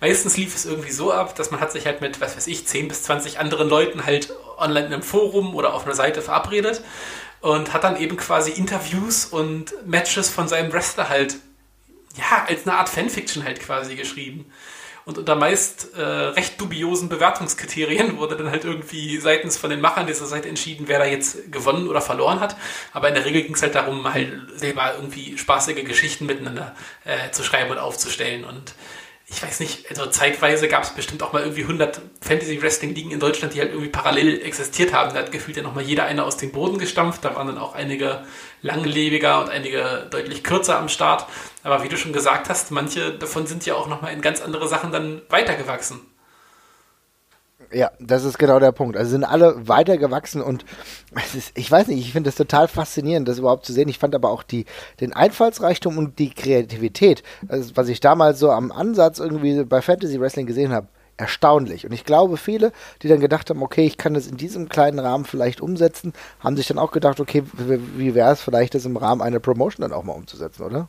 meistens 0.00 0.36
lief 0.36 0.54
es 0.54 0.66
irgendwie 0.66 0.90
so 0.90 1.12
ab, 1.12 1.34
dass 1.36 1.50
man 1.50 1.60
hat 1.60 1.72
sich 1.72 1.86
halt 1.86 2.00
mit, 2.00 2.20
was 2.20 2.36
weiß 2.36 2.46
ich, 2.48 2.66
10 2.66 2.88
bis 2.88 3.04
20 3.04 3.38
anderen 3.38 3.68
Leuten 3.68 4.04
halt 4.04 4.32
online 4.58 4.86
in 4.86 4.92
einem 4.92 5.02
Forum 5.02 5.54
oder 5.54 5.72
auf 5.72 5.84
einer 5.84 5.94
Seite 5.94 6.20
verabredet 6.20 6.82
und 7.40 7.72
hat 7.72 7.84
dann 7.84 7.96
eben 7.96 8.16
quasi 8.16 8.50
Interviews 8.50 9.26
und 9.26 9.74
Matches 9.86 10.28
von 10.30 10.48
seinem 10.48 10.72
Wrestler 10.72 11.08
halt, 11.08 11.36
ja, 12.16 12.44
als 12.48 12.66
eine 12.66 12.76
Art 12.76 12.88
Fanfiction 12.88 13.44
halt 13.44 13.60
quasi 13.60 13.94
geschrieben. 13.94 14.50
Und 15.06 15.18
unter 15.18 15.36
meist 15.36 15.94
äh, 15.96 16.02
recht 16.02 16.60
dubiosen 16.60 17.08
Bewertungskriterien 17.08 18.18
wurde 18.18 18.36
dann 18.36 18.50
halt 18.50 18.64
irgendwie 18.64 19.18
seitens 19.18 19.56
von 19.56 19.70
den 19.70 19.80
Machern 19.80 20.08
dieser 20.08 20.26
Seite 20.26 20.48
entschieden, 20.48 20.88
wer 20.88 20.98
da 20.98 21.04
jetzt 21.04 21.52
gewonnen 21.52 21.86
oder 21.86 22.00
verloren 22.00 22.40
hat. 22.40 22.56
Aber 22.92 23.06
in 23.06 23.14
der 23.14 23.24
Regel 23.24 23.42
ging 23.42 23.54
es 23.54 23.62
halt 23.62 23.76
darum, 23.76 24.12
halt 24.12 24.32
selber 24.56 24.94
irgendwie 24.96 25.38
spaßige 25.38 25.84
Geschichten 25.84 26.26
miteinander 26.26 26.74
äh, 27.04 27.30
zu 27.30 27.44
schreiben 27.44 27.70
und 27.70 27.78
aufzustellen. 27.78 28.44
Und 28.44 28.74
ich 29.28 29.42
weiß 29.42 29.58
nicht, 29.58 29.90
also 29.90 30.06
zeitweise 30.06 30.68
gab 30.68 30.84
es 30.84 30.90
bestimmt 30.90 31.20
auch 31.24 31.32
mal 31.32 31.42
irgendwie 31.42 31.62
100 31.62 32.00
Fantasy-Wrestling-Ligen 32.20 33.10
in 33.10 33.18
Deutschland, 33.18 33.54
die 33.54 33.60
halt 33.60 33.70
irgendwie 33.70 33.88
parallel 33.88 34.40
existiert 34.42 34.92
haben. 34.92 35.12
Da 35.12 35.20
hat 35.20 35.32
gefühlt 35.32 35.56
ja 35.56 35.64
nochmal 35.64 35.82
jeder 35.82 36.04
eine 36.04 36.22
aus 36.22 36.36
dem 36.36 36.52
Boden 36.52 36.78
gestampft. 36.78 37.24
Da 37.24 37.34
waren 37.34 37.48
dann 37.48 37.58
auch 37.58 37.74
einige 37.74 38.24
langlebiger 38.62 39.40
und 39.40 39.50
einige 39.50 40.06
deutlich 40.12 40.44
kürzer 40.44 40.78
am 40.78 40.88
Start. 40.88 41.26
Aber 41.64 41.82
wie 41.82 41.88
du 41.88 41.96
schon 41.96 42.12
gesagt 42.12 42.48
hast, 42.48 42.70
manche 42.70 43.18
davon 43.18 43.48
sind 43.48 43.66
ja 43.66 43.74
auch 43.74 43.88
nochmal 43.88 44.12
in 44.12 44.20
ganz 44.20 44.40
andere 44.40 44.68
Sachen 44.68 44.92
dann 44.92 45.22
weitergewachsen. 45.28 46.00
Ja, 47.72 47.90
das 47.98 48.24
ist 48.24 48.38
genau 48.38 48.58
der 48.60 48.72
Punkt. 48.72 48.96
Also 48.96 49.10
sind 49.10 49.24
alle 49.24 49.68
weitergewachsen 49.68 50.40
und 50.40 50.64
ist, 51.34 51.52
ich 51.54 51.70
weiß 51.70 51.88
nicht, 51.88 52.00
ich 52.00 52.12
finde 52.12 52.28
das 52.28 52.36
total 52.36 52.68
faszinierend, 52.68 53.26
das 53.26 53.38
überhaupt 53.38 53.66
zu 53.66 53.72
sehen. 53.72 53.88
Ich 53.88 53.98
fand 53.98 54.14
aber 54.14 54.30
auch 54.30 54.42
die, 54.42 54.66
den 55.00 55.12
Einfallsreichtum 55.12 55.98
und 55.98 56.18
die 56.18 56.30
Kreativität, 56.30 57.22
also 57.48 57.76
was 57.76 57.88
ich 57.88 58.00
damals 58.00 58.38
so 58.38 58.50
am 58.50 58.70
Ansatz 58.70 59.18
irgendwie 59.18 59.64
bei 59.64 59.82
Fantasy 59.82 60.20
Wrestling 60.20 60.46
gesehen 60.46 60.72
habe, 60.72 60.88
erstaunlich. 61.16 61.86
Und 61.86 61.92
ich 61.92 62.04
glaube, 62.04 62.36
viele, 62.36 62.72
die 63.02 63.08
dann 63.08 63.20
gedacht 63.20 63.50
haben, 63.50 63.62
okay, 63.62 63.86
ich 63.86 63.98
kann 63.98 64.14
das 64.14 64.26
in 64.26 64.36
diesem 64.36 64.68
kleinen 64.68 64.98
Rahmen 64.98 65.24
vielleicht 65.24 65.60
umsetzen, 65.60 66.12
haben 66.40 66.56
sich 66.56 66.68
dann 66.68 66.78
auch 66.78 66.92
gedacht, 66.92 67.20
okay, 67.20 67.42
wie 67.96 68.14
wäre 68.14 68.32
es 68.32 68.40
vielleicht, 68.40 68.74
das 68.74 68.84
im 68.84 68.96
Rahmen 68.96 69.22
einer 69.22 69.40
Promotion 69.40 69.82
dann 69.82 69.92
auch 69.92 70.04
mal 70.04 70.12
umzusetzen, 70.12 70.62
oder? 70.62 70.88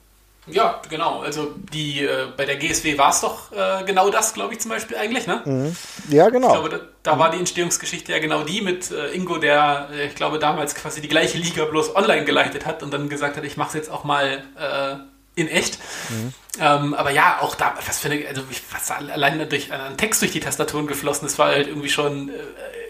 Ja, 0.50 0.82
genau. 0.90 1.20
Also 1.20 1.54
die 1.74 2.04
äh, 2.04 2.28
bei 2.36 2.46
der 2.46 2.56
GSW 2.56 2.98
war 2.98 3.10
es 3.10 3.22
doch 3.22 3.52
äh, 3.52 3.84
genau 3.86 4.10
das, 4.10 4.34
glaube 4.34 4.54
ich, 4.54 4.60
zum 4.60 4.70
Beispiel 4.70 4.98
eigentlich, 4.98 5.28
ne? 5.28 5.42
Mhm. 5.46 5.76
Ja, 6.10 6.30
genau. 6.30 6.48
Ich 6.48 6.54
glaube, 6.54 6.70
da, 6.70 6.80
da 7.04 7.16
mhm. 7.16 7.20
war 7.20 7.32
die 7.32 7.38
Entstehungsgeschichte 7.38 8.12
ja 8.12 8.20
genau 8.20 8.44
die 8.44 8.62
mit 8.62 8.92
äh, 8.92 9.12
Ingo, 9.12 9.38
der, 9.38 9.90
äh, 9.94 10.08
ich 10.08 10.16
glaube, 10.16 10.40
damals 10.40 10.76
quasi 10.76 11.02
die 11.02 11.10
gleiche 11.10 11.38
Liga 11.38 11.66
bloß 11.66 11.96
online 11.96 12.26
geleitet 12.26 12.66
hat 12.66 12.84
und 12.84 12.92
dann 12.92 13.10
gesagt 13.10 13.38
hat, 13.38 13.44
ich 13.44 13.58
mache 13.58 13.70
es 13.70 13.74
jetzt 13.74 13.92
auch 13.92 14.04
mal 14.04 14.44
äh, 14.58 14.96
in 15.40 15.48
echt. 15.48 15.80
Mhm. 16.10 16.34
Ähm, 16.60 16.94
aber 16.94 17.12
ja, 17.12 17.40
auch 17.42 17.56
da, 17.56 17.76
was 17.86 18.00
für 18.00 18.10
eine, 18.10 18.28
also 18.28 18.42
was 18.72 18.92
allein 18.92 19.48
durch 19.50 19.72
einen 19.72 19.98
Text 19.98 20.22
durch 20.22 20.32
die 20.32 20.40
Tastaturen 20.40 20.88
geflossen, 20.88 21.28
das 21.28 21.38
war 21.38 21.50
halt 21.50 21.68
irgendwie 21.68 21.90
schon 21.90 22.30
äh, 22.30 22.34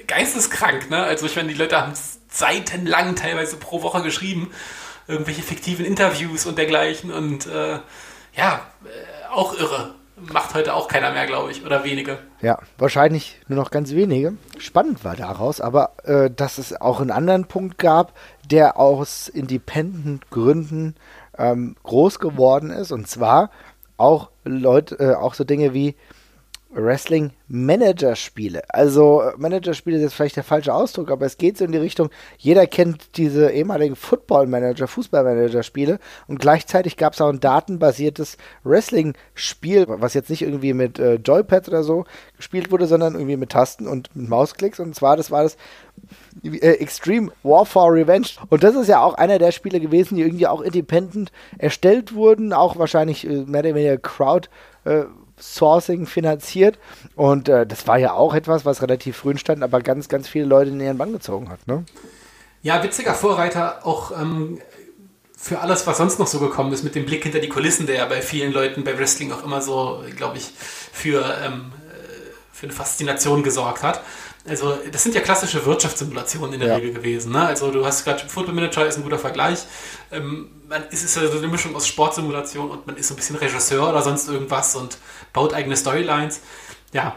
geisteskrank, 0.05 0.89
ne? 0.89 1.03
Also 1.03 1.25
ich 1.25 1.35
meine, 1.35 1.49
die 1.49 1.55
Leute 1.55 1.79
haben 1.79 1.93
seitenlang 2.29 3.15
teilweise 3.15 3.57
pro 3.57 3.81
Woche 3.81 4.01
geschrieben 4.01 4.51
irgendwelche 5.07 5.41
fiktiven 5.41 5.85
Interviews 5.85 6.45
und 6.45 6.57
dergleichen 6.57 7.11
und 7.11 7.47
äh, 7.47 7.79
ja, 8.35 8.61
äh, 8.85 9.29
auch 9.31 9.57
irre. 9.57 9.95
macht 10.31 10.53
heute 10.53 10.73
auch 10.73 10.87
keiner 10.87 11.11
mehr, 11.11 11.27
glaube 11.27 11.51
ich, 11.51 11.65
oder 11.65 11.83
wenige. 11.83 12.19
Ja, 12.41 12.59
wahrscheinlich 12.77 13.39
nur 13.47 13.57
noch 13.57 13.71
ganz 13.71 13.91
wenige. 13.91 14.33
Spannend 14.57 15.03
war 15.03 15.15
daraus, 15.15 15.61
aber 15.61 15.91
äh, 16.03 16.29
dass 16.29 16.57
es 16.57 16.79
auch 16.79 16.99
einen 16.99 17.11
anderen 17.11 17.45
Punkt 17.45 17.77
gab, 17.77 18.13
der 18.49 18.77
aus 18.77 19.27
Independent-Gründen 19.27 20.95
ähm, 21.37 21.75
groß 21.83 22.19
geworden 22.19 22.71
ist, 22.71 22.91
und 22.91 23.07
zwar 23.07 23.51
auch 23.97 24.29
Leute, 24.43 24.95
äh, 24.99 25.15
auch 25.15 25.33
so 25.33 25.43
Dinge 25.43 25.73
wie 25.73 25.95
Wrestling-Manager-Spiele. 26.77 28.61
Also 28.69 29.23
Manager-Spiele 29.37 29.97
ist 29.97 30.03
jetzt 30.03 30.13
vielleicht 30.13 30.35
der 30.35 30.43
falsche 30.43 30.73
Ausdruck, 30.73 31.11
aber 31.11 31.25
es 31.25 31.37
geht 31.37 31.57
so 31.57 31.65
in 31.65 31.71
die 31.71 31.77
Richtung, 31.77 32.09
jeder 32.37 32.67
kennt 32.67 33.17
diese 33.17 33.49
ehemaligen 33.49 33.95
Football-Manager, 33.95 34.87
Fußball-Manager-Spiele 34.87 35.99
und 36.27 36.39
gleichzeitig 36.39 36.97
gab 36.97 37.13
es 37.13 37.21
auch 37.21 37.29
ein 37.29 37.39
datenbasiertes 37.39 38.37
Wrestling-Spiel, 38.63 39.85
was 39.87 40.13
jetzt 40.13 40.29
nicht 40.29 40.43
irgendwie 40.43 40.73
mit 40.73 40.99
äh, 40.99 41.15
Joypad 41.15 41.67
oder 41.67 41.83
so 41.83 42.05
gespielt 42.37 42.71
wurde, 42.71 42.87
sondern 42.87 43.15
irgendwie 43.15 43.37
mit 43.37 43.51
Tasten 43.51 43.87
und 43.87 44.15
mit 44.15 44.29
Mausklicks 44.29 44.79
und 44.79 44.95
zwar, 44.95 45.17
das 45.17 45.31
war 45.31 45.43
das 45.43 45.57
äh, 46.43 46.73
Extreme 46.77 47.31
Warfare 47.43 47.93
Revenge. 47.93 48.27
Und 48.49 48.63
das 48.63 48.75
ist 48.75 48.87
ja 48.87 49.01
auch 49.01 49.15
einer 49.15 49.39
der 49.39 49.51
Spiele 49.51 49.79
gewesen, 49.79 50.15
die 50.15 50.21
irgendwie 50.21 50.47
auch 50.47 50.61
independent 50.61 51.31
erstellt 51.57 52.13
wurden, 52.13 52.53
auch 52.53 52.77
wahrscheinlich 52.77 53.25
äh, 53.25 53.45
mehr 53.45 53.61
oder 53.61 53.75
weniger 53.75 53.97
Crowd 53.97 54.49
äh, 54.85 55.05
Sourcing 55.39 56.05
finanziert. 56.05 56.77
Und 57.15 57.49
äh, 57.49 57.65
das 57.65 57.87
war 57.87 57.97
ja 57.97 58.13
auch 58.13 58.33
etwas, 58.33 58.65
was 58.65 58.81
relativ 58.81 59.17
früh 59.17 59.37
stand, 59.37 59.63
aber 59.63 59.81
ganz, 59.81 60.09
ganz 60.09 60.27
viele 60.27 60.45
Leute 60.45 60.71
in 60.71 60.79
ihren 60.79 60.97
Bann 60.97 61.11
gezogen 61.11 61.49
hat. 61.49 61.67
Ne? 61.67 61.85
Ja, 62.63 62.83
witziger 62.83 63.13
Vorreiter 63.13 63.85
auch 63.85 64.11
ähm, 64.19 64.59
für 65.37 65.59
alles, 65.59 65.85
was 65.85 65.97
sonst 65.97 66.19
noch 66.19 66.27
so 66.27 66.39
gekommen 66.39 66.73
ist, 66.73 66.83
mit 66.83 66.95
dem 66.95 67.05
Blick 67.05 67.23
hinter 67.23 67.39
die 67.39 67.49
Kulissen, 67.49 67.85
der 67.85 67.95
ja 67.95 68.05
bei 68.05 68.21
vielen 68.21 68.51
Leuten 68.51 68.83
bei 68.83 68.97
Wrestling 68.97 69.31
auch 69.31 69.43
immer 69.43 69.61
so, 69.61 70.03
glaube 70.15 70.37
ich, 70.37 70.51
für, 70.91 71.23
ähm, 71.45 71.71
äh, 71.91 72.31
für 72.51 72.65
eine 72.65 72.73
Faszination 72.73 73.43
gesorgt 73.43 73.83
hat. 73.83 74.01
Also, 74.47 74.77
das 74.91 75.03
sind 75.03 75.15
ja 75.15 75.21
klassische 75.21 75.65
Wirtschaftssimulationen 75.65 76.53
in 76.53 76.59
der 76.59 76.69
ja. 76.69 76.75
Regel 76.75 76.93
gewesen. 76.93 77.31
Ne? 77.33 77.45
Also, 77.45 77.71
du 77.71 77.85
hast 77.85 78.03
gerade 78.03 78.27
Football 78.27 78.55
Manager 78.55 78.85
ist 78.85 78.97
ein 78.97 79.03
guter 79.03 79.19
Vergleich. 79.19 79.65
Ähm, 80.11 80.49
man 80.69 80.83
ist 80.89 81.03
es 81.03 81.15
ja 81.15 81.27
so 81.27 81.37
eine 81.37 81.47
Mischung 81.47 81.75
aus 81.75 81.87
Sportsimulation 81.87 82.69
und 82.69 82.87
man 82.87 82.97
ist 82.97 83.07
so 83.07 83.13
ein 83.13 83.17
bisschen 83.17 83.35
Regisseur 83.35 83.89
oder 83.89 84.01
sonst 84.01 84.27
irgendwas 84.27 84.75
und 84.75 84.97
baut 85.33 85.53
eigene 85.53 85.75
Storylines. 85.75 86.41
Ja, 86.93 87.15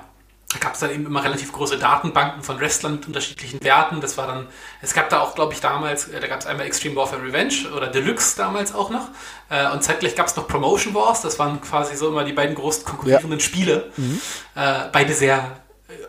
da 0.53 0.59
gab 0.59 0.75
es 0.75 0.81
dann 0.81 0.91
eben 0.91 1.07
immer 1.07 1.23
relativ 1.23 1.53
große 1.53 1.79
Datenbanken 1.79 2.43
von 2.43 2.59
Wrestlern 2.59 2.95
mit 2.95 3.07
unterschiedlichen 3.07 3.63
Werten. 3.63 4.01
Das 4.01 4.19
war 4.19 4.27
dann, 4.27 4.49
es 4.83 4.95
gab 4.95 5.09
da 5.09 5.21
auch, 5.21 5.37
glaube 5.37 5.55
ich, 5.55 5.61
damals, 5.61 6.09
äh, 6.09 6.19
da 6.19 6.27
gab 6.27 6.41
es 6.41 6.47
einmal 6.47 6.67
Extreme 6.67 6.97
Warfare 6.97 7.23
Revenge 7.23 7.71
oder 7.77 7.87
Deluxe 7.87 8.37
damals 8.37 8.75
auch 8.75 8.91
noch. 8.91 9.09
Äh, 9.49 9.71
und 9.71 9.85
zeitgleich 9.85 10.17
gab 10.17 10.27
es 10.27 10.35
noch 10.35 10.49
Promotion 10.49 10.93
Wars. 10.93 11.23
Das 11.23 11.39
waren 11.39 11.61
quasi 11.61 11.97
so 11.97 12.09
immer 12.09 12.25
die 12.25 12.33
beiden 12.33 12.57
großen 12.57 12.85
konkurrierenden 12.85 13.39
ja. 13.39 13.45
Spiele. 13.45 13.93
Mhm. 13.97 14.21
Äh, 14.57 14.89
beide 14.91 15.15
sehr 15.15 15.61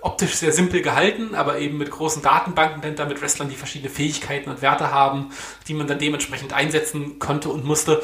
optisch 0.02 0.36
sehr 0.36 0.52
simpel 0.52 0.82
gehalten, 0.82 1.36
aber 1.36 1.60
eben 1.60 1.78
mit 1.78 1.92
großen 1.92 2.22
Datenbanken 2.22 2.82
dahinter, 2.82 3.06
mit 3.06 3.22
Wrestlern, 3.22 3.50
die 3.50 3.56
verschiedene 3.56 3.90
Fähigkeiten 3.90 4.50
und 4.50 4.62
Werte 4.62 4.92
haben, 4.92 5.32
die 5.68 5.74
man 5.74 5.88
dann 5.88 6.00
dementsprechend 6.00 6.54
einsetzen 6.54 7.20
konnte 7.20 7.50
und 7.50 7.66
musste. 7.66 8.02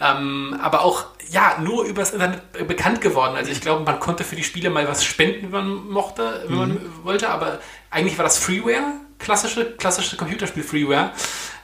Ähm, 0.00 0.58
aber 0.62 0.82
auch, 0.82 1.06
ja, 1.30 1.58
nur 1.60 1.84
übers 1.84 2.12
Internet 2.12 2.66
bekannt 2.66 3.00
geworden. 3.00 3.36
Also 3.36 3.50
ich 3.50 3.60
glaube, 3.60 3.84
man 3.84 4.00
konnte 4.00 4.24
für 4.24 4.36
die 4.36 4.44
Spiele 4.44 4.70
mal 4.70 4.88
was 4.88 5.04
spenden, 5.04 5.52
wenn 5.52 5.68
man 5.68 5.88
mochte, 5.88 6.44
wenn 6.46 6.52
mhm. 6.52 6.58
man 6.58 7.04
wollte, 7.04 7.28
aber 7.28 7.60
eigentlich 7.90 8.16
war 8.16 8.24
das 8.24 8.38
Freeware, 8.38 8.94
klassische, 9.18 9.76
klassische 9.76 10.16
Computerspiel-Freeware, 10.16 11.12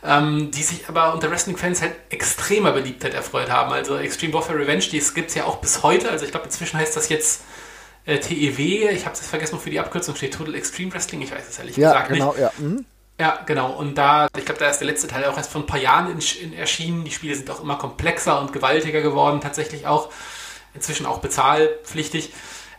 ähm, 0.04 0.50
die 0.50 0.62
sich 0.62 0.88
aber 0.88 1.14
unter 1.14 1.30
Wrestling-Fans 1.30 1.80
halt 1.80 1.94
extremer 2.10 2.72
Beliebtheit 2.72 3.14
erfreut 3.14 3.50
haben. 3.50 3.72
Also 3.72 3.96
Extreme 3.96 4.34
Warfare 4.34 4.58
Revenge, 4.58 4.84
die 4.92 5.02
gibt 5.14 5.30
es 5.30 5.34
ja 5.34 5.44
auch 5.44 5.56
bis 5.56 5.82
heute. 5.82 6.10
Also 6.10 6.26
ich 6.26 6.30
glaube, 6.30 6.46
inzwischen 6.46 6.78
heißt 6.78 6.94
das 6.94 7.08
jetzt 7.08 7.42
äh, 8.06 8.18
TEW, 8.18 8.88
ich 8.90 9.04
habe 9.04 9.14
es 9.14 9.26
vergessen, 9.26 9.56
wofür 9.56 9.70
die 9.70 9.80
Abkürzung 9.80 10.14
steht, 10.14 10.34
Total 10.34 10.54
Extreme 10.54 10.94
Wrestling, 10.94 11.22
ich 11.22 11.32
weiß 11.32 11.48
es 11.48 11.58
ehrlich 11.58 11.76
ja, 11.76 11.92
gesagt 11.92 12.08
genau, 12.12 12.32
nicht. 12.32 12.40
Ja, 12.40 12.52
mhm. 12.58 12.84
ja, 13.20 13.42
genau. 13.44 13.72
Und 13.72 13.96
da, 13.98 14.28
ich 14.38 14.44
glaube, 14.44 14.60
da 14.60 14.70
ist 14.70 14.78
der 14.78 14.86
letzte 14.86 15.08
Teil 15.08 15.24
auch 15.24 15.36
erst 15.36 15.50
vor 15.50 15.60
ein 15.60 15.66
paar 15.66 15.80
Jahren 15.80 16.10
in, 16.10 16.20
in 16.42 16.52
erschienen. 16.52 17.04
Die 17.04 17.10
Spiele 17.10 17.34
sind 17.34 17.50
auch 17.50 17.60
immer 17.60 17.76
komplexer 17.76 18.40
und 18.40 18.52
gewaltiger 18.52 19.02
geworden, 19.02 19.40
tatsächlich 19.40 19.86
auch. 19.86 20.10
Inzwischen 20.74 21.06
auch 21.06 21.18
bezahlpflichtig. 21.18 22.32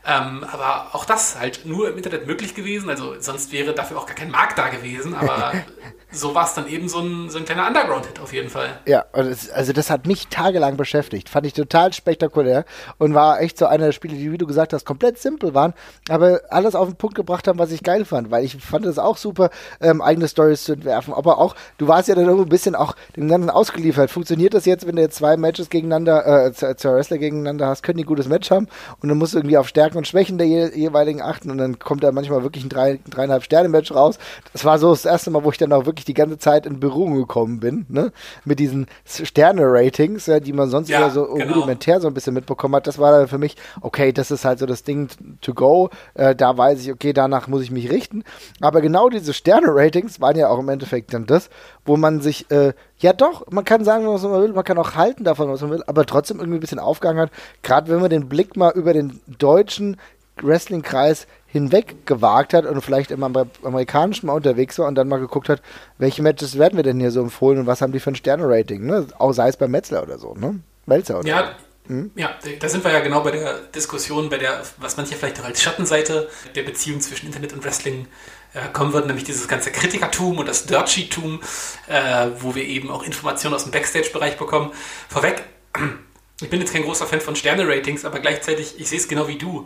Ähm, 0.06 0.46
aber 0.50 0.96
auch 0.96 1.04
das 1.04 1.38
halt 1.38 1.66
nur 1.66 1.90
im 1.90 1.98
Internet 1.98 2.28
möglich 2.28 2.56
gewesen. 2.56 2.90
Also 2.90 3.20
sonst 3.20 3.52
wäre 3.52 3.74
dafür 3.74 3.98
auch 3.98 4.06
gar 4.06 4.16
kein 4.16 4.32
Markt 4.32 4.58
da 4.58 4.70
gewesen. 4.70 5.14
Aber 5.14 5.54
so 6.12 6.34
war 6.34 6.46
es 6.46 6.54
dann 6.54 6.68
eben 6.68 6.88
so 6.88 7.00
ein, 7.00 7.30
so 7.30 7.38
ein 7.38 7.46
kleiner 7.46 7.68
Underground-Hit 7.68 8.20
auf 8.20 8.34
jeden 8.34 8.50
Fall. 8.50 8.80
Ja, 8.86 9.06
also 9.12 9.74
das 9.74 9.90
hat 9.90 10.08
mich 10.08 10.28
tagelang 10.28 10.78
beschäftigt. 10.78 11.30
Fand 11.30 11.46
ich 11.46 11.54
total 11.54 11.94
spektakulär 11.94 12.66
und 12.98 13.14
war 13.14 13.42
echt 13.42 13.58
so 13.58 13.66
einer 13.66 13.88
der 13.88 13.92
Spiele, 13.92 14.16
die, 14.16 14.32
wie 14.32 14.38
du 14.38 14.48
gesagt 14.48 14.74
hast, 14.74 14.86
komplett 14.86 15.18
simpel 15.18 15.54
waren, 15.54 15.74
aber 16.10 16.42
alles 16.50 16.76
auf 16.76 16.88
den 16.88 16.96
Punkt 16.96 17.16
gebracht 17.16 17.48
haben, 17.48 17.60
was 17.60 17.72
ich 17.72 17.84
geil 17.84 18.06
fand, 18.06 18.32
weil 18.32 18.44
ich 18.46 18.56
fand 18.56 18.86
es 18.86 18.98
auch 18.98 19.18
super, 19.18 19.50
ähm, 19.82 20.02
eigene 20.02 20.28
Stories 20.28 20.64
zu 20.64 20.74
entwerfen. 20.74 21.14
Aber 21.14 21.38
auch, 21.38 21.56
du 21.78 21.88
warst 21.88 22.08
ja 22.08 22.16
dann 22.16 22.26
irgendwo 22.26 22.44
ein 22.44 22.50
bisschen 22.50 22.76
auch 22.76 22.96
dem 23.16 23.28
Ganzen 23.28 23.50
ausgeliefert. 23.50 24.10
Funktioniert 24.10 24.54
das 24.54 24.66
jetzt, 24.66 24.88
wenn 24.88 24.96
du 24.96 25.02
jetzt 25.02 25.18
zwei 25.18 25.38
Matches 25.38 25.70
gegeneinander, 25.70 26.48
äh, 26.48 26.54
zwei 26.54 26.94
Wrestler 26.94 27.18
gegeneinander 27.18 27.68
hast, 27.68 27.84
können 27.84 27.98
die 27.98 28.04
ein 28.04 28.08
gutes 28.08 28.28
Match 28.28 28.50
haben 28.50 28.68
und 29.02 29.10
dann 29.10 29.18
musst 29.18 29.34
du 29.34 29.40
irgendwie 29.40 29.58
auf 29.58 29.68
Stärken 29.68 29.98
und 29.98 30.08
Schwächen 30.08 30.38
der 30.38 30.48
je 30.48 30.70
jeweiligen 30.74 31.22
achten 31.22 31.52
und 31.52 31.58
dann 31.58 31.80
kommt 31.80 32.04
da 32.04 32.12
manchmal 32.12 32.44
wirklich 32.44 32.64
ein 32.64 32.70
drei, 32.70 33.00
dreieinhalb 33.10 33.44
Sterne-Match 33.44 33.92
raus. 33.92 34.18
Das 34.54 34.66
war 34.66 34.80
so 34.80 34.92
das 34.92 35.06
erste 35.06 35.32
Mal, 35.32 35.44
wo 35.44 35.52
ich 35.52 35.58
dann 35.58 35.74
auch 35.74 35.86
wirklich 35.86 36.06
die 36.08 36.14
ganze 36.14 36.38
Zeit 36.38 36.66
in 36.66 36.80
Berührung 36.80 37.16
gekommen 37.16 37.60
bin, 37.60 37.86
ne? 37.90 38.12
Mit 38.46 38.60
diesen 38.60 38.88
Sterne-Ratings, 39.06 40.26
ja, 40.26 40.40
die 40.40 40.54
man 40.54 40.70
sonst 40.70 40.90
ja, 40.90 41.10
so 41.10 41.26
genau. 41.26 41.54
rudimentär 41.54 42.00
so 42.00 42.08
ein 42.08 42.14
bisschen 42.14 42.34
mitbekommen 42.34 42.76
hat. 42.76 42.88
Das 42.88 43.00
war 43.00 43.12
dann 43.12 43.28
für 43.28 43.38
mich, 43.38 43.56
okay, 43.82 44.12
das 44.12 44.32
ist 44.32 44.46
halt 44.46 44.60
so 44.60 44.66
das 44.66 44.84
Ding 44.84 45.10
to 45.42 45.54
go. 45.54 45.90
Äh, 46.14 46.36
da 46.36 46.58
weiß 46.58 46.82
ich, 46.82 46.92
okay, 46.92 47.14
danach 47.14 47.48
muss 47.48 47.64
ich 47.64 47.72
mich 47.72 47.90
richten. 47.90 48.24
Aber 48.62 48.82
genau 48.82 49.10
diese 49.10 49.34
Sterne-Ratings 49.34 50.22
waren 50.22 50.38
ja 50.38 50.50
auch 50.50 50.60
im 50.60 50.70
Endeffekt 50.70 51.14
dann 51.14 51.26
das, 51.26 51.50
wo 51.86 51.98
man 51.98 52.22
sich, 52.22 52.50
äh, 52.52 52.74
ja 53.00 53.14
doch, 53.14 53.46
man 53.52 53.66
kann 53.66 53.84
sagen, 53.84 54.08
was 54.08 54.24
man 54.24 54.42
will, 54.42 54.54
man 54.54 54.64
kann 54.64 54.78
auch 54.78 54.96
halten 54.96 55.24
davon, 55.24 55.50
was 55.50 55.62
man 55.62 55.72
will, 55.72 55.84
aber 55.88 56.06
trotzdem 56.06 56.40
irgendwie 56.40 56.58
ein 56.58 56.62
bisschen 56.62 56.80
aufgegangen 56.80 57.22
hat. 57.22 57.32
Gerade 57.64 57.92
wenn 57.92 58.02
man 58.02 58.10
den 58.10 58.30
Blick 58.30 58.56
mal 58.56 58.72
über 58.72 58.94
den 58.94 59.20
deutschen 59.38 59.98
Wrestling-Kreis 60.42 61.28
hinweg 61.48 62.06
gewagt 62.06 62.54
hat 62.54 62.66
und 62.66 62.82
vielleicht 62.82 63.12
im 63.12 63.24
amerikanischen 63.24 64.28
mal 64.28 64.34
unterwegs 64.34 64.78
war 64.80 64.88
und 64.88 64.96
dann 64.96 65.08
mal 65.08 65.20
geguckt 65.20 65.50
hat, 65.50 65.62
welche 65.98 66.22
Matches 66.22 66.58
werden 66.58 66.76
wir 66.76 66.84
denn 66.84 67.00
hier 67.00 67.12
so 67.12 67.22
empfohlen 67.22 67.60
und 67.60 67.68
was 67.68 67.82
haben 67.82 67.94
die 67.94 68.00
für 68.00 68.12
ein 68.12 68.16
Sterne-Rating, 68.16 68.86
ne? 68.86 69.08
Auch 69.18 69.32
sei 69.32 69.48
es 69.48 69.58
bei 69.58 69.68
Metzler 69.68 70.04
oder 70.04 70.18
so, 70.18 70.34
ne? 70.36 70.60
Melzer 70.86 71.20
oder 71.20 71.28
Ja, 71.28 71.56
hm? 71.88 72.12
ja, 72.16 72.36
da 72.60 72.68
sind 72.68 72.84
wir 72.84 72.92
ja 72.92 73.00
genau 73.00 73.22
bei 73.22 73.32
der 73.32 73.60
Diskussion, 73.74 74.30
bei 74.30 74.38
der, 74.38 74.62
was 74.78 74.98
manche 74.98 75.16
vielleicht 75.16 75.40
auch 75.40 75.46
als 75.46 75.62
Schattenseite 75.62 76.30
der 76.54 76.64
Beziehung 76.64 77.00
zwischen 77.00 77.28
Internet 77.28 77.54
und 77.54 77.64
Wrestling 77.64 78.08
äh, 78.54 78.68
kommen 78.74 78.92
wird, 78.92 79.08
nämlich 79.08 79.24
dieses 79.24 79.48
ganze 79.48 79.72
Kritikertum 79.72 80.38
und 80.38 80.48
das 80.48 80.66
Dirtsheet-Tum, 80.66 81.40
äh, 81.88 82.28
wo 82.40 82.56
wir 82.56 82.64
eben 82.64 82.92
auch 82.92 83.04
Informationen 83.04 83.56
aus 83.56 83.64
dem 83.64 83.72
Backstage-Bereich 83.72 84.38
bekommen. 84.38 84.72
Vorweg, 85.08 85.44
ich 86.42 86.50
bin 86.50 86.60
jetzt 86.60 86.74
kein 86.74 86.84
großer 86.84 87.08
Fan 87.08 87.22
von 87.22 87.38
Sterne-Ratings, 87.38 88.04
aber 88.04 88.20
gleichzeitig, 88.20 88.80
ich 88.80 88.90
sehe 88.90 89.00
es 89.00 89.08
genau 89.08 89.30
wie 89.30 89.38
du 89.38 89.66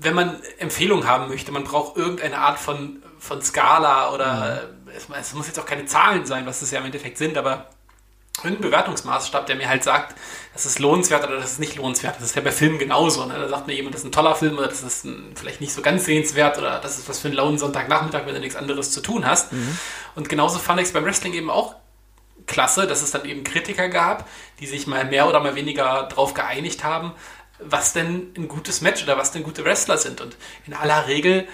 wenn 0.00 0.14
man 0.14 0.36
Empfehlungen 0.58 1.06
haben 1.06 1.28
möchte, 1.28 1.52
man 1.52 1.64
braucht 1.64 1.96
irgendeine 1.96 2.38
Art 2.38 2.58
von, 2.58 3.02
von 3.18 3.42
Skala 3.42 4.12
oder 4.12 4.68
mhm. 4.84 4.90
es, 4.96 5.06
es, 5.08 5.34
muss 5.34 5.46
jetzt 5.46 5.58
auch 5.58 5.66
keine 5.66 5.86
Zahlen 5.86 6.26
sein, 6.26 6.46
was 6.46 6.62
es 6.62 6.70
ja 6.70 6.78
im 6.78 6.86
Endeffekt 6.86 7.18
sind, 7.18 7.36
aber 7.36 7.68
irgendein 8.44 8.70
Bewertungsmaßstab, 8.70 9.46
der 9.46 9.56
mir 9.56 9.68
halt 9.68 9.82
sagt, 9.82 10.14
das 10.52 10.64
ist 10.66 10.78
lohnenswert 10.78 11.24
oder 11.26 11.36
das 11.36 11.52
ist 11.52 11.58
nicht 11.58 11.76
lohnenswert. 11.76 12.16
Das 12.16 12.24
ist 12.24 12.36
ja 12.36 12.42
bei 12.42 12.52
Filmen 12.52 12.78
genauso. 12.78 13.24
Ne? 13.26 13.34
Da 13.34 13.48
sagt 13.48 13.66
mir 13.66 13.74
jemand, 13.74 13.94
das 13.94 14.02
ist 14.02 14.08
ein 14.08 14.12
toller 14.12 14.36
Film 14.36 14.58
oder 14.58 14.68
das 14.68 14.82
ist 14.82 15.04
ein, 15.04 15.32
vielleicht 15.34 15.60
nicht 15.60 15.72
so 15.72 15.82
ganz 15.82 16.04
sehenswert 16.04 16.58
oder 16.58 16.78
das 16.78 16.98
ist 16.98 17.08
was 17.08 17.18
für 17.18 17.28
einen 17.28 17.36
lauen 17.36 17.58
Sonntagnachmittag, 17.58 18.26
wenn 18.26 18.34
du 18.34 18.40
nichts 18.40 18.56
anderes 18.56 18.92
zu 18.92 19.00
tun 19.00 19.26
hast. 19.26 19.52
Mhm. 19.52 19.78
Und 20.14 20.28
genauso 20.28 20.58
fand 20.58 20.80
ich 20.80 20.86
es 20.86 20.92
beim 20.92 21.04
Wrestling 21.04 21.34
eben 21.34 21.50
auch 21.50 21.74
klasse, 22.46 22.86
dass 22.86 23.02
es 23.02 23.10
dann 23.10 23.24
eben 23.24 23.44
Kritiker 23.44 23.88
gab, 23.88 24.26
die 24.60 24.66
sich 24.66 24.86
mal 24.86 25.04
mehr 25.04 25.28
oder 25.28 25.40
mal 25.40 25.54
weniger 25.54 26.04
drauf 26.04 26.34
geeinigt 26.34 26.82
haben, 26.82 27.12
was 27.58 27.92
denn 27.92 28.32
ein 28.36 28.48
gutes 28.48 28.80
Match 28.80 29.02
oder 29.02 29.16
was 29.16 29.32
denn 29.32 29.42
gute 29.42 29.64
Wrestler 29.64 29.98
sind. 29.98 30.20
Und 30.20 30.36
in 30.66 30.74
aller 30.74 31.06
Regel 31.08 31.46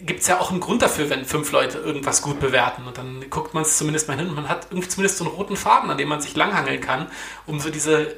gibt 0.00 0.20
es 0.20 0.28
ja 0.28 0.40
auch 0.40 0.50
einen 0.50 0.60
Grund 0.60 0.82
dafür, 0.82 1.10
wenn 1.10 1.24
fünf 1.24 1.52
Leute 1.52 1.78
irgendwas 1.78 2.22
gut 2.22 2.40
bewerten. 2.40 2.86
Und 2.86 2.98
dann 2.98 3.28
guckt 3.30 3.54
man 3.54 3.62
es 3.62 3.76
zumindest 3.76 4.08
mal 4.08 4.16
hin 4.16 4.28
und 4.28 4.34
man 4.34 4.48
hat 4.48 4.68
irgendwie 4.70 4.88
zumindest 4.88 5.18
so 5.18 5.24
einen 5.24 5.34
roten 5.34 5.56
Faden, 5.56 5.90
an 5.90 5.98
dem 5.98 6.08
man 6.08 6.20
sich 6.20 6.34
langhangeln 6.34 6.80
kann, 6.80 7.10
um 7.46 7.60
so 7.60 7.70
diese 7.70 8.16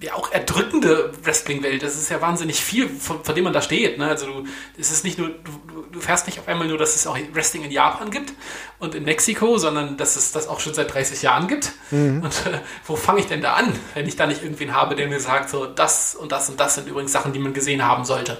ja 0.00 0.14
auch 0.14 0.30
erdrückende 0.30 1.12
Wrestling-Welt. 1.24 1.82
Das 1.82 1.96
ist 1.96 2.10
ja 2.10 2.20
wahnsinnig 2.20 2.60
viel, 2.60 2.88
von, 2.88 3.24
von 3.24 3.34
dem 3.34 3.44
man 3.44 3.52
da 3.52 3.62
steht. 3.62 3.98
Ne? 3.98 4.06
Also 4.08 4.26
du, 4.26 4.44
es 4.78 4.90
ist 4.90 5.04
nicht 5.04 5.18
nur, 5.18 5.28
du, 5.28 5.84
du 5.92 6.00
fährst 6.00 6.26
nicht 6.26 6.38
auf 6.38 6.48
einmal 6.48 6.68
nur, 6.68 6.78
dass 6.78 6.94
es 6.94 7.06
auch 7.06 7.16
Wrestling 7.32 7.64
in 7.64 7.70
Japan 7.70 8.10
gibt 8.10 8.34
und 8.78 8.94
in 8.94 9.04
Mexiko, 9.04 9.56
sondern 9.58 9.96
dass 9.96 10.16
es 10.16 10.32
das 10.32 10.48
auch 10.48 10.60
schon 10.60 10.74
seit 10.74 10.92
30 10.92 11.22
Jahren 11.22 11.48
gibt. 11.48 11.72
Mhm. 11.90 12.22
Und 12.22 12.32
äh, 12.46 12.60
wo 12.86 12.96
fange 12.96 13.20
ich 13.20 13.26
denn 13.26 13.40
da 13.40 13.54
an, 13.54 13.72
wenn 13.94 14.06
ich 14.06 14.16
da 14.16 14.26
nicht 14.26 14.42
irgendwen 14.42 14.74
habe, 14.74 14.94
der 14.94 15.08
mir 15.08 15.20
sagt, 15.20 15.48
so 15.48 15.66
das 15.66 16.14
und 16.14 16.32
das 16.32 16.50
und 16.50 16.60
das 16.60 16.74
sind 16.74 16.88
übrigens 16.88 17.12
Sachen, 17.12 17.32
die 17.32 17.38
man 17.38 17.54
gesehen 17.54 17.84
haben 17.84 18.04
sollte. 18.04 18.38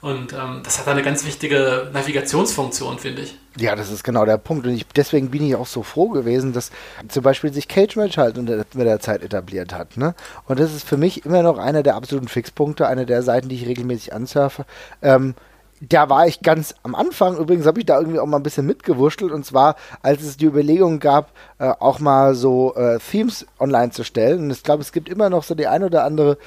Und 0.00 0.32
ähm, 0.32 0.60
das 0.62 0.78
hat 0.78 0.86
eine 0.86 1.02
ganz 1.02 1.24
wichtige 1.24 1.90
Navigationsfunktion, 1.92 2.98
finde 2.98 3.22
ich. 3.22 3.36
Ja, 3.58 3.74
das 3.74 3.90
ist 3.90 4.04
genau 4.04 4.24
der 4.24 4.38
Punkt. 4.38 4.66
Und 4.66 4.74
ich, 4.74 4.86
deswegen 4.86 5.30
bin 5.30 5.44
ich 5.44 5.56
auch 5.56 5.66
so 5.66 5.82
froh 5.82 6.08
gewesen, 6.08 6.52
dass 6.52 6.70
zum 7.08 7.24
Beispiel 7.24 7.52
sich 7.52 7.66
Cage 7.66 7.96
Match 7.96 8.16
halt 8.16 8.36
mit 8.36 8.86
der 8.86 9.00
Zeit 9.00 9.22
etabliert 9.22 9.74
hat. 9.74 9.96
Ne? 9.96 10.14
Und 10.46 10.60
das 10.60 10.72
ist 10.72 10.86
für 10.86 10.96
mich 10.96 11.26
immer 11.26 11.42
noch 11.42 11.58
einer 11.58 11.82
der 11.82 11.96
absoluten 11.96 12.28
Fixpunkte, 12.28 12.86
eine 12.86 13.06
der 13.06 13.22
Seiten, 13.22 13.48
die 13.48 13.56
ich 13.56 13.66
regelmäßig 13.66 14.14
ansurfe. 14.14 14.66
Ähm, 15.02 15.34
da 15.80 16.08
war 16.08 16.26
ich 16.26 16.42
ganz 16.42 16.74
am 16.82 16.94
Anfang, 16.94 17.36
übrigens 17.36 17.66
habe 17.66 17.80
ich 17.80 17.86
da 17.86 17.98
irgendwie 17.98 18.18
auch 18.18 18.26
mal 18.26 18.38
ein 18.38 18.42
bisschen 18.42 18.66
mitgewurschtelt, 18.66 19.30
und 19.30 19.44
zwar, 19.44 19.76
als 20.02 20.22
es 20.22 20.36
die 20.36 20.46
Überlegung 20.46 20.98
gab, 20.98 21.32
äh, 21.58 21.68
auch 21.68 22.00
mal 22.00 22.34
so 22.34 22.74
äh, 22.74 22.98
Themes 22.98 23.46
online 23.60 23.90
zu 23.90 24.04
stellen. 24.04 24.40
Und 24.40 24.50
ich 24.50 24.62
glaube, 24.62 24.82
es 24.82 24.92
gibt 24.92 25.08
immer 25.08 25.30
noch 25.30 25.44
so 25.44 25.54
die 25.54 25.66
ein 25.66 25.84
oder 25.84 26.04
andere 26.04 26.38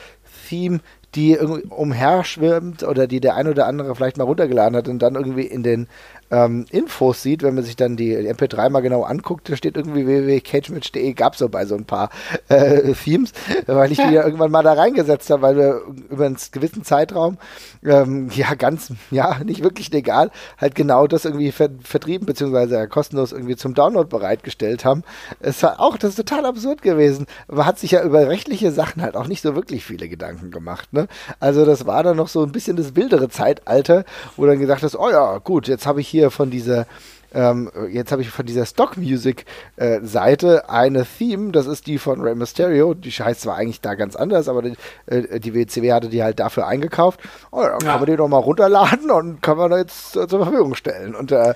Theme, 0.48 0.80
die 1.16 1.34
irgendwie 1.34 1.68
umherschwimmt 1.68 2.84
oder 2.84 3.08
die 3.08 3.20
der 3.20 3.36
ein 3.36 3.48
oder 3.48 3.68
andere 3.68 3.96
vielleicht 3.96 4.18
mal 4.18 4.24
runtergeladen 4.24 4.76
hat 4.76 4.88
und 4.88 5.00
dann 5.00 5.16
irgendwie 5.16 5.46
in 5.46 5.64
den 5.64 5.88
ähm, 6.32 6.66
Infos 6.72 7.22
sieht, 7.22 7.44
wenn 7.44 7.56
man 7.56 7.64
sich 7.64 7.76
dann 7.76 7.98
die 7.98 8.16
MP3 8.16 8.70
mal 8.70 8.80
genau 8.80 9.04
anguckt, 9.04 9.50
da 9.50 9.56
steht 9.56 9.76
irgendwie 9.76 10.08
www.cagematch.de, 10.08 11.14
gab 11.14 11.34
es 11.34 11.40
so 11.40 11.50
bei 11.50 11.66
so 11.66 11.76
ein 11.76 11.86
paar 11.86 12.10
äh, 12.48 12.94
Themes, 12.94 13.34
weil 13.68 13.92
ich 13.92 13.98
die 13.98 14.04
ja 14.14 14.24
irgendwann 14.24 14.52
mal 14.52 14.64
da 14.64 14.74
reingesetzt 14.74 15.30
habe, 15.30 15.42
weil 15.42 15.58
wir 15.58 15.82
über 16.10 16.26
einen 16.26 16.38
gewissen 16.52 16.84
Zeitraum, 16.84 17.38
ähm, 17.84 18.30
ja, 18.34 18.54
ganz, 18.56 18.94
ja, 19.12 19.40
nicht 19.44 19.64
wirklich 19.64 19.92
legal, 19.92 20.32
halt 20.58 20.76
genau 20.76 21.08
das 21.08 21.26
irgendwie 21.26 21.52
ver 21.52 21.70
vertrieben, 21.84 22.26
beziehungsweise 22.26 22.88
kostenlos 22.88 23.32
irgendwie 23.32 23.56
zum 23.56 23.74
Download 23.74 24.08
bereitgestellt 24.08 24.86
haben. 24.86 25.04
Es 25.40 25.62
war 25.64 25.80
auch, 25.80 25.98
das 25.98 26.12
ist 26.12 26.16
total 26.16 26.46
absurd 26.46 26.82
gewesen. 26.82 27.26
Man 27.48 27.66
hat 27.66 27.80
sich 27.80 27.92
ja 27.92 28.04
über 28.04 28.28
rechtliche 28.28 28.72
Sachen 28.72 29.02
halt 29.02 29.16
auch 29.16 29.28
nicht 29.28 29.42
so 29.42 29.56
wirklich 29.56 29.84
viele 29.84 30.08
Gedanken 30.10 30.52
gemacht, 30.52 30.94
ne? 30.94 31.08
Also 31.40 31.66
das 31.66 31.86
war 31.86 32.04
dann 32.04 32.18
noch 32.18 32.28
so 32.28 32.44
ein 32.44 32.52
bisschen 32.52 32.78
das 32.78 32.96
wildere 32.96 33.30
Zeitalter, 33.30 34.06
wo 34.38 34.46
dann 34.46 34.60
gesagt 34.60 34.84
hast, 34.84 34.96
oh 34.96 35.10
ja, 35.10 35.38
gut, 35.40 35.68
jetzt 35.68 35.86
habe 35.86 36.02
ich 36.02 36.08
hier 36.08 36.21
hier 36.22 36.30
von 36.30 36.52
dieser 36.52 36.86
ähm, 37.34 37.72
jetzt 37.92 38.12
habe 38.12 38.22
ich 38.22 38.30
von 38.30 38.46
dieser 38.46 38.66
Stock 38.66 38.98
Music 38.98 39.46
äh, 39.78 40.00
Seite 40.02 40.70
eine 40.70 41.06
Theme, 41.06 41.52
das 41.52 41.68
ist 41.68 41.88
die 41.88 41.98
von 41.98 42.22
Rey 42.22 42.36
Mysterio. 42.36 42.94
Die 42.94 43.12
heißt 43.12 43.42
zwar 43.42 43.56
eigentlich 43.56 43.82
da 43.82 43.96
ganz 43.96 44.16
anders, 44.16 44.50
aber 44.50 44.62
die, 44.62 44.74
äh, 45.06 45.40
die 45.40 45.54
WCW 45.54 45.94
hatte 45.94 46.10
die 46.10 46.24
halt 46.24 46.40
dafür 46.40 46.68
eingekauft. 46.68 47.20
Oh, 47.52 47.62
dann 47.62 47.80
ja. 47.82 47.92
kann 47.92 48.00
man 48.00 48.06
die 48.06 48.16
doch 48.16 48.28
mal 48.28 48.38
runterladen 48.38 49.12
und 49.12 49.42
kann 49.42 49.58
man 49.58 49.72
jetzt 49.72 50.16
äh, 50.16 50.28
zur 50.28 50.44
Verfügung 50.44 50.76
stellen. 50.76 51.16
Und 51.16 51.32
äh, 51.32 51.54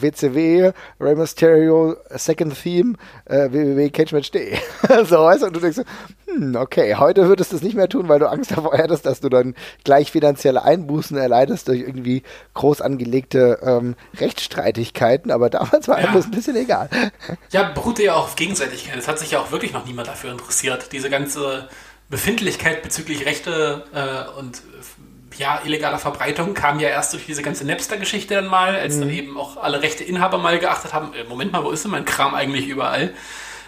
WCW 0.00 0.72
Rey 1.00 1.14
Mysterio 1.14 1.96
Second 2.10 2.60
Theme 2.60 2.94
äh, 3.26 3.50
www.cagematch.de. 3.50 4.56
so, 5.04 5.16
weißt 5.18 5.42
du, 5.42 5.46
und 5.46 5.56
du 5.56 5.60
denkst, 5.60 5.82
hm, 6.26 6.56
okay, 6.56 6.94
heute 6.96 7.28
würdest 7.28 7.52
du 7.52 7.56
es 7.56 7.62
nicht 7.62 7.76
mehr 7.76 7.88
tun, 7.88 8.08
weil 8.08 8.18
du 8.18 8.28
Angst 8.28 8.52
davor 8.52 8.76
hättest, 8.76 9.06
dass 9.06 9.20
du 9.20 9.28
dann 9.28 9.54
gleich 9.84 10.10
finanzielle 10.10 10.62
Einbußen 10.62 11.16
erleidest 11.16 11.68
durch 11.68 11.80
irgendwie 11.80 12.22
groß 12.54 12.80
angelegte 12.80 13.58
ähm, 13.62 13.94
Rechtsstreitigkeiten, 14.32 15.30
aber 15.30 15.50
damals 15.50 15.88
war 15.88 16.00
ja. 16.00 16.06
einem 16.06 16.14
das 16.14 16.24
ein 16.26 16.30
bisschen 16.30 16.56
egal. 16.56 16.88
Ja, 17.50 17.64
beruhte 17.64 18.02
ja 18.02 18.14
auch 18.14 18.24
auf 18.24 18.36
Gegenseitigkeit. 18.36 18.96
Es 18.96 19.08
hat 19.08 19.18
sich 19.18 19.32
ja 19.32 19.40
auch 19.40 19.50
wirklich 19.50 19.72
noch 19.72 19.84
niemand 19.84 20.08
dafür 20.08 20.32
interessiert. 20.32 20.90
Diese 20.92 21.10
ganze 21.10 21.68
Befindlichkeit 22.08 22.82
bezüglich 22.82 23.26
Rechte 23.26 23.84
äh, 23.92 24.38
und 24.38 24.62
ja, 25.38 25.60
illegaler 25.64 25.98
Verbreitung 25.98 26.54
kam 26.54 26.78
ja 26.80 26.88
erst 26.88 27.12
durch 27.14 27.24
diese 27.26 27.42
ganze 27.42 27.66
Napster-Geschichte 27.66 28.34
dann 28.34 28.46
mal, 28.46 28.76
als 28.76 28.96
mhm. 28.96 29.00
dann 29.00 29.10
eben 29.10 29.36
auch 29.38 29.56
alle 29.56 29.82
Rechteinhaber 29.82 30.38
mal 30.38 30.58
geachtet 30.58 30.92
haben, 30.92 31.14
äh, 31.14 31.24
Moment 31.24 31.52
mal, 31.52 31.64
wo 31.64 31.70
ist 31.70 31.84
denn 31.84 31.90
mein 31.90 32.04
Kram 32.04 32.34
eigentlich 32.34 32.68
überall? 32.68 33.12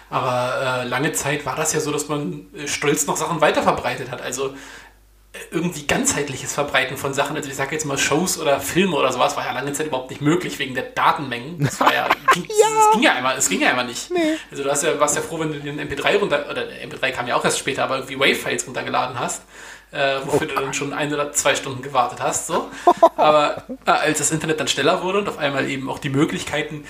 Aber 0.09 0.83
äh, 0.83 0.87
lange 0.87 1.13
Zeit 1.13 1.45
war 1.45 1.55
das 1.55 1.73
ja 1.73 1.79
so, 1.79 1.91
dass 1.91 2.07
man 2.07 2.45
äh, 2.55 2.67
stolz 2.67 3.07
noch 3.07 3.17
Sachen 3.17 3.41
weiterverbreitet 3.41 4.11
hat. 4.11 4.21
Also 4.21 4.53
irgendwie 5.51 5.85
ganzheitliches 5.85 6.53
Verbreiten 6.53 6.97
von 6.97 7.13
Sachen. 7.13 7.35
Also 7.35 7.49
ich 7.49 7.55
sage 7.55 7.73
jetzt 7.73 7.85
mal 7.85 7.97
Shows 7.97 8.39
oder 8.39 8.59
Filme 8.59 8.95
oder 8.95 9.11
sowas 9.11 9.35
war 9.35 9.45
ja 9.45 9.53
lange 9.53 9.73
Zeit 9.73 9.87
überhaupt 9.87 10.09
nicht 10.09 10.21
möglich 10.21 10.59
wegen 10.59 10.75
der 10.75 10.83
Datenmengen. 10.83 11.63
Das 11.63 11.79
war 11.79 11.93
ja, 11.93 12.07
ging, 12.33 12.45
ja. 12.45 12.67
Es 12.87 12.93
ging 12.93 13.03
ja 13.03 13.13
einmal, 13.13 13.37
es 13.37 13.49
ging 13.49 13.61
ja 13.61 13.69
einmal 13.69 13.85
nicht. 13.85 14.11
Nee. 14.11 14.37
Also 14.51 14.63
du 14.63 14.71
hast 14.71 14.83
ja, 14.83 14.99
warst 14.99 15.15
ja 15.15 15.21
froh, 15.21 15.39
wenn 15.39 15.51
du 15.51 15.59
den 15.59 15.79
MP3 15.79 16.19
runter, 16.19 16.45
oder 16.49 16.63
MP3 16.63 17.11
kam 17.11 17.27
ja 17.27 17.35
auch 17.35 17.45
erst 17.45 17.59
später, 17.59 17.83
aber 17.83 17.97
irgendwie 17.97 18.19
Wave-Files 18.19 18.67
runtergeladen 18.67 19.19
hast. 19.19 19.43
Äh, 19.91 20.17
wofür 20.25 20.47
oh 20.51 20.55
du 20.55 20.61
dann 20.61 20.73
schon 20.73 20.91
ein 20.91 21.13
oder 21.13 21.31
zwei 21.31 21.55
Stunden 21.55 21.81
gewartet 21.81 22.19
hast. 22.21 22.47
So. 22.47 22.69
Aber 23.15 23.63
äh, 23.85 23.91
als 23.91 24.17
das 24.17 24.31
Internet 24.31 24.59
dann 24.59 24.67
schneller 24.67 25.01
wurde 25.03 25.19
und 25.19 25.29
auf 25.29 25.37
einmal 25.37 25.69
eben 25.69 25.89
auch 25.89 25.99
die 25.99 26.09
Möglichkeiten 26.09 26.83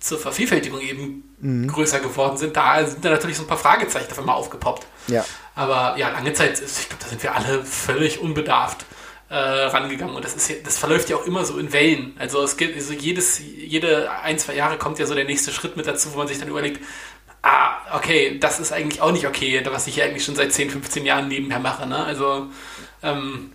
zur 0.00 0.18
Vervielfältigung 0.18 0.80
eben 0.80 1.34
mhm. 1.38 1.68
größer 1.68 2.00
geworden 2.00 2.36
sind, 2.38 2.56
da 2.56 2.84
sind 2.84 3.04
da 3.04 3.10
natürlich 3.10 3.36
so 3.36 3.44
ein 3.44 3.48
paar 3.48 3.58
Fragezeichen 3.58 4.10
auf 4.10 4.18
einmal 4.18 4.34
aufgepoppt. 4.34 4.86
Ja. 5.08 5.24
Aber 5.54 5.96
ja, 5.98 6.08
lange 6.08 6.32
Zeit, 6.32 6.60
ich 6.60 6.88
glaube, 6.88 7.02
da 7.02 7.08
sind 7.08 7.22
wir 7.22 7.34
alle 7.34 7.62
völlig 7.64 8.20
unbedarft 8.20 8.86
äh, 9.28 9.34
rangegangen. 9.34 10.14
Und 10.14 10.24
das 10.24 10.34
ist 10.34 10.66
das 10.66 10.78
verläuft 10.78 11.08
ja 11.08 11.16
auch 11.16 11.26
immer 11.26 11.44
so 11.44 11.58
in 11.58 11.72
Wellen. 11.72 12.14
Also 12.18 12.42
es 12.42 12.56
gibt 12.56 12.76
also 12.76 12.92
jedes, 12.92 13.38
jede 13.38 14.10
ein, 14.10 14.38
zwei 14.38 14.54
Jahre 14.54 14.78
kommt 14.78 14.98
ja 14.98 15.06
so 15.06 15.14
der 15.14 15.24
nächste 15.24 15.52
Schritt 15.52 15.76
mit 15.76 15.86
dazu, 15.86 16.12
wo 16.14 16.18
man 16.18 16.28
sich 16.28 16.38
dann 16.38 16.48
überlegt, 16.48 16.80
ah, 17.42 17.96
okay, 17.96 18.38
das 18.38 18.58
ist 18.58 18.72
eigentlich 18.72 19.00
auch 19.00 19.12
nicht 19.12 19.26
okay, 19.26 19.62
was 19.70 19.86
ich 19.86 19.94
hier 19.94 20.04
eigentlich 20.04 20.24
schon 20.24 20.34
seit 20.36 20.52
10, 20.52 20.70
15 20.70 21.06
Jahren 21.06 21.28
nebenher 21.28 21.60
mache. 21.60 21.86
Ne? 21.86 22.04
Also 22.04 22.48
ähm, 23.02 23.52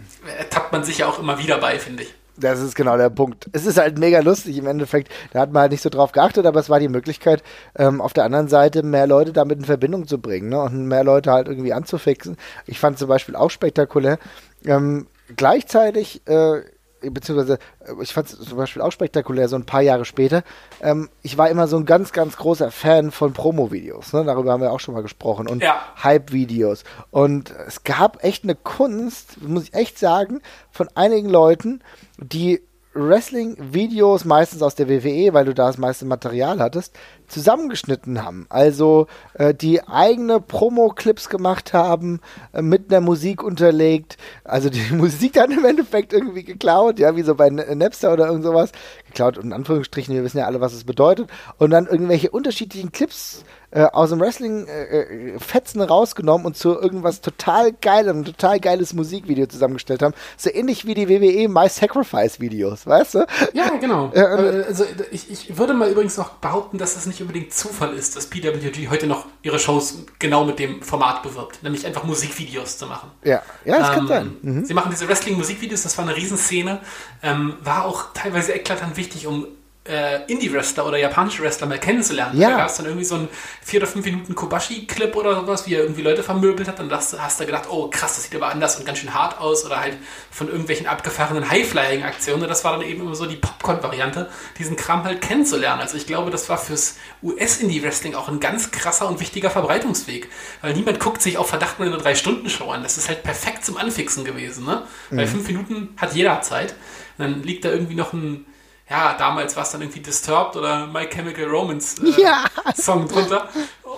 tappt 0.49 0.71
man 0.71 0.83
sich 0.83 0.99
ja 0.99 1.07
auch 1.07 1.19
immer 1.19 1.37
wieder 1.39 1.57
bei, 1.57 1.77
finde 1.79 2.03
ich. 2.03 2.13
Das 2.37 2.59
ist 2.59 2.75
genau 2.75 2.97
der 2.97 3.09
Punkt. 3.09 3.47
Es 3.53 3.65
ist 3.65 3.77
halt 3.77 3.97
mega 3.97 4.19
lustig 4.19 4.57
im 4.57 4.67
Endeffekt. 4.67 5.09
Da 5.31 5.39
hat 5.39 5.51
man 5.51 5.61
halt 5.61 5.71
nicht 5.71 5.81
so 5.81 5.89
drauf 5.89 6.11
geachtet, 6.11 6.45
aber 6.45 6.59
es 6.59 6.69
war 6.69 6.79
die 6.79 6.89
Möglichkeit, 6.89 7.43
ähm, 7.77 8.01
auf 8.01 8.13
der 8.13 8.25
anderen 8.25 8.49
Seite 8.49 8.83
mehr 8.83 9.07
Leute 9.07 9.31
damit 9.31 9.59
in 9.59 9.65
Verbindung 9.65 10.07
zu 10.07 10.19
bringen 10.19 10.49
ne? 10.49 10.61
und 10.61 10.87
mehr 10.87 11.03
Leute 11.03 11.31
halt 11.31 11.47
irgendwie 11.47 11.73
anzufixen. 11.73 12.37
Ich 12.65 12.79
fand 12.79 12.99
zum 12.99 13.07
Beispiel 13.07 13.35
auch 13.35 13.51
spektakulär. 13.51 14.19
Ähm, 14.65 15.07
gleichzeitig 15.35 16.27
äh, 16.27 16.61
beziehungsweise 17.09 17.59
äh, 17.85 17.93
ich 18.01 18.13
fand 18.13 18.31
es 18.31 18.39
zum 18.39 18.57
Beispiel 18.57 18.81
auch 18.81 18.91
spektakulär, 18.91 19.47
so 19.47 19.55
ein 19.55 19.65
paar 19.65 19.81
Jahre 19.81 20.05
später. 20.05 20.43
Ähm, 20.81 21.09
ich 21.21 21.37
war 21.37 21.49
immer 21.49 21.67
so 21.67 21.77
ein 21.77 21.85
ganz, 21.85 22.11
ganz 22.11 22.37
großer 22.37 22.71
Fan 22.71 23.11
von 23.11 23.33
Promo-Videos. 23.33 24.13
Ne? 24.13 24.23
Darüber 24.25 24.51
haben 24.51 24.61
wir 24.61 24.71
auch 24.71 24.79
schon 24.79 24.93
mal 24.93 25.03
gesprochen. 25.03 25.47
Und 25.47 25.61
ja. 25.61 25.81
Hype-Videos. 26.03 26.83
Und 27.11 27.53
es 27.67 27.83
gab 27.83 28.23
echt 28.23 28.43
eine 28.43 28.55
Kunst, 28.55 29.41
muss 29.41 29.63
ich 29.63 29.73
echt 29.73 29.99
sagen, 29.99 30.41
von 30.71 30.87
einigen 30.95 31.29
Leuten, 31.29 31.81
die 32.17 32.61
Wrestling-Videos, 32.95 34.25
meistens 34.25 34.61
aus 34.61 34.75
der 34.75 34.89
WWE, 34.89 35.33
weil 35.33 35.45
du 35.45 35.53
da 35.53 35.67
das 35.67 35.77
meiste 35.77 36.05
Material 36.05 36.59
hattest, 36.59 36.95
zusammengeschnitten 37.27 38.23
haben. 38.23 38.45
Also 38.49 39.07
äh, 39.33 39.53
die 39.53 39.85
eigene 39.87 40.39
Promo-Clips 40.39 41.29
gemacht 41.29 41.73
haben, 41.73 42.21
äh, 42.53 42.61
mit 42.61 42.89
einer 42.89 43.01
Musik 43.01 43.43
unterlegt. 43.43 44.17
Also 44.43 44.69
die 44.69 44.81
Musik 44.93 45.33
dann 45.33 45.51
im 45.51 45.65
Endeffekt 45.65 46.13
irgendwie 46.13 46.43
geklaut, 46.43 46.97
ja, 46.97 47.15
wie 47.15 47.23
so 47.23 47.35
bei 47.35 47.49
Napster 47.49 48.13
oder 48.13 48.27
irgend 48.27 48.43
sowas. 48.43 48.71
Geklaut 49.05 49.37
in 49.37 49.53
Anführungsstrichen, 49.53 50.15
wir 50.15 50.23
wissen 50.23 50.37
ja 50.37 50.45
alle, 50.45 50.61
was 50.61 50.73
es 50.73 50.85
bedeutet. 50.85 51.29
Und 51.57 51.71
dann 51.71 51.87
irgendwelche 51.87 52.31
unterschiedlichen 52.31 52.91
Clips 52.91 53.43
äh, 53.75 53.87
aus 53.91 54.09
dem 54.09 54.21
Wrestling 54.21 54.67
äh, 54.67 55.01
äh, 55.01 55.39
Fetzen 55.39 55.81
rausgenommen 55.81 56.47
und 56.47 56.55
zu 56.55 56.79
irgendwas 56.79 57.19
total 57.19 57.73
geilem, 57.73 58.23
total 58.23 58.61
geiles 58.61 58.93
Musikvideo 58.93 59.47
zusammengestellt 59.47 60.01
haben. 60.01 60.13
So 60.37 60.49
ähnlich 60.49 60.85
wie 60.85 60.93
die 60.93 61.09
WWE 61.09 61.49
My 61.49 61.67
Sacrifice 61.67 62.39
Videos, 62.39 62.87
weißt 62.87 63.15
du? 63.15 63.25
Ja, 63.53 63.69
genau. 63.79 64.11
Äh, 64.15 64.63
also 64.67 64.85
ich, 65.11 65.29
ich 65.29 65.57
würde 65.57 65.73
mal 65.73 65.89
übrigens 65.89 66.15
noch 66.17 66.29
behaupten, 66.35 66.77
dass 66.77 66.93
das 66.93 67.05
nicht 67.05 67.21
unbedingt 67.21 67.53
Zufall 67.53 67.93
ist, 67.93 68.15
dass 68.15 68.27
PWG 68.27 68.89
heute 68.89 69.07
noch 69.07 69.25
ihre 69.41 69.59
Shows 69.59 70.05
genau 70.19 70.45
mit 70.45 70.57
dem 70.57 70.81
Format 70.81 71.21
bewirbt, 71.21 71.61
nämlich 71.63 71.85
einfach 71.85 72.05
Musikvideos 72.05 72.77
zu 72.77 72.85
machen. 72.85 73.11
Ja, 73.23 73.41
ja, 73.65 73.79
das 73.79 73.89
ähm, 73.89 73.95
kann 73.95 74.07
sein. 74.07 74.35
Mhm. 74.41 74.65
Sie 74.65 74.73
machen 74.73 74.89
diese 74.91 75.07
Wrestling-Musikvideos, 75.09 75.83
das 75.83 75.97
war 75.97 76.05
eine 76.05 76.15
Riesenszene, 76.15 76.79
ähm, 77.23 77.55
war 77.61 77.85
auch 77.85 78.13
teilweise 78.13 78.53
eklatant 78.53 78.95
wichtig, 78.95 79.27
um 79.27 79.47
äh, 79.87 80.23
Indie-Wrestler 80.31 80.85
oder 80.85 80.97
japanische 80.97 81.43
Wrestler 81.43 81.67
mal 81.67 81.79
kennenzulernen. 81.79 82.39
Ja. 82.39 82.49
Da 82.49 82.57
gab 82.57 82.69
es 82.69 82.77
dann 82.77 82.87
irgendwie 82.87 83.05
so 83.05 83.15
einen 83.15 83.29
4 83.63 83.81
oder 83.81 83.87
5 83.87 84.05
Minuten 84.05 84.33
Kobashi-Clip 84.35 85.15
oder 85.15 85.35
sowas, 85.35 85.67
wie 85.67 85.75
er 85.75 85.81
irgendwie 85.81 86.01
Leute 86.01 86.23
vermöbelt 86.23 86.67
hat. 86.67 86.79
Und 86.79 86.89
das 86.89 87.15
hast 87.19 87.39
du 87.39 87.45
gedacht, 87.45 87.65
oh 87.69 87.87
krass, 87.89 88.15
das 88.15 88.23
sieht 88.23 88.35
aber 88.35 88.47
anders 88.47 88.77
und 88.77 88.85
ganz 88.85 88.97
schön 88.97 89.13
hart 89.13 89.39
aus. 89.39 89.63
Oder 89.63 89.79
halt 89.79 89.97
von 90.31 90.47
irgendwelchen 90.47 90.87
abgefahrenen 90.87 91.49
High-Flying-Aktionen. 91.49 92.41
Und 92.41 92.49
das 92.49 92.63
war 92.63 92.71
dann 92.71 92.81
eben 92.81 93.01
immer 93.01 93.13
so 93.13 93.27
die 93.27 93.35
Popcorn-Variante, 93.35 94.27
diesen 94.57 94.75
Kram 94.75 95.03
halt 95.03 95.21
kennenzulernen. 95.21 95.81
Also 95.81 95.97
ich 95.97 96.07
glaube, 96.07 96.31
das 96.31 96.49
war 96.49 96.57
fürs 96.57 96.95
US-Indie-Wrestling 97.21 98.15
auch 98.15 98.27
ein 98.27 98.39
ganz 98.39 98.71
krasser 98.71 99.07
und 99.07 99.19
wichtiger 99.19 99.51
Verbreitungsweg. 99.51 100.29
Weil 100.61 100.73
niemand 100.73 100.99
guckt 100.99 101.21
sich 101.21 101.37
auf 101.37 101.49
Verdacht 101.49 101.77
mal 101.77 101.87
eine 101.87 101.97
3-Stunden-Show 101.97 102.71
an. 102.71 102.81
Das 102.81 102.97
ist 102.97 103.07
halt 103.07 103.21
perfekt 103.21 103.63
zum 103.63 103.77
Anfixen 103.77 104.25
gewesen. 104.25 104.65
Ne? 104.65 104.81
Mhm. 105.11 105.17
Weil 105.17 105.27
5 105.27 105.47
Minuten 105.47 105.89
hat 105.97 106.15
jeder 106.15 106.41
Zeit. 106.41 106.73
Und 107.17 107.23
dann 107.23 107.43
liegt 107.43 107.65
da 107.65 107.69
irgendwie 107.69 107.95
noch 107.95 108.11
ein 108.11 108.47
ja, 108.89 109.15
damals 109.17 109.55
war 109.55 109.63
es 109.63 109.71
dann 109.71 109.81
irgendwie 109.81 110.01
Disturbed 110.01 110.55
oder 110.55 110.87
My 110.87 111.07
Chemical 111.07 111.45
Romance 111.45 112.01
äh, 112.03 112.21
ja. 112.21 112.45
Song 112.75 113.07
drunter. 113.07 113.49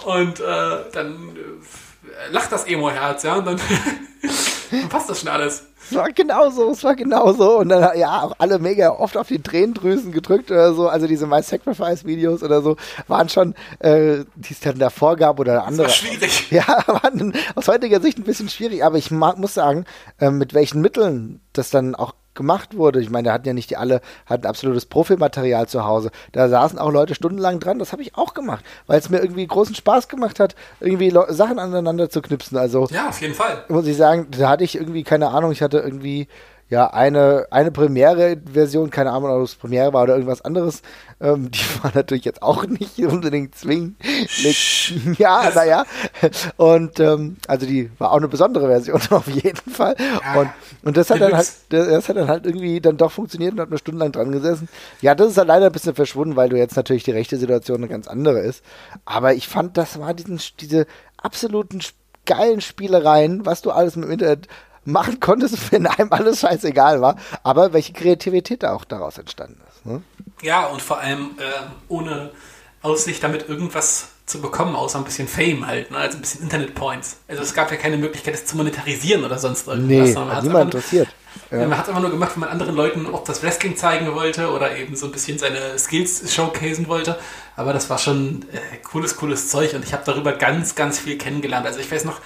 Und 0.06 0.40
äh, 0.40 0.92
dann 0.94 1.36
äh, 1.36 2.32
lacht 2.32 2.52
das 2.52 2.66
Emo-Herz, 2.66 3.24
ja, 3.24 3.36
und 3.36 3.46
dann 3.46 3.60
Dann 4.72 4.90
passt 4.90 5.10
das 5.10 5.20
schon 5.20 5.30
alles. 5.30 5.64
Es 5.90 5.96
war 5.96 6.12
genauso, 6.12 6.72
es 6.72 6.84
war 6.84 6.96
genauso. 6.96 7.60
Und 7.60 7.70
dann, 7.70 7.98
ja, 7.98 8.24
auch 8.24 8.34
alle 8.40 8.60
mega 8.60 8.92
oft 8.92 9.16
auf 9.16 9.28
die 9.28 9.42
Tränendrüsen 9.42 10.12
gedrückt 10.12 10.52
oder 10.52 10.74
so. 10.74 10.90
Also 10.90 11.08
diese 11.08 11.28
My 11.28 11.42
Sacrifice-Videos 11.42 12.44
oder 12.44 12.62
so 12.62 12.76
waren 13.08 13.30
schon, 13.30 13.56
äh, 13.80 14.26
die 14.36 14.54
es 14.54 14.60
dann 14.60 14.80
davor 14.80 15.16
gab 15.16 15.40
oder 15.40 15.64
andere. 15.66 15.88
Das 15.88 16.04
war 16.04 16.10
schwierig. 16.10 16.48
Ja, 16.52 16.66
waren 16.88 17.34
aus 17.56 17.68
heutiger 17.68 18.02
Sicht 18.02 18.18
ein 18.18 18.24
bisschen 18.24 18.50
schwierig. 18.50 18.84
Aber 18.84 18.98
ich 18.98 19.12
muss 19.12 19.54
sagen, 19.54 19.86
äh, 20.20 20.30
mit 20.30 20.54
welchen 20.54 20.82
Mitteln 20.82 21.40
das 21.54 21.70
dann 21.70 21.96
auch 21.96 22.14
gemacht 22.38 22.78
wurde. 22.78 23.02
Ich 23.02 23.10
meine, 23.10 23.28
da 23.28 23.34
hatten 23.34 23.48
ja 23.48 23.54
nicht 23.54 23.70
die 23.70 23.76
alle, 23.76 24.00
hatten 24.26 24.46
absolutes 24.46 24.86
Profimaterial 24.86 25.68
zu 25.68 25.84
Hause. 25.84 26.12
Da 26.32 26.48
saßen 26.48 26.80
auch 26.80 26.92
Leute 26.92 27.16
stundenlang 27.16 27.60
dran. 27.60 27.80
Das 27.80 27.92
habe 27.92 28.02
ich 28.02 28.16
auch 28.16 28.34
gemacht, 28.34 28.64
weil 28.86 29.00
es 29.00 29.10
mir 29.10 29.20
irgendwie 29.20 29.46
großen 29.46 29.76
Spaß 29.76 30.08
gemacht 30.08 30.40
hat, 30.40 30.56
irgendwie 30.80 31.10
Le 31.10 31.26
Sachen 31.30 31.60
aneinander 31.60 32.10
zu 32.10 32.22
knipsen. 32.22 32.58
Also 32.58 32.88
ja, 32.92 33.10
auf 33.10 33.20
jeden 33.20 33.34
Fall. 33.34 33.66
Muss 33.68 33.88
ich 33.88 33.98
sagen, 33.98 34.28
da 34.32 34.48
hatte 34.50 34.64
ich 34.64 34.76
irgendwie 34.76 35.04
keine 35.04 35.28
Ahnung. 35.30 35.52
Ich 35.52 35.62
hatte 35.62 35.80
irgendwie 35.80 36.30
ja, 36.70 36.88
eine, 36.88 37.48
eine 37.50 37.72
Premiere-Version, 37.72 38.90
keine 38.90 39.12
Ahnung, 39.12 39.32
ob 39.32 39.44
es 39.44 39.56
Premiere 39.56 39.94
war 39.94 40.04
oder 40.04 40.16
irgendwas 40.16 40.44
anderes, 40.44 40.82
ähm, 41.22 41.50
die 41.50 41.60
war 41.84 41.92
natürlich 41.96 42.26
jetzt 42.26 42.42
auch 42.42 42.66
nicht 42.66 43.00
unbedingt 43.00 43.56
zwingend. 43.56 43.96
ja, 45.18 45.50
naja. 45.56 45.86
Und 46.58 47.00
ähm, 47.00 47.38
also 47.48 47.66
die 47.66 47.90
war 47.98 48.12
auch 48.12 48.18
eine 48.18 48.28
besondere 48.28 48.68
Version 48.68 49.02
auf 49.12 49.28
jeden 49.28 49.72
Fall. 49.72 49.96
Und, 50.36 50.50
und 50.84 50.98
das 50.98 51.10
hat 51.10 51.22
dann 51.22 51.34
halt, 51.34 51.50
das 51.70 52.10
hat 52.10 52.18
dann 52.18 52.28
halt 52.28 52.46
irgendwie 52.46 52.82
dann 52.82 52.98
doch 52.98 53.12
funktioniert 53.12 53.54
und 53.54 53.62
hat 53.62 53.70
eine 53.70 53.78
Stunde 53.78 54.00
lang 54.00 54.12
dran 54.12 54.32
gesessen. 54.32 54.68
Ja, 55.02 55.16
das 55.16 55.30
ist 55.30 55.38
halt 55.38 55.48
leider 55.48 55.68
ein 55.68 55.72
bisschen 55.72 55.96
verschwunden, 55.96 56.36
weil 56.36 56.50
du 56.50 56.58
jetzt 56.58 56.76
natürlich 56.76 57.04
die 57.04 57.12
rechte 57.12 57.38
Situation 57.38 57.78
eine 57.78 57.88
ganz 57.88 58.08
andere 58.08 58.40
ist. 58.40 58.64
Aber 59.06 59.34
ich 59.34 59.48
fand, 59.48 59.78
das 59.78 60.00
war 60.00 60.14
diesen, 60.14 60.42
diese 60.60 60.86
absoluten 61.16 61.80
geilen 62.26 62.60
Spielereien, 62.60 63.46
was 63.46 63.62
du 63.62 63.72
alles 63.72 63.96
mit 63.96 64.06
dem 64.06 64.12
Internet 64.12 64.48
machen 64.88 65.20
konntest, 65.20 65.72
wenn 65.72 65.86
einem 65.86 66.12
alles 66.12 66.40
scheißegal 66.40 67.02
war, 67.02 67.18
aber 67.44 67.74
welche 67.74 67.94
Kreativität 67.94 68.64
da 68.64 68.74
auch 68.74 68.86
daraus 68.86 69.18
entstanden 69.18 69.62
ist. 69.70 69.86
Ne? 69.86 70.02
Ja, 70.42 70.66
und 70.68 70.82
vor 70.82 71.00
allem 71.00 71.32
äh, 71.38 71.44
ohne 71.88 72.32
Aussicht 72.82 73.24
damit 73.24 73.50
irgendwas 73.50 74.10
zu 74.26 74.42
bekommen, 74.42 74.76
außer 74.76 74.98
ein 74.98 75.06
bisschen 75.06 75.28
Fame 75.28 75.66
halt, 75.66 75.92
ne? 75.92 75.98
also 75.98 76.18
ein 76.18 76.22
bisschen 76.22 76.44
Internet-Points. 76.44 77.18
Also 77.28 77.44
es 77.44 77.54
gab 77.54 77.72
ja 77.72 77.78
keine 77.78 77.98
Möglichkeit, 77.98 78.34
das 78.34 78.46
zu 78.46 78.58
monetarisieren 78.58 79.24
oder 79.24 79.38
sonst 79.38 79.68
irgendwas. 79.68 80.10
Nee, 80.10 80.16
hat 80.16 80.44
niemand 80.44 80.74
interessiert. 80.74 81.08
Ja. 81.52 81.60
Man 81.60 81.78
hat 81.78 81.84
es 81.84 81.90
einfach 81.90 82.02
nur 82.02 82.12
gemacht, 82.12 82.32
wenn 82.36 82.42
man 82.42 82.50
anderen 82.50 82.76
Leuten 82.76 83.14
auch 83.14 83.24
das 83.24 83.42
Wrestling 83.44 83.78
zeigen 83.78 84.14
wollte 84.14 84.52
oder 84.52 84.76
eben 84.76 84.96
so 84.96 85.06
ein 85.06 85.12
bisschen 85.12 85.38
seine 85.38 85.78
Skills 85.78 86.34
showcasen 86.34 86.88
wollte. 86.88 87.18
Aber 87.56 87.74
das 87.74 87.90
war 87.90 87.98
schon 87.98 88.46
äh, 88.52 88.78
cooles, 88.84 89.16
cooles 89.16 89.50
Zeug 89.50 89.74
und 89.74 89.86
ich 89.86 89.94
habe 89.94 90.04
darüber 90.06 90.34
ganz, 90.34 90.76
ganz 90.76 91.00
viel 91.00 91.18
kennengelernt. 91.18 91.66
Also 91.66 91.80
ich 91.80 91.92
weiß 91.92 92.06
noch, 92.06 92.20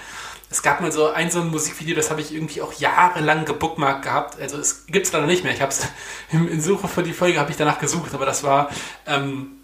es 0.52 0.62
gab 0.62 0.80
mal 0.82 0.92
so 0.92 1.08
ein 1.08 1.30
so 1.30 1.40
ein 1.40 1.48
Musikvideo, 1.48 1.96
das 1.96 2.10
habe 2.10 2.20
ich 2.20 2.32
irgendwie 2.32 2.60
auch 2.60 2.72
jahrelang 2.74 3.46
gebookmarkt 3.46 4.02
gehabt. 4.02 4.40
Also 4.40 4.58
es 4.58 4.86
gibt 4.86 5.06
es 5.06 5.12
leider 5.12 5.26
nicht 5.26 5.44
mehr. 5.44 5.52
Ich 5.52 5.62
habe 5.62 5.72
es 5.72 5.88
in 6.30 6.60
Suche 6.60 6.88
für 6.88 7.02
die 7.02 7.14
Folge 7.14 7.40
habe 7.40 7.50
ich 7.50 7.56
danach 7.56 7.78
gesucht, 7.78 8.14
aber 8.14 8.26
das 8.26 8.44
war 8.44 8.70
ähm, 9.06 9.62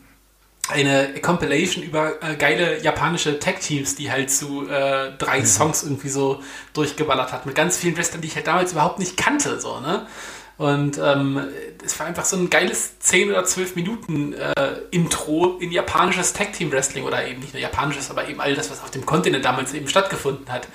eine 0.68 1.14
Compilation 1.20 1.84
über 1.84 2.22
äh, 2.22 2.36
geile 2.36 2.80
japanische 2.82 3.38
Tag-Teams, 3.38 3.96
die 3.96 4.10
halt 4.10 4.30
zu 4.30 4.68
äh, 4.68 5.12
drei 5.18 5.40
mhm. 5.40 5.46
Songs 5.46 5.82
irgendwie 5.82 6.08
so 6.08 6.42
durchgeballert 6.72 7.32
hat. 7.32 7.46
Mit 7.46 7.54
ganz 7.54 7.76
vielen 7.76 7.96
Wrestlern, 7.96 8.22
die 8.22 8.28
ich 8.28 8.36
halt 8.36 8.46
damals 8.46 8.72
überhaupt 8.72 8.98
nicht 8.98 9.16
kannte. 9.16 9.60
So, 9.60 9.80
ne? 9.80 10.06
Und 10.58 10.98
ähm, 10.98 11.40
es 11.84 11.98
war 12.00 12.06
einfach 12.06 12.24
so 12.24 12.36
ein 12.36 12.50
geiles 12.50 12.98
10 12.98 13.30
oder 13.30 13.44
12 13.44 13.76
Minuten 13.76 14.32
äh, 14.32 14.52
Intro 14.90 15.56
in 15.60 15.70
japanisches 15.70 16.32
Tag 16.32 16.52
Team 16.52 16.72
Wrestling 16.72 17.04
oder 17.04 17.26
eben 17.26 17.40
nicht 17.40 17.54
nur 17.54 17.62
japanisches, 17.62 18.10
aber 18.10 18.28
eben 18.28 18.40
all 18.40 18.54
das, 18.54 18.68
was 18.68 18.82
auf 18.82 18.90
dem 18.90 19.06
Kontinent 19.06 19.44
damals 19.44 19.72
eben 19.72 19.86
stattgefunden 19.86 20.52
hat. 20.52 20.66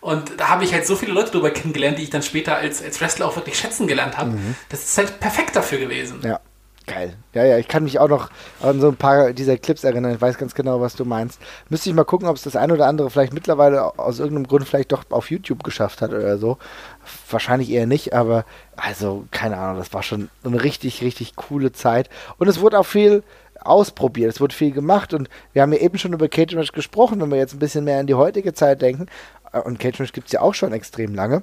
Und 0.00 0.38
da 0.38 0.48
habe 0.48 0.64
ich 0.64 0.72
halt 0.72 0.86
so 0.86 0.96
viele 0.96 1.12
Leute 1.12 1.32
drüber 1.32 1.50
kennengelernt, 1.50 1.98
die 1.98 2.04
ich 2.04 2.10
dann 2.10 2.22
später 2.22 2.56
als, 2.56 2.82
als 2.82 3.00
Wrestler 3.00 3.26
auch 3.26 3.36
wirklich 3.36 3.58
schätzen 3.58 3.86
gelernt 3.86 4.16
habe. 4.16 4.30
Mhm. 4.30 4.56
Das 4.70 4.84
ist 4.84 4.96
halt 4.96 5.20
perfekt 5.20 5.54
dafür 5.54 5.78
gewesen. 5.78 6.20
Ja. 6.22 6.40
Geil. 6.86 7.16
Ja, 7.34 7.44
ja, 7.44 7.58
ich 7.58 7.66
kann 7.66 7.82
mich 7.82 7.98
auch 7.98 8.08
noch 8.08 8.30
an 8.62 8.80
so 8.80 8.86
ein 8.86 8.96
paar 8.96 9.32
dieser 9.32 9.56
Clips 9.56 9.82
erinnern. 9.82 10.14
Ich 10.14 10.20
weiß 10.20 10.38
ganz 10.38 10.54
genau, 10.54 10.80
was 10.80 10.94
du 10.94 11.04
meinst. 11.04 11.40
Müsste 11.68 11.90
ich 11.90 11.96
mal 11.96 12.04
gucken, 12.04 12.28
ob 12.28 12.36
es 12.36 12.42
das 12.42 12.54
ein 12.54 12.70
oder 12.70 12.86
andere 12.86 13.10
vielleicht 13.10 13.34
mittlerweile 13.34 13.98
aus 13.98 14.20
irgendeinem 14.20 14.46
Grund 14.46 14.68
vielleicht 14.68 14.92
doch 14.92 15.02
auf 15.10 15.30
YouTube 15.32 15.64
geschafft 15.64 16.00
hat 16.00 16.12
oder 16.12 16.38
so. 16.38 16.58
Wahrscheinlich 17.30 17.70
eher 17.70 17.86
nicht, 17.86 18.12
aber 18.12 18.44
also, 18.76 19.26
keine 19.30 19.56
Ahnung, 19.56 19.78
das 19.78 19.92
war 19.92 20.02
schon 20.02 20.28
eine 20.44 20.62
richtig, 20.62 21.02
richtig 21.02 21.36
coole 21.36 21.72
Zeit. 21.72 22.10
Und 22.38 22.48
es 22.48 22.60
wurde 22.60 22.78
auch 22.78 22.86
viel 22.86 23.22
ausprobiert, 23.60 24.32
es 24.32 24.40
wurde 24.40 24.54
viel 24.54 24.72
gemacht 24.72 25.14
und 25.14 25.28
wir 25.52 25.62
haben 25.62 25.72
ja 25.72 25.80
eben 25.80 25.98
schon 25.98 26.12
über 26.12 26.28
Cage 26.28 26.54
Match 26.54 26.72
gesprochen, 26.72 27.20
wenn 27.20 27.30
wir 27.30 27.38
jetzt 27.38 27.54
ein 27.54 27.58
bisschen 27.58 27.84
mehr 27.84 27.98
an 27.98 28.06
die 28.06 28.14
heutige 28.14 28.54
Zeit 28.54 28.82
denken. 28.82 29.06
Und 29.64 29.78
Cage 29.78 29.98
Match 29.98 30.12
gibt 30.12 30.26
es 30.26 30.32
ja 30.32 30.40
auch 30.40 30.54
schon 30.54 30.72
extrem 30.72 31.14
lange 31.14 31.42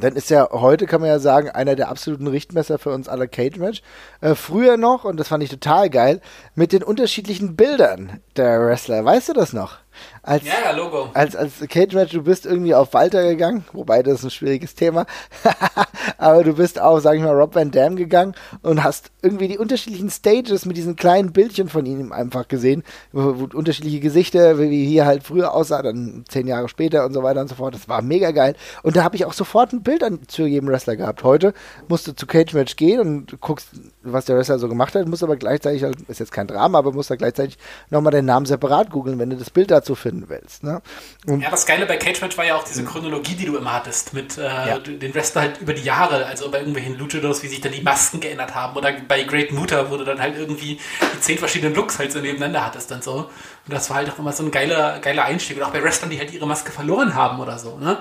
dann 0.00 0.16
ist 0.16 0.30
ja 0.30 0.48
heute, 0.52 0.86
kann 0.86 1.00
man 1.00 1.10
ja 1.10 1.18
sagen, 1.18 1.50
einer 1.50 1.74
der 1.74 1.88
absoluten 1.88 2.26
Richtmesser 2.26 2.78
für 2.78 2.90
uns 2.90 3.08
alle 3.08 3.28
Cage 3.28 3.56
Match. 3.56 3.82
Äh, 4.20 4.34
früher 4.34 4.76
noch, 4.76 5.04
und 5.04 5.18
das 5.18 5.28
fand 5.28 5.42
ich 5.42 5.50
total 5.50 5.90
geil, 5.90 6.20
mit 6.54 6.72
den 6.72 6.82
unterschiedlichen 6.82 7.56
Bildern 7.56 8.20
der 8.36 8.60
Wrestler. 8.60 9.04
Weißt 9.04 9.28
du 9.28 9.32
das 9.32 9.52
noch? 9.52 9.78
Als, 10.24 10.44
ja, 10.44 10.70
Logo. 10.70 11.10
Als, 11.14 11.34
als 11.34 11.58
Cage 11.68 11.94
Match, 11.94 12.12
du 12.12 12.22
bist 12.22 12.46
irgendwie 12.46 12.76
auf 12.76 12.94
Walter 12.94 13.28
gegangen, 13.28 13.64
wobei 13.72 14.04
das 14.04 14.20
ist 14.20 14.24
ein 14.24 14.30
schwieriges 14.30 14.76
Thema. 14.76 15.04
Aber 16.18 16.44
du 16.44 16.54
bist 16.54 16.80
auf, 16.80 17.00
sag 17.00 17.16
ich 17.16 17.22
mal, 17.22 17.34
Rob 17.34 17.56
Van 17.56 17.72
Dam 17.72 17.96
gegangen 17.96 18.34
und 18.62 18.84
hast 18.84 19.10
irgendwie 19.20 19.48
die 19.48 19.58
unterschiedlichen 19.58 20.10
Stages 20.10 20.64
mit 20.64 20.76
diesen 20.76 20.94
kleinen 20.94 21.32
Bildchen 21.32 21.68
von 21.68 21.86
ihm 21.86 22.12
einfach 22.12 22.46
gesehen, 22.46 22.84
wo, 23.10 23.48
unterschiedliche 23.52 23.98
Gesichter, 23.98 24.60
wie 24.60 24.86
hier 24.86 25.06
halt 25.06 25.24
früher 25.24 25.52
aussah, 25.54 25.82
dann 25.82 26.24
zehn 26.28 26.46
Jahre 26.46 26.68
später 26.68 27.04
und 27.04 27.14
so 27.14 27.24
weiter 27.24 27.40
und 27.40 27.48
so 27.48 27.56
fort. 27.56 27.74
Das 27.74 27.88
war 27.88 28.00
mega 28.00 28.30
geil. 28.30 28.54
Und 28.84 28.94
da 28.94 29.02
habe 29.02 29.16
ich 29.16 29.24
auch 29.24 29.32
sofort 29.32 29.72
ein 29.72 29.82
Bild 29.82 30.04
an, 30.04 30.20
zu 30.28 30.46
jedem 30.46 30.68
Wrestler 30.68 30.94
gehabt. 30.94 31.24
Heute 31.24 31.52
musst 31.88 32.06
du 32.06 32.14
zu 32.14 32.28
Cage 32.28 32.54
Match 32.54 32.76
gehen 32.76 33.00
und 33.00 33.40
guckst, 33.40 33.70
was 34.04 34.26
der 34.26 34.36
Wrestler 34.36 34.60
so 34.60 34.68
gemacht 34.68 34.94
hat, 34.94 35.08
musst 35.08 35.24
aber 35.24 35.36
gleichzeitig, 35.36 35.82
halt, 35.82 36.00
ist 36.02 36.20
jetzt 36.20 36.32
kein 36.32 36.46
Drama, 36.46 36.78
aber 36.78 36.92
musst 36.92 37.10
da 37.10 37.16
gleichzeitig 37.16 37.58
nochmal 37.90 38.12
deinen 38.12 38.26
Namen 38.26 38.46
separat 38.46 38.90
googeln, 38.90 39.18
wenn 39.18 39.30
du 39.30 39.36
das 39.36 39.50
Bild 39.50 39.72
dazu 39.72 39.96
finden 40.12 40.28
willst. 40.28 40.62
Ne? 40.62 40.82
ja, 41.26 41.50
das 41.50 41.66
Geile 41.66 41.86
bei 41.86 41.96
Cage 41.96 42.20
Match 42.20 42.36
war 42.36 42.44
ja 42.44 42.56
auch 42.56 42.64
diese 42.64 42.84
Chronologie, 42.84 43.34
die 43.34 43.46
du 43.46 43.56
immer 43.56 43.72
hattest, 43.72 44.12
mit 44.12 44.38
äh, 44.38 44.42
ja. 44.42 44.78
den 44.78 45.14
Wrestler 45.14 45.42
halt 45.42 45.60
über 45.60 45.72
die 45.72 45.82
Jahre, 45.82 46.26
also 46.26 46.50
bei 46.50 46.58
irgendwelchen 46.58 46.98
Luchadors, 46.98 47.42
wie 47.42 47.48
sich 47.48 47.60
dann 47.60 47.72
die 47.72 47.82
Masken 47.82 48.20
geändert 48.20 48.54
haben, 48.54 48.76
oder 48.76 48.92
bei 49.08 49.22
Great 49.24 49.52
Muta, 49.52 49.90
wo 49.90 49.96
du 49.96 50.04
dann 50.04 50.20
halt 50.20 50.36
irgendwie 50.36 50.78
die 51.14 51.20
zehn 51.20 51.38
verschiedenen 51.38 51.74
Looks 51.74 51.98
halt 51.98 52.12
so 52.12 52.20
nebeneinander 52.20 52.64
hattest 52.64 52.90
dann 52.90 53.02
so. 53.02 53.14
Und 53.14 53.74
das 53.74 53.88
war 53.90 53.98
halt 53.98 54.10
auch 54.10 54.18
immer 54.18 54.32
so 54.32 54.44
ein 54.44 54.50
geiler, 54.50 54.98
geiler 55.00 55.24
Einstieg. 55.24 55.56
Und 55.56 55.62
auch 55.62 55.72
bei 55.72 55.82
Wrestlern, 55.82 56.10
die 56.10 56.18
halt 56.18 56.32
ihre 56.32 56.46
Maske 56.46 56.72
verloren 56.72 57.14
haben 57.14 57.40
oder 57.40 57.58
so, 57.58 57.78
ne? 57.78 57.98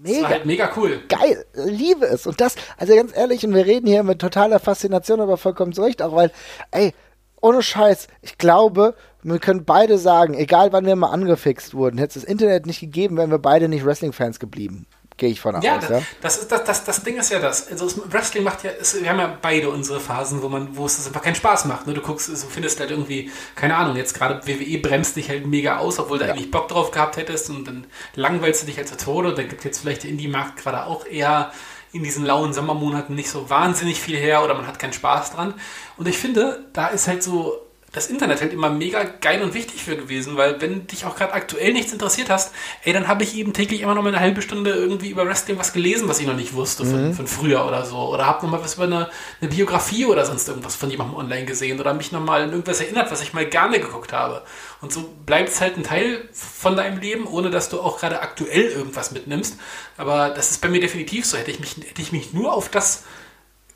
Mega. 0.00 0.14
Das 0.14 0.22
war 0.22 0.30
halt 0.30 0.46
mega 0.46 0.70
cool. 0.76 1.02
Geil, 1.08 1.44
liebe 1.54 2.06
es. 2.06 2.26
Und 2.26 2.40
das, 2.40 2.54
also 2.76 2.94
ganz 2.94 3.16
ehrlich, 3.16 3.44
und 3.44 3.52
wir 3.52 3.66
reden 3.66 3.88
hier 3.88 4.04
mit 4.04 4.20
totaler 4.20 4.60
Faszination, 4.60 5.20
aber 5.20 5.36
vollkommen 5.36 5.72
zurecht, 5.72 6.02
auch 6.02 6.14
weil, 6.14 6.30
ey, 6.70 6.94
ohne 7.40 7.62
Scheiß, 7.62 8.08
ich 8.22 8.38
glaube, 8.38 8.94
wir 9.22 9.38
können 9.38 9.64
beide 9.64 9.98
sagen, 9.98 10.34
egal 10.34 10.72
wann 10.72 10.86
wir 10.86 10.96
mal 10.96 11.10
angefixt 11.10 11.74
wurden, 11.74 11.98
hätte 11.98 12.18
es 12.18 12.24
das 12.24 12.30
Internet 12.30 12.66
nicht 12.66 12.80
gegeben, 12.80 13.16
wären 13.16 13.30
wir 13.30 13.38
beide 13.38 13.68
nicht 13.68 13.84
Wrestling-Fans 13.84 14.38
geblieben. 14.38 14.86
Gehe 15.18 15.30
ich 15.30 15.40
von 15.40 15.56
aus. 15.56 15.64
Ja, 15.64 15.80
ja? 15.80 16.00
Das, 16.22 16.38
ist, 16.38 16.52
das, 16.52 16.62
das, 16.62 16.84
das 16.84 17.02
Ding 17.02 17.16
ist 17.16 17.32
ja 17.32 17.40
das. 17.40 17.68
Also 17.72 17.88
Wrestling 18.08 18.44
macht 18.44 18.62
ja, 18.62 18.70
ist, 18.70 19.02
wir 19.02 19.10
haben 19.10 19.18
ja 19.18 19.36
beide 19.42 19.68
unsere 19.68 19.98
Phasen, 19.98 20.42
wo 20.42 20.48
man, 20.48 20.76
wo 20.76 20.86
es 20.86 21.04
einfach 21.08 21.22
keinen 21.22 21.34
Spaß 21.34 21.64
macht. 21.64 21.88
Ne? 21.88 21.94
Du 21.94 22.00
guckst, 22.00 22.28
du 22.28 22.36
findest 22.36 22.78
halt 22.78 22.92
irgendwie, 22.92 23.28
keine 23.56 23.74
Ahnung, 23.74 23.96
jetzt 23.96 24.14
gerade 24.14 24.46
WWE 24.46 24.78
bremst 24.78 25.16
dich 25.16 25.28
halt 25.28 25.44
mega 25.44 25.78
aus, 25.78 25.98
obwohl 25.98 26.18
du 26.18 26.26
ja. 26.26 26.32
eigentlich 26.32 26.52
Bock 26.52 26.68
drauf 26.68 26.92
gehabt 26.92 27.16
hättest 27.16 27.50
und 27.50 27.66
dann 27.66 27.88
langweilst 28.14 28.62
du 28.62 28.66
dich 28.66 28.76
halt 28.76 28.86
zu 28.86 28.96
Tode. 28.96 29.30
Und 29.30 29.38
dann 29.38 29.48
gibt 29.48 29.64
jetzt 29.64 29.80
vielleicht 29.80 30.04
der 30.04 30.10
Indie-Markt 30.10 30.56
gerade 30.56 30.86
auch 30.86 31.04
eher 31.04 31.50
in 31.92 32.04
diesen 32.04 32.24
lauen 32.24 32.52
Sommermonaten 32.52 33.16
nicht 33.16 33.30
so 33.30 33.50
wahnsinnig 33.50 34.00
viel 34.00 34.16
her 34.16 34.44
oder 34.44 34.54
man 34.54 34.68
hat 34.68 34.78
keinen 34.78 34.92
Spaß 34.92 35.32
dran. 35.32 35.54
Und 35.96 36.06
ich 36.06 36.18
finde, 36.18 36.64
da 36.72 36.86
ist 36.86 37.08
halt 37.08 37.24
so 37.24 37.67
das 37.92 38.08
Internet 38.08 38.42
halt 38.42 38.52
immer 38.52 38.68
mega 38.68 39.02
geil 39.02 39.42
und 39.42 39.54
wichtig 39.54 39.82
für 39.82 39.96
gewesen, 39.96 40.36
weil 40.36 40.60
wenn 40.60 40.86
dich 40.86 41.06
auch 41.06 41.16
gerade 41.16 41.32
aktuell 41.32 41.72
nichts 41.72 41.92
interessiert 41.92 42.28
hast, 42.28 42.52
ey, 42.84 42.92
dann 42.92 43.08
habe 43.08 43.22
ich 43.24 43.34
eben 43.34 43.54
täglich 43.54 43.80
immer 43.80 43.94
noch 43.94 44.02
mal 44.02 44.10
eine 44.10 44.20
halbe 44.20 44.42
Stunde 44.42 44.72
irgendwie 44.72 45.08
über 45.08 45.26
Wrestling 45.26 45.58
was 45.58 45.72
gelesen, 45.72 46.06
was 46.06 46.20
ich 46.20 46.26
noch 46.26 46.36
nicht 46.36 46.52
wusste 46.52 46.84
von, 46.84 47.08
mhm. 47.08 47.14
von 47.14 47.26
früher 47.26 47.64
oder 47.64 47.86
so. 47.86 47.96
Oder 47.96 48.26
habe 48.26 48.44
noch 48.44 48.52
mal 48.52 48.62
was 48.62 48.74
über 48.74 48.84
eine, 48.84 49.08
eine, 49.40 49.50
Biografie 49.50 50.04
oder 50.04 50.26
sonst 50.26 50.48
irgendwas 50.48 50.76
von 50.76 50.90
jemandem 50.90 51.16
online 51.16 51.46
gesehen 51.46 51.80
oder 51.80 51.94
mich 51.94 52.12
noch 52.12 52.22
mal 52.22 52.42
an 52.42 52.50
irgendwas 52.50 52.80
erinnert, 52.80 53.10
was 53.10 53.22
ich 53.22 53.32
mal 53.32 53.46
gerne 53.46 53.80
geguckt 53.80 54.12
habe. 54.12 54.42
Und 54.82 54.92
so 54.92 55.08
bleibt 55.24 55.48
es 55.48 55.60
halt 55.62 55.78
ein 55.78 55.82
Teil 55.82 56.28
von 56.32 56.76
deinem 56.76 57.00
Leben, 57.00 57.26
ohne 57.26 57.48
dass 57.48 57.70
du 57.70 57.80
auch 57.80 57.98
gerade 57.98 58.20
aktuell 58.20 58.64
irgendwas 58.64 59.12
mitnimmst. 59.12 59.56
Aber 59.96 60.28
das 60.28 60.50
ist 60.50 60.60
bei 60.60 60.68
mir 60.68 60.80
definitiv 60.80 61.24
so. 61.24 61.38
Hätte 61.38 61.50
ich 61.50 61.58
mich, 61.58 61.76
hätte 61.76 62.02
ich 62.02 62.12
mich 62.12 62.34
nur 62.34 62.52
auf 62.52 62.68
das 62.68 63.04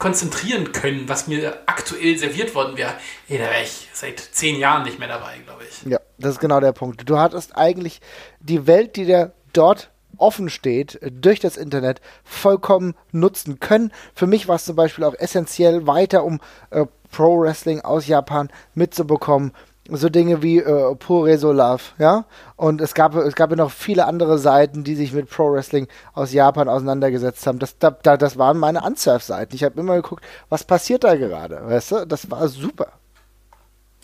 konzentrieren 0.03 0.73
können, 0.73 1.09
was 1.09 1.29
mir 1.29 1.61
aktuell 1.67 2.19
serviert 2.19 2.57
worden 2.57 2.77
wäre, 2.77 2.95
ey, 3.29 3.39
da 3.39 3.45
wäre 3.45 3.63
ich 3.63 3.89
seit 3.93 4.19
zehn 4.19 4.59
Jahren 4.59 4.83
nicht 4.83 4.99
mehr 4.99 5.07
dabei, 5.07 5.39
glaube 5.45 5.63
ich. 5.63 5.89
Ja, 5.89 6.01
das 6.19 6.33
ist 6.33 6.41
genau 6.41 6.59
der 6.59 6.73
Punkt. 6.73 7.09
Du 7.09 7.19
hattest 7.19 7.57
eigentlich 7.57 8.01
die 8.41 8.67
Welt, 8.67 8.97
die 8.97 9.05
dir 9.05 9.33
dort 9.53 9.93
offen 10.17 10.51
steht, 10.51 10.99
durch 11.09 11.39
das 11.39 11.57
Internet 11.57 12.01
vollkommen 12.25 12.97
nutzen 13.13 13.61
können. 13.61 13.93
Für 14.13 14.27
mich 14.27 14.49
war 14.49 14.57
es 14.57 14.65
zum 14.65 14.75
Beispiel 14.75 15.05
auch 15.05 15.15
essentiell, 15.15 15.87
weiter 15.87 16.25
um 16.25 16.41
äh, 16.71 16.85
Pro 17.13 17.41
Wrestling 17.41 17.81
aus 17.83 18.09
Japan 18.09 18.51
mitzubekommen 18.75 19.53
so 19.89 20.09
Dinge 20.09 20.43
wie 20.43 20.59
äh, 20.59 20.95
Pure 20.95 21.35
Love, 21.35 21.83
ja. 21.99 22.24
Und 22.57 22.80
es 22.80 22.95
gab, 22.95 23.14
es 23.16 23.35
gab 23.35 23.51
ja 23.51 23.57
noch 23.57 23.70
viele 23.70 24.07
andere 24.07 24.39
Seiten, 24.39 24.85
die 24.85 24.95
sich 24.95 25.12
mit 25.12 25.28
Pro 25.28 25.53
Wrestling 25.53 25.89
aus 26.14 26.33
Japan 26.33 26.68
auseinandergesetzt 26.68 27.47
haben. 27.47 27.59
Das, 27.59 27.76
da, 27.78 27.91
das 27.91 28.39
waren 28.39 28.59
meine 28.59 28.83
Unsurf-Seiten. 28.83 29.55
Ich 29.55 29.64
habe 29.64 29.80
immer 29.80 29.97
geguckt, 29.97 30.24
was 30.49 30.64
passiert 30.64 31.05
da 31.05 31.16
gerade, 31.16 31.66
weißt 31.66 31.93
du? 31.93 32.07
Das 32.07 32.30
war 32.30 32.47
super. 32.49 32.89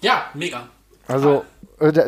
Ja, 0.01 0.24
mega. 0.35 0.68
Also, 1.07 1.45
also 1.81 2.01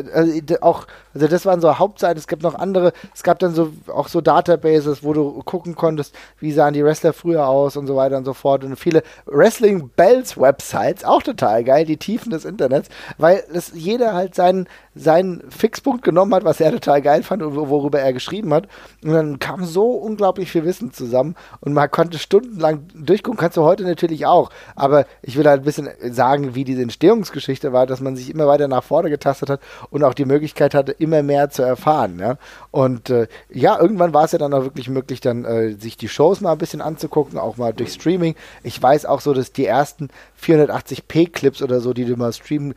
auch, 0.61 0.87
also 1.13 1.27
das 1.27 1.45
waren 1.45 1.61
so 1.61 1.79
Hauptseiten, 1.79 2.17
es 2.17 2.27
gibt 2.27 2.43
noch 2.43 2.55
andere, 2.55 2.93
es 3.13 3.23
gab 3.23 3.39
dann 3.39 3.53
so 3.53 3.71
auch 3.87 4.07
so 4.07 4.21
Databases, 4.21 5.03
wo 5.03 5.13
du 5.13 5.41
gucken 5.43 5.75
konntest, 5.75 6.15
wie 6.39 6.51
sahen 6.51 6.73
die 6.73 6.83
Wrestler 6.83 7.13
früher 7.13 7.47
aus 7.47 7.77
und 7.77 7.87
so 7.87 7.95
weiter 7.95 8.17
und 8.17 8.25
so 8.25 8.33
fort. 8.33 8.63
Und 8.63 8.75
viele 8.75 9.03
Wrestling 9.25 9.89
Bells 9.95 10.39
Websites, 10.39 11.03
auch 11.03 11.23
total 11.23 11.63
geil, 11.63 11.85
die 11.85 11.97
Tiefen 11.97 12.31
des 12.31 12.45
Internets, 12.45 12.89
weil 13.17 13.43
das 13.53 13.71
jeder 13.73 14.13
halt 14.13 14.35
seinen, 14.35 14.67
seinen 14.93 15.49
Fixpunkt 15.49 16.03
genommen 16.03 16.33
hat, 16.33 16.43
was 16.43 16.59
er 16.59 16.71
total 16.71 17.01
geil 17.01 17.23
fand 17.23 17.41
und 17.43 17.55
worüber 17.55 17.99
er 17.99 18.11
geschrieben 18.11 18.53
hat. 18.53 18.67
Und 19.03 19.13
dann 19.13 19.39
kam 19.39 19.63
so 19.63 19.91
unglaublich 19.91 20.51
viel 20.51 20.65
Wissen 20.65 20.91
zusammen 20.91 21.35
und 21.61 21.73
man 21.73 21.89
konnte 21.89 22.19
stundenlang 22.19 22.87
durchgucken, 22.93 23.39
kannst 23.39 23.57
du 23.57 23.63
heute 23.63 23.83
natürlich 23.83 24.25
auch. 24.25 24.49
Aber 24.75 25.05
ich 25.21 25.37
will 25.37 25.47
halt 25.47 25.61
ein 25.61 25.65
bisschen 25.65 25.89
sagen, 26.09 26.55
wie 26.55 26.65
diese 26.65 26.81
Entstehungsgeschichte 26.81 27.71
war, 27.71 27.87
dass 27.87 28.01
man 28.01 28.15
sich 28.15 28.29
immer 28.29 28.47
weiter 28.47 28.67
nach 28.67 28.83
vorne 28.83 29.09
getastet 29.09 29.49
hat 29.49 29.61
und 29.89 30.03
auch 30.03 30.13
die 30.13 30.25
Möglichkeit 30.25 30.73
hatte, 30.73 30.91
immer 30.91 31.23
mehr 31.23 31.49
zu 31.49 31.63
erfahren. 31.63 32.19
Ja? 32.19 32.37
Und 32.71 33.09
äh, 33.09 33.27
ja, 33.49 33.79
irgendwann 33.79 34.13
war 34.13 34.25
es 34.25 34.33
ja 34.33 34.39
dann 34.39 34.53
auch 34.53 34.63
wirklich 34.63 34.89
möglich, 34.89 35.21
dann 35.21 35.45
äh, 35.45 35.73
sich 35.73 35.95
die 35.95 36.09
Shows 36.09 36.41
mal 36.41 36.51
ein 36.51 36.57
bisschen 36.57 36.81
anzugucken, 36.81 37.39
auch 37.39 37.57
mal 37.57 37.73
durch 37.73 37.93
Streaming. 37.93 38.35
Ich 38.63 38.81
weiß 38.81 39.05
auch 39.05 39.21
so, 39.21 39.33
dass 39.33 39.53
die 39.53 39.65
ersten 39.65 40.09
480p-Clips 40.41 41.63
oder 41.63 41.79
so, 41.79 41.93
die 41.93 42.05
du 42.05 42.17
mal 42.17 42.33
streamen, 42.33 42.73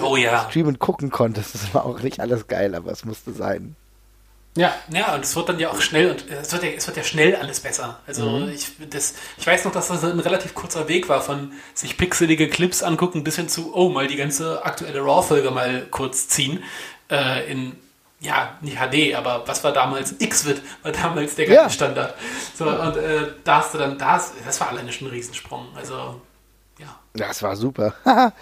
oh, 0.00 0.16
ja. 0.16 0.48
streamen 0.48 0.78
gucken 0.78 1.10
konntest, 1.10 1.54
das 1.54 1.74
war 1.74 1.84
auch 1.84 2.00
nicht 2.00 2.20
alles 2.20 2.46
geil, 2.46 2.74
aber 2.74 2.90
es 2.92 3.04
musste 3.04 3.32
sein. 3.32 3.76
Ja, 4.56 4.74
ja, 4.92 5.14
und 5.14 5.24
es 5.24 5.36
wird 5.36 5.48
dann 5.48 5.60
ja 5.60 5.70
auch 5.70 5.80
schnell 5.80 6.10
und 6.10 6.28
es 6.28 6.52
wird 6.52 6.64
ja, 6.64 6.70
es 6.70 6.84
wird 6.86 6.96
ja 6.96 7.04
schnell 7.04 7.36
alles 7.36 7.60
besser. 7.60 8.00
Also 8.08 8.28
mhm. 8.28 8.48
ich, 8.48 8.72
das, 8.90 9.14
ich 9.36 9.46
weiß 9.46 9.64
noch, 9.64 9.70
dass 9.70 9.86
das 9.86 10.02
ein 10.02 10.18
relativ 10.18 10.52
kurzer 10.54 10.88
Weg 10.88 11.08
war 11.08 11.20
von 11.20 11.52
sich 11.74 11.96
pixelige 11.96 12.48
Clips 12.48 12.82
angucken 12.82 13.22
bis 13.22 13.36
hin 13.36 13.48
zu, 13.48 13.72
oh, 13.72 13.88
mal 13.88 14.08
die 14.08 14.16
ganze 14.16 14.64
aktuelle 14.64 15.00
Raw-Folge 15.00 15.52
mal 15.52 15.86
kurz 15.90 16.26
ziehen. 16.26 16.64
Äh, 17.08 17.52
in, 17.52 17.76
ja, 18.18 18.58
nicht 18.60 18.78
HD, 18.78 19.14
aber 19.14 19.46
was 19.46 19.62
war 19.62 19.72
damals? 19.72 20.16
X-Wit 20.18 20.60
war 20.82 20.90
damals 20.90 21.36
der 21.36 21.46
ganze 21.46 21.62
ja. 21.62 21.70
Standard. 21.70 22.14
So, 22.56 22.68
und 22.68 22.96
äh, 22.96 23.28
da 23.44 23.58
hast 23.58 23.74
du 23.74 23.78
dann, 23.78 23.96
das, 23.96 24.32
das 24.44 24.60
war 24.60 24.70
alleine 24.70 24.90
schon 24.90 25.06
ein 25.06 25.12
Riesensprung. 25.12 25.68
Also, 25.76 26.20
ja. 26.80 26.98
Das 27.14 27.44
war 27.44 27.54
super. 27.54 27.94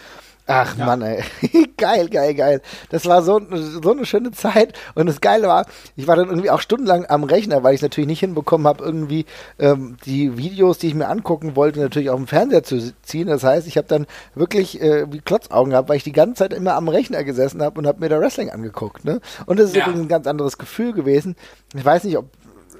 Ach 0.48 0.76
ja. 0.78 0.86
Mann, 0.86 1.02
ey. 1.02 1.24
geil, 1.76 2.08
geil, 2.08 2.34
geil. 2.34 2.62
Das 2.90 3.06
war 3.06 3.22
so, 3.22 3.40
so 3.50 3.90
eine 3.90 4.06
schöne 4.06 4.30
Zeit. 4.30 4.74
Und 4.94 5.06
das 5.06 5.20
Geile 5.20 5.48
war, 5.48 5.66
ich 5.96 6.06
war 6.06 6.14
dann 6.14 6.28
irgendwie 6.28 6.50
auch 6.50 6.60
stundenlang 6.60 7.04
am 7.06 7.24
Rechner, 7.24 7.64
weil 7.64 7.74
ich 7.74 7.78
es 7.78 7.82
natürlich 7.82 8.06
nicht 8.06 8.20
hinbekommen 8.20 8.66
habe, 8.66 8.84
irgendwie 8.84 9.26
ähm, 9.58 9.96
die 10.06 10.36
Videos, 10.36 10.78
die 10.78 10.86
ich 10.86 10.94
mir 10.94 11.08
angucken 11.08 11.56
wollte, 11.56 11.80
natürlich 11.80 12.10
auf 12.10 12.16
dem 12.16 12.28
Fernseher 12.28 12.62
zu 12.62 12.94
ziehen. 13.02 13.26
Das 13.26 13.42
heißt, 13.42 13.66
ich 13.66 13.76
habe 13.76 13.88
dann 13.88 14.06
wirklich 14.36 14.80
äh, 14.80 15.10
wie 15.12 15.20
Klotzaugen 15.20 15.70
gehabt, 15.70 15.88
weil 15.88 15.96
ich 15.96 16.04
die 16.04 16.12
ganze 16.12 16.44
Zeit 16.44 16.52
immer 16.52 16.74
am 16.74 16.88
Rechner 16.88 17.24
gesessen 17.24 17.60
habe 17.60 17.80
und 17.80 17.86
habe 17.88 17.98
mir 17.98 18.08
da 18.08 18.20
Wrestling 18.20 18.50
angeguckt. 18.50 19.04
Ne? 19.04 19.20
Und 19.46 19.58
das 19.58 19.70
ist 19.70 19.76
ja. 19.76 19.86
ein 19.86 20.06
ganz 20.06 20.28
anderes 20.28 20.58
Gefühl 20.58 20.92
gewesen. 20.92 21.34
Ich 21.74 21.84
weiß 21.84 22.04
nicht, 22.04 22.18
ob, 22.18 22.26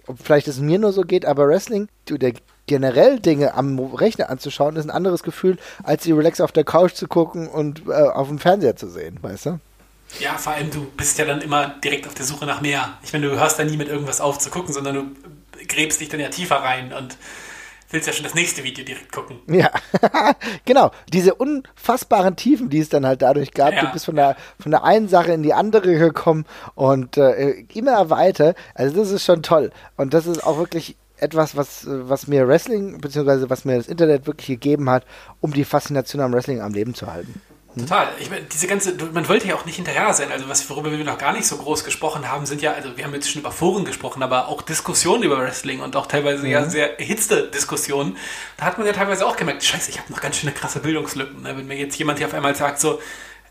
ob 0.06 0.18
vielleicht 0.22 0.46
es 0.46 0.60
mir 0.60 0.78
nur 0.78 0.92
so 0.92 1.02
geht, 1.02 1.26
aber 1.26 1.48
Wrestling, 1.48 1.88
der 2.08 2.32
generell 2.66 3.20
Dinge 3.20 3.54
am 3.54 3.78
Rechner 3.78 4.30
anzuschauen, 4.30 4.76
ist 4.76 4.84
ein 4.84 4.90
anderes 4.90 5.22
Gefühl, 5.22 5.58
als 5.82 6.02
die 6.02 6.12
Relax 6.12 6.40
auf 6.40 6.52
der 6.52 6.64
Couch 6.64 6.94
zu 6.94 7.06
gucken 7.06 7.48
und 7.48 7.82
äh, 7.88 7.92
auf 7.92 8.28
dem 8.28 8.38
Fernseher 8.38 8.76
zu 8.76 8.88
sehen, 8.88 9.18
weißt 9.22 9.46
du? 9.46 9.60
Ja, 10.20 10.36
vor 10.38 10.52
allem 10.52 10.70
du 10.70 10.86
bist 10.96 11.18
ja 11.18 11.24
dann 11.24 11.40
immer 11.40 11.74
direkt 11.82 12.06
auf 12.06 12.14
der 12.14 12.24
Suche 12.24 12.46
nach 12.46 12.60
mehr. 12.60 12.96
Ich 13.02 13.12
meine, 13.12 13.28
du 13.28 13.38
hörst 13.38 13.58
da 13.58 13.64
nie 13.64 13.76
mit 13.76 13.88
irgendwas 13.88 14.20
auf 14.20 14.38
zu 14.38 14.50
gucken, 14.50 14.72
sondern 14.72 14.94
du 14.94 15.64
gräbst 15.66 16.00
dich 16.00 16.08
dann 16.08 16.20
ja 16.20 16.28
tiefer 16.28 16.56
rein 16.56 16.92
und 16.92 17.16
willst 17.90 18.06
ja 18.06 18.12
schon 18.12 18.24
das 18.24 18.34
nächste 18.34 18.64
Video 18.64 18.84
direkt 18.84 19.12
gucken. 19.12 19.38
Ja, 19.46 19.70
genau. 20.64 20.90
Diese 21.12 21.34
unfassbaren 21.34 22.36
Tiefen, 22.36 22.68
die 22.70 22.80
es 22.80 22.88
dann 22.88 23.06
halt 23.06 23.22
dadurch 23.22 23.52
gab. 23.52 23.74
Ja. 23.74 23.84
Du 23.84 23.92
bist 23.92 24.06
von 24.06 24.16
der, 24.16 24.36
von 24.60 24.70
der 24.70 24.84
einen 24.84 25.08
Sache 25.08 25.32
in 25.32 25.42
die 25.42 25.54
andere 25.54 25.96
gekommen 25.96 26.46
und 26.74 27.16
äh, 27.16 27.64
immer 27.74 28.10
weiter. 28.10 28.54
Also 28.74 28.96
das 28.96 29.10
ist 29.10 29.24
schon 29.24 29.42
toll. 29.42 29.70
Und 29.96 30.14
das 30.14 30.26
ist 30.26 30.44
auch 30.44 30.58
wirklich 30.58 30.96
etwas, 31.18 31.56
was, 31.56 31.86
was 31.86 32.26
mir 32.26 32.46
Wrestling, 32.46 33.00
beziehungsweise 33.00 33.48
was 33.50 33.64
mir 33.64 33.76
das 33.76 33.88
Internet 33.88 34.26
wirklich 34.26 34.48
gegeben 34.48 34.90
hat, 34.90 35.04
um 35.40 35.52
die 35.52 35.64
Faszination 35.64 36.22
am 36.22 36.32
Wrestling 36.32 36.60
am 36.60 36.72
Leben 36.72 36.94
zu 36.94 37.06
halten. 37.06 37.40
Hm? 37.76 37.82
Total. 37.82 38.08
Ich 38.18 38.30
meine, 38.30 38.42
diese 38.44 38.66
ganze, 38.66 38.94
man 39.12 39.28
wollte 39.28 39.48
ja 39.48 39.54
auch 39.54 39.66
nicht 39.66 39.76
hinterher 39.76 40.12
sein. 40.14 40.32
Also 40.32 40.48
was, 40.48 40.68
worüber 40.70 40.90
wir 40.90 41.04
noch 41.04 41.18
gar 41.18 41.34
nicht 41.34 41.46
so 41.46 41.56
groß 41.56 41.84
gesprochen 41.84 42.30
haben, 42.30 42.46
sind 42.46 42.62
ja, 42.62 42.72
also 42.72 42.96
wir 42.96 43.04
haben 43.04 43.12
jetzt 43.12 43.30
schon 43.30 43.40
über 43.40 43.52
Foren 43.52 43.84
gesprochen, 43.84 44.22
aber 44.22 44.48
auch 44.48 44.62
Diskussionen 44.62 45.22
über 45.22 45.38
Wrestling 45.38 45.80
und 45.80 45.94
auch 45.94 46.06
teilweise 46.06 46.44
mhm. 46.44 46.50
ja 46.50 46.64
sehr 46.64 46.98
erhitzte 46.98 47.48
Diskussionen. 47.48 48.16
Da 48.56 48.64
hat 48.64 48.78
man 48.78 48.86
ja 48.86 48.94
teilweise 48.94 49.26
auch 49.26 49.36
gemerkt, 49.36 49.62
scheiße, 49.62 49.90
ich 49.90 49.98
habe 49.98 50.10
noch 50.10 50.22
ganz 50.22 50.36
schöne 50.36 50.52
krasse 50.52 50.80
Bildungslücken. 50.80 51.42
Ne? 51.42 51.56
Wenn 51.56 51.66
mir 51.66 51.76
jetzt 51.76 51.98
jemand 51.98 52.18
hier 52.18 52.26
auf 52.28 52.34
einmal 52.34 52.54
sagt 52.54 52.80
so, 52.80 52.98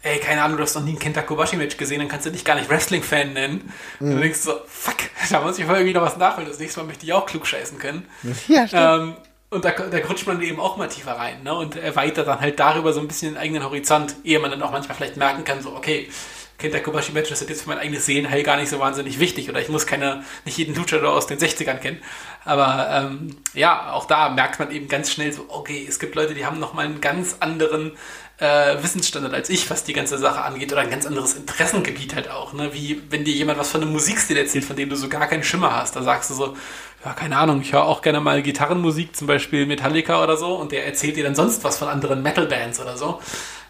ey, 0.05 0.19
keine 0.19 0.41
Ahnung, 0.43 0.57
du 0.57 0.63
hast 0.63 0.75
noch 0.75 0.83
nie 0.83 0.93
ein 0.93 0.99
Kenta 0.99 1.21
Kobashi-Match 1.21 1.77
gesehen, 1.77 1.99
dann 1.99 2.07
kannst 2.07 2.25
du 2.25 2.29
dich 2.29 2.45
gar 2.45 2.55
nicht 2.55 2.69
Wrestling-Fan 2.69 3.33
nennen. 3.33 3.73
Mhm. 3.99 4.11
dann 4.11 4.21
denkst 4.21 4.43
du 4.43 4.51
so, 4.51 4.57
fuck, 4.67 4.97
da 5.29 5.41
muss 5.41 5.57
ich 5.57 5.67
irgendwie 5.67 5.93
noch 5.93 6.03
was 6.03 6.17
nachholen. 6.17 6.47
Das 6.47 6.59
nächste 6.59 6.79
Mal 6.79 6.85
möchte 6.87 7.05
ich 7.05 7.13
auch 7.13 7.25
klug 7.25 7.45
scheißen 7.45 7.77
können. 7.77 8.05
Ja, 8.47 8.67
stimmt. 8.67 8.83
Ähm, 8.83 9.15
und 9.49 9.65
da, 9.65 9.71
da 9.71 9.97
rutscht 9.99 10.27
man 10.27 10.41
eben 10.41 10.59
auch 10.59 10.77
mal 10.77 10.87
tiefer 10.87 11.13
rein 11.13 11.43
ne? 11.43 11.53
und 11.53 11.75
erweitert 11.75 12.27
dann 12.27 12.41
halt 12.41 12.59
darüber 12.59 12.93
so 12.93 12.99
ein 12.99 13.07
bisschen 13.07 13.33
den 13.33 13.37
eigenen 13.37 13.63
Horizont, 13.63 14.15
ehe 14.23 14.39
man 14.39 14.51
dann 14.51 14.61
auch 14.61 14.71
manchmal 14.71 14.95
vielleicht 14.95 15.17
merken 15.17 15.43
kann, 15.43 15.61
so, 15.61 15.75
okay, 15.75 16.09
Kenta 16.57 16.79
Kobashi 16.79 17.11
Match, 17.11 17.29
das 17.29 17.41
ist 17.41 17.49
jetzt 17.49 17.63
für 17.63 17.69
mein 17.69 17.79
eigenes 17.79 18.05
Seelenheil 18.05 18.41
gar 18.43 18.55
nicht 18.55 18.69
so 18.69 18.79
wahnsinnig 18.79 19.19
wichtig 19.19 19.49
oder 19.49 19.59
ich 19.59 19.67
muss 19.67 19.85
keine, 19.85 20.23
nicht 20.45 20.57
jeden 20.57 20.73
Luchador 20.73 21.13
aus 21.13 21.27
den 21.27 21.37
60ern 21.37 21.77
kennen. 21.77 22.01
Aber 22.45 22.87
ähm, 22.91 23.35
ja, 23.53 23.91
auch 23.91 24.05
da 24.05 24.29
merkt 24.29 24.59
man 24.59 24.71
eben 24.71 24.87
ganz 24.87 25.11
schnell 25.11 25.33
so, 25.33 25.45
okay, 25.49 25.85
es 25.87 25.99
gibt 25.99 26.15
Leute, 26.15 26.33
die 26.33 26.45
haben 26.45 26.59
nochmal 26.59 26.85
einen 26.85 27.01
ganz 27.01 27.37
anderen 27.41 27.91
äh, 28.37 28.83
Wissensstandard 28.83 29.33
als 29.33 29.49
ich, 29.49 29.69
was 29.69 29.83
die 29.83 29.93
ganze 29.93 30.17
Sache 30.17 30.41
angeht, 30.41 30.71
oder 30.71 30.81
ein 30.81 30.89
ganz 30.89 31.05
anderes 31.05 31.35
Interessengebiet 31.35 32.15
halt 32.15 32.29
auch. 32.29 32.53
Ne? 32.53 32.73
Wie 32.73 33.01
wenn 33.09 33.23
dir 33.23 33.33
jemand 33.33 33.59
was 33.59 33.69
von 33.69 33.81
einem 33.81 33.91
Musikstil 33.91 34.37
erzählt, 34.37 34.65
von 34.65 34.75
dem 34.75 34.89
du 34.89 34.95
so 34.95 35.07
gar 35.07 35.27
keinen 35.27 35.43
Schimmer 35.43 35.75
hast. 35.75 35.95
Da 35.95 36.03
sagst 36.03 36.29
du 36.29 36.33
so, 36.33 36.57
ja, 37.03 37.13
keine 37.13 37.37
Ahnung, 37.37 37.61
ich 37.61 37.71
höre 37.71 37.85
auch 37.85 38.01
gerne 38.01 38.19
mal 38.19 38.41
Gitarrenmusik, 38.41 39.15
zum 39.15 39.27
Beispiel 39.27 39.65
Metallica 39.65 40.23
oder 40.23 40.37
so, 40.37 40.55
und 40.55 40.71
der 40.71 40.85
erzählt 40.85 41.15
dir 41.15 41.23
dann 41.23 41.35
sonst 41.35 41.63
was 41.63 41.77
von 41.77 41.87
anderen 41.87 42.21
Metal-Bands 42.23 42.79
oder 42.79 42.97
so. 42.97 43.21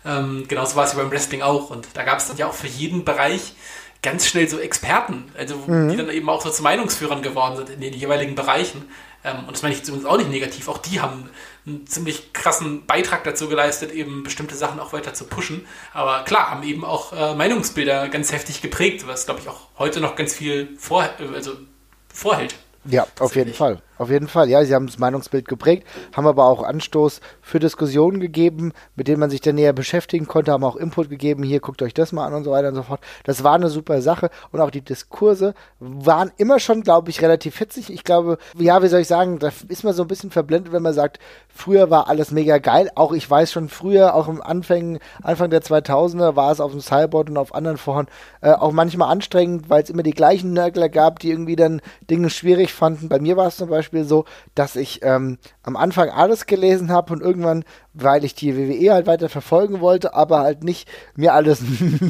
Ähm, 0.05 0.45
genauso 0.47 0.75
war 0.75 0.85
es 0.85 0.93
ja 0.93 0.99
beim 0.99 1.11
Wrestling 1.11 1.41
auch. 1.41 1.69
Und 1.69 1.87
da 1.93 2.03
gab 2.03 2.19
es 2.19 2.27
dann 2.27 2.37
ja 2.37 2.47
auch 2.47 2.53
für 2.53 2.67
jeden 2.67 3.05
Bereich 3.05 3.53
ganz 4.01 4.27
schnell 4.27 4.47
so 4.47 4.59
Experten, 4.59 5.25
also 5.37 5.57
mhm. 5.67 5.89
die 5.89 5.97
dann 5.97 6.09
eben 6.09 6.29
auch 6.29 6.41
so 6.41 6.49
zu 6.49 6.61
Meinungsführern 6.61 7.23
geworden 7.23 7.57
sind 7.57 7.69
in 7.69 7.81
den 7.81 7.93
jeweiligen 7.93 8.35
Bereichen. 8.35 8.87
Ähm, 9.23 9.39
und 9.47 9.51
das 9.51 9.63
meine 9.63 9.73
ich 9.75 9.81
übrigens 9.81 10.05
auch 10.05 10.17
nicht 10.17 10.29
negativ. 10.29 10.67
Auch 10.69 10.77
die 10.77 11.01
haben 11.01 11.29
einen 11.67 11.87
ziemlich 11.87 12.33
krassen 12.33 12.85
Beitrag 12.85 13.23
dazu 13.23 13.49
geleistet, 13.49 13.91
eben 13.91 14.23
bestimmte 14.23 14.55
Sachen 14.55 14.79
auch 14.79 14.93
weiter 14.93 15.13
zu 15.13 15.25
pushen. 15.25 15.65
Aber 15.93 16.23
klar, 16.23 16.51
haben 16.51 16.63
eben 16.63 16.85
auch 16.85 17.11
äh, 17.13 17.35
Meinungsbilder 17.35 18.09
ganz 18.09 18.31
heftig 18.31 18.61
geprägt, 18.61 19.07
was, 19.07 19.25
glaube 19.25 19.41
ich, 19.41 19.49
auch 19.49 19.67
heute 19.79 19.99
noch 19.99 20.15
ganz 20.15 20.35
viel 20.35 20.75
vor, 20.77 21.09
also 21.33 21.53
vorhält. 22.13 22.55
Ja, 22.85 23.07
auf 23.19 23.35
jeden 23.35 23.53
Fall. 23.53 23.81
Auf 23.97 24.09
jeden 24.09 24.27
Fall, 24.27 24.49
ja, 24.49 24.63
sie 24.63 24.75
haben 24.75 24.87
das 24.87 24.99
Meinungsbild 24.99 25.47
geprägt, 25.47 25.87
haben 26.13 26.27
aber 26.27 26.45
auch 26.45 26.63
Anstoß 26.63 27.21
für 27.41 27.59
Diskussionen 27.59 28.19
gegeben, 28.19 28.73
mit 28.95 29.07
denen 29.07 29.19
man 29.19 29.29
sich 29.29 29.41
dann 29.41 29.55
näher 29.55 29.73
beschäftigen 29.73 30.27
konnte, 30.27 30.51
haben 30.51 30.63
auch 30.63 30.75
Input 30.75 31.09
gegeben, 31.09 31.43
hier 31.43 31.59
guckt 31.59 31.81
euch 31.81 31.93
das 31.93 32.11
mal 32.11 32.25
an 32.25 32.33
und 32.33 32.43
so 32.43 32.51
weiter 32.51 32.69
und 32.69 32.75
so 32.75 32.83
fort. 32.83 32.99
Das 33.23 33.43
war 33.43 33.53
eine 33.53 33.69
super 33.69 34.01
Sache 34.01 34.29
und 34.51 34.59
auch 34.59 34.71
die 34.71 34.81
Diskurse 34.81 35.53
waren 35.79 36.31
immer 36.37 36.59
schon, 36.59 36.81
glaube 36.81 37.09
ich, 37.09 37.21
relativ 37.21 37.57
hitzig. 37.57 37.91
Ich 37.91 38.03
glaube, 38.03 38.37
ja, 38.57 38.83
wie 38.83 38.87
soll 38.87 39.01
ich 39.01 39.07
sagen, 39.07 39.39
da 39.39 39.51
ist 39.67 39.83
man 39.83 39.93
so 39.93 40.03
ein 40.03 40.07
bisschen 40.07 40.31
verblendet, 40.31 40.73
wenn 40.73 40.83
man 40.83 40.93
sagt, 40.93 41.19
früher 41.47 41.89
war 41.89 42.09
alles 42.09 42.31
mega 42.31 42.57
geil. 42.57 42.91
Auch 42.95 43.13
ich 43.13 43.29
weiß 43.29 43.51
schon 43.51 43.69
früher, 43.69 44.13
auch 44.13 44.27
im 44.27 44.41
Anfang, 44.41 44.99
Anfang 45.23 45.49
der 45.49 45.61
2000er 45.61 46.35
war 46.35 46.51
es 46.51 46.59
auf 46.59 46.71
dem 46.71 46.81
Cyborg 46.81 47.29
und 47.29 47.37
auf 47.37 47.55
anderen 47.55 47.77
Foren 47.77 48.07
äh, 48.41 48.51
auch 48.51 48.71
manchmal 48.71 49.11
anstrengend, 49.11 49.69
weil 49.69 49.83
es 49.83 49.89
immer 49.89 50.03
die 50.03 50.11
gleichen 50.11 50.53
Nörgler 50.53 50.89
gab, 50.89 51.19
die 51.19 51.31
irgendwie 51.31 51.55
dann 51.55 51.81
Dinge 52.09 52.29
schwierig 52.29 52.73
fanden. 52.73 53.09
Bei 53.09 53.19
mir 53.19 53.37
war 53.37 53.47
es 53.47 53.57
zum 53.57 53.69
Beispiel 53.69 53.84
Beispiel 53.85 54.03
so, 54.03 54.25
dass 54.55 54.75
ich 54.75 55.01
ähm, 55.03 55.37
am 55.63 55.75
Anfang 55.75 56.09
alles 56.09 56.45
gelesen 56.47 56.91
habe 56.91 57.13
und 57.13 57.21
irgendwann, 57.21 57.63
weil 57.93 58.25
ich 58.25 58.33
die 58.33 58.57
WWE 58.57 58.93
halt 58.93 59.07
weiter 59.07 59.29
verfolgen 59.29 59.79
wollte, 59.79 60.13
aber 60.13 60.39
halt 60.39 60.63
nicht 60.63 60.87
mir 61.15 61.33
alles 61.33 61.61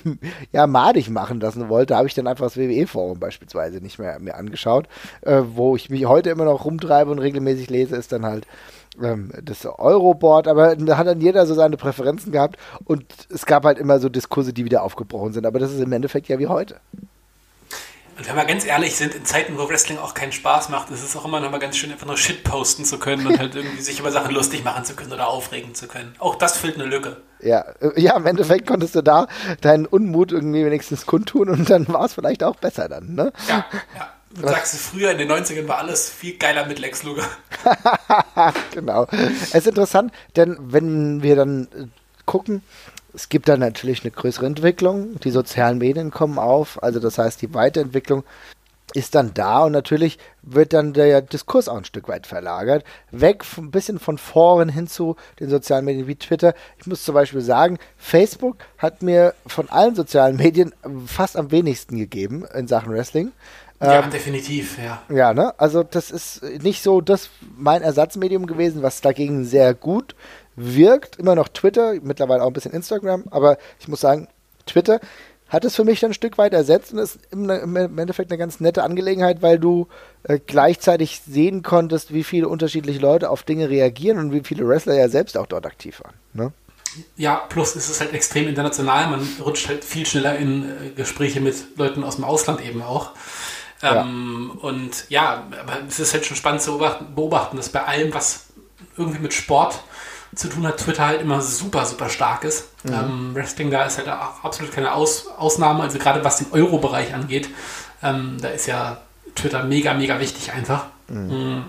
ja 0.53 0.67
madig 0.67 1.09
machen 1.09 1.39
lassen 1.39 1.67
wollte, 1.69 1.95
habe 1.95 2.07
ich 2.07 2.13
dann 2.13 2.27
einfach 2.27 2.45
das 2.45 2.57
WWE-Forum 2.57 3.19
beispielsweise 3.19 3.79
nicht 3.79 3.99
mehr 3.99 4.19
mir 4.19 4.35
angeschaut. 4.35 4.87
Äh, 5.21 5.41
wo 5.53 5.75
ich 5.75 5.89
mich 5.89 6.05
heute 6.05 6.29
immer 6.29 6.45
noch 6.45 6.65
rumtreibe 6.65 7.11
und 7.11 7.19
regelmäßig 7.19 7.69
lese, 7.69 7.95
ist 7.97 8.11
dann 8.11 8.25
halt 8.25 8.47
ähm, 9.01 9.31
das 9.43 9.65
Euroboard, 9.65 10.47
aber 10.47 10.75
da 10.77 10.97
hat 10.97 11.07
dann 11.07 11.19
jeder 11.19 11.45
so 11.45 11.53
seine 11.53 11.75
Präferenzen 11.75 12.31
gehabt 12.31 12.57
und 12.85 13.05
es 13.29 13.45
gab 13.45 13.65
halt 13.65 13.79
immer 13.79 13.99
so 13.99 14.07
Diskurse, 14.07 14.53
die 14.53 14.63
wieder 14.63 14.83
aufgebrochen 14.83 15.33
sind. 15.33 15.45
Aber 15.45 15.59
das 15.59 15.73
ist 15.73 15.81
im 15.81 15.91
Endeffekt 15.91 16.29
ja 16.29 16.39
wie 16.39 16.47
heute. 16.47 16.77
Und 18.17 18.27
wenn 18.27 18.35
wir 18.35 18.45
ganz 18.45 18.65
ehrlich 18.65 18.95
sind, 18.95 19.13
in 19.13 19.25
Zeiten, 19.25 19.57
wo 19.57 19.67
Wrestling 19.67 19.97
auch 19.97 20.13
keinen 20.13 20.31
Spaß 20.31 20.69
macht, 20.69 20.89
ist 20.89 21.03
es 21.03 21.15
auch 21.17 21.25
immer 21.25 21.41
noch 21.41 21.51
mal 21.51 21.59
ganz 21.59 21.75
schön, 21.75 21.91
einfach 21.91 22.07
nur 22.07 22.17
Shit 22.17 22.43
posten 22.45 22.85
zu 22.85 22.97
können 22.97 23.27
und 23.27 23.37
halt 23.37 23.55
irgendwie 23.55 23.81
sich 23.81 23.99
über 23.99 24.11
Sachen 24.11 24.33
lustig 24.33 24.63
machen 24.63 24.85
zu 24.85 24.95
können 24.95 25.11
oder 25.11 25.27
aufregen 25.27 25.75
zu 25.75 25.87
können. 25.87 26.15
Auch 26.19 26.35
das 26.35 26.57
füllt 26.57 26.75
eine 26.75 26.85
Lücke. 26.85 27.17
Ja, 27.41 27.65
ja, 27.97 28.15
im 28.15 28.25
Endeffekt 28.25 28.67
konntest 28.67 28.95
du 28.95 29.01
da 29.01 29.27
deinen 29.61 29.85
Unmut 29.85 30.31
irgendwie 30.31 30.65
wenigstens 30.65 31.05
kundtun 31.05 31.49
und 31.49 31.69
dann 31.69 31.87
war 31.89 32.05
es 32.05 32.13
vielleicht 32.13 32.43
auch 32.43 32.55
besser 32.55 32.87
dann, 32.87 33.15
ne? 33.15 33.33
Ja, 33.49 33.65
ja. 33.97 34.11
Du 34.35 34.41
sagst, 34.41 34.75
früher 34.75 35.11
in 35.11 35.17
den 35.17 35.31
90ern 35.31 35.67
war 35.67 35.77
alles 35.77 36.09
viel 36.09 36.37
geiler 36.37 36.65
mit 36.65 36.79
Lex 36.79 37.03
Luger. 37.03 37.23
genau. 38.73 39.07
Es 39.11 39.55
ist 39.55 39.67
interessant, 39.67 40.11
denn 40.35 40.57
wenn 40.59 41.23
wir 41.23 41.37
dann 41.37 41.69
äh, 41.73 41.85
gucken, 42.25 42.61
es 43.15 43.29
gibt 43.29 43.47
dann 43.47 43.59
natürlich 43.59 44.03
eine 44.03 44.11
größere 44.11 44.45
Entwicklung, 44.45 45.19
die 45.21 45.31
sozialen 45.31 45.77
Medien 45.77 46.11
kommen 46.11 46.37
auf, 46.37 46.81
also 46.83 46.99
das 46.99 47.17
heißt, 47.17 47.41
die 47.41 47.53
Weiterentwicklung 47.53 48.23
ist 48.93 49.15
dann 49.15 49.33
da 49.33 49.63
und 49.63 49.71
natürlich 49.71 50.19
wird 50.41 50.71
dann 50.71 50.93
der 50.93 51.21
Diskurs 51.21 51.67
auch 51.67 51.77
ein 51.77 51.85
Stück 51.85 52.07
weit 52.07 52.27
verlagert. 52.27 52.85
Weg 53.11 53.43
ein 53.57 53.71
bisschen 53.71 53.99
von 53.99 54.17
Foren 54.17 54.69
hin 54.69 54.87
zu 54.87 55.17
den 55.39 55.49
sozialen 55.49 55.85
Medien 55.85 56.07
wie 56.07 56.15
Twitter. 56.15 56.53
Ich 56.77 56.85
muss 56.85 57.03
zum 57.03 57.15
Beispiel 57.15 57.41
sagen, 57.41 57.77
Facebook 57.97 58.57
hat 58.77 59.01
mir 59.01 59.33
von 59.47 59.69
allen 59.69 59.95
sozialen 59.95 60.37
Medien 60.37 60.73
fast 61.07 61.35
am 61.35 61.51
wenigsten 61.51 61.97
gegeben 61.97 62.45
in 62.53 62.67
Sachen 62.67 62.93
Wrestling. 62.93 63.31
Ja, 63.81 64.03
ähm, 64.03 64.11
definitiv, 64.11 64.77
ja. 64.77 65.01
Ja, 65.13 65.33
ne? 65.33 65.53
Also 65.59 65.83
das 65.83 66.09
ist 66.09 66.41
nicht 66.61 66.81
so 66.81 67.01
das 67.01 67.29
mein 67.57 67.81
Ersatzmedium 67.81 68.45
gewesen, 68.45 68.81
was 68.81 69.01
dagegen 69.01 69.43
sehr 69.43 69.73
gut 69.73 70.15
wirkt. 70.55 71.17
Immer 71.17 71.35
noch 71.35 71.47
Twitter, 71.49 71.95
mittlerweile 72.01 72.43
auch 72.43 72.47
ein 72.47 72.53
bisschen 72.53 72.73
Instagram, 72.73 73.25
aber 73.31 73.57
ich 73.79 73.87
muss 73.87 74.01
sagen, 74.01 74.27
Twitter 74.65 74.99
hat 75.47 75.63
es 75.63 75.75
für 75.75 75.83
mich 75.83 75.99
dann 75.99 76.11
ein 76.11 76.15
Stück 76.15 76.37
weit 76.37 76.53
ersetzt 76.53 76.91
und 76.91 76.99
ist 76.99 77.19
im, 77.31 77.49
im 77.49 77.97
Endeffekt 77.99 78.31
eine 78.31 78.37
ganz 78.37 78.59
nette 78.59 78.83
Angelegenheit, 78.83 79.41
weil 79.41 79.59
du 79.59 79.87
äh, 80.23 80.39
gleichzeitig 80.39 81.21
sehen 81.25 81.61
konntest, 81.61 82.13
wie 82.13 82.23
viele 82.23 82.47
unterschiedliche 82.47 82.99
Leute 82.99 83.29
auf 83.29 83.43
Dinge 83.43 83.69
reagieren 83.69 84.17
und 84.17 84.31
wie 84.31 84.41
viele 84.43 84.67
Wrestler 84.67 84.95
ja 84.95 85.07
selbst 85.07 85.37
auch 85.37 85.45
dort 85.45 85.65
aktiv 85.65 86.01
waren. 86.03 86.15
Ne? 86.33 86.51
Ja, 87.15 87.35
plus 87.35 87.75
ist 87.75 87.89
es 87.89 87.99
halt 88.01 88.13
extrem 88.13 88.47
international. 88.47 89.09
Man 89.09 89.27
rutscht 89.43 89.67
halt 89.67 89.83
viel 89.83 90.05
schneller 90.05 90.35
in 90.37 90.63
äh, 90.63 90.89
Gespräche 90.95 91.41
mit 91.41 91.77
Leuten 91.77 92.03
aus 92.03 92.15
dem 92.15 92.25
Ausland 92.25 92.65
eben 92.65 92.81
auch. 92.81 93.11
Ähm, 93.83 94.51
ja. 94.53 94.61
Und 94.61 95.05
ja, 95.09 95.43
aber 95.61 95.77
es 95.87 95.99
ist 95.99 96.13
halt 96.13 96.25
schon 96.25 96.37
spannend 96.37 96.61
zu 96.61 96.71
beobachten, 96.71 97.13
beobachten, 97.13 97.57
dass 97.57 97.69
bei 97.69 97.83
allem, 97.83 98.13
was 98.13 98.47
irgendwie 98.97 99.19
mit 99.19 99.33
Sport 99.33 99.79
zu 100.33 100.49
tun 100.49 100.65
hat, 100.65 100.77
Twitter 100.77 101.05
halt 101.05 101.21
immer 101.21 101.41
super, 101.41 101.85
super 101.85 102.09
stark 102.09 102.43
ist. 102.43 102.65
Mhm. 102.83 102.93
Ähm, 102.93 103.35
Wrestling 103.35 103.71
da 103.71 103.85
ist 103.85 103.97
halt 103.97 104.09
auch 104.09 104.43
absolut 104.43 104.71
keine 104.71 104.93
Aus 104.93 105.27
Ausnahme. 105.37 105.83
Also 105.83 105.99
gerade 105.99 106.23
was 106.23 106.37
den 106.37 106.47
Euro-Bereich 106.51 107.13
angeht, 107.13 107.49
ähm, 108.03 108.37
da 108.41 108.49
ist 108.49 108.65
ja 108.67 108.97
Twitter 109.35 109.63
mega, 109.63 109.93
mega 109.93 110.19
wichtig 110.19 110.51
einfach. 110.51 110.85
Mhm. 111.07 111.27
Mhm. 111.27 111.63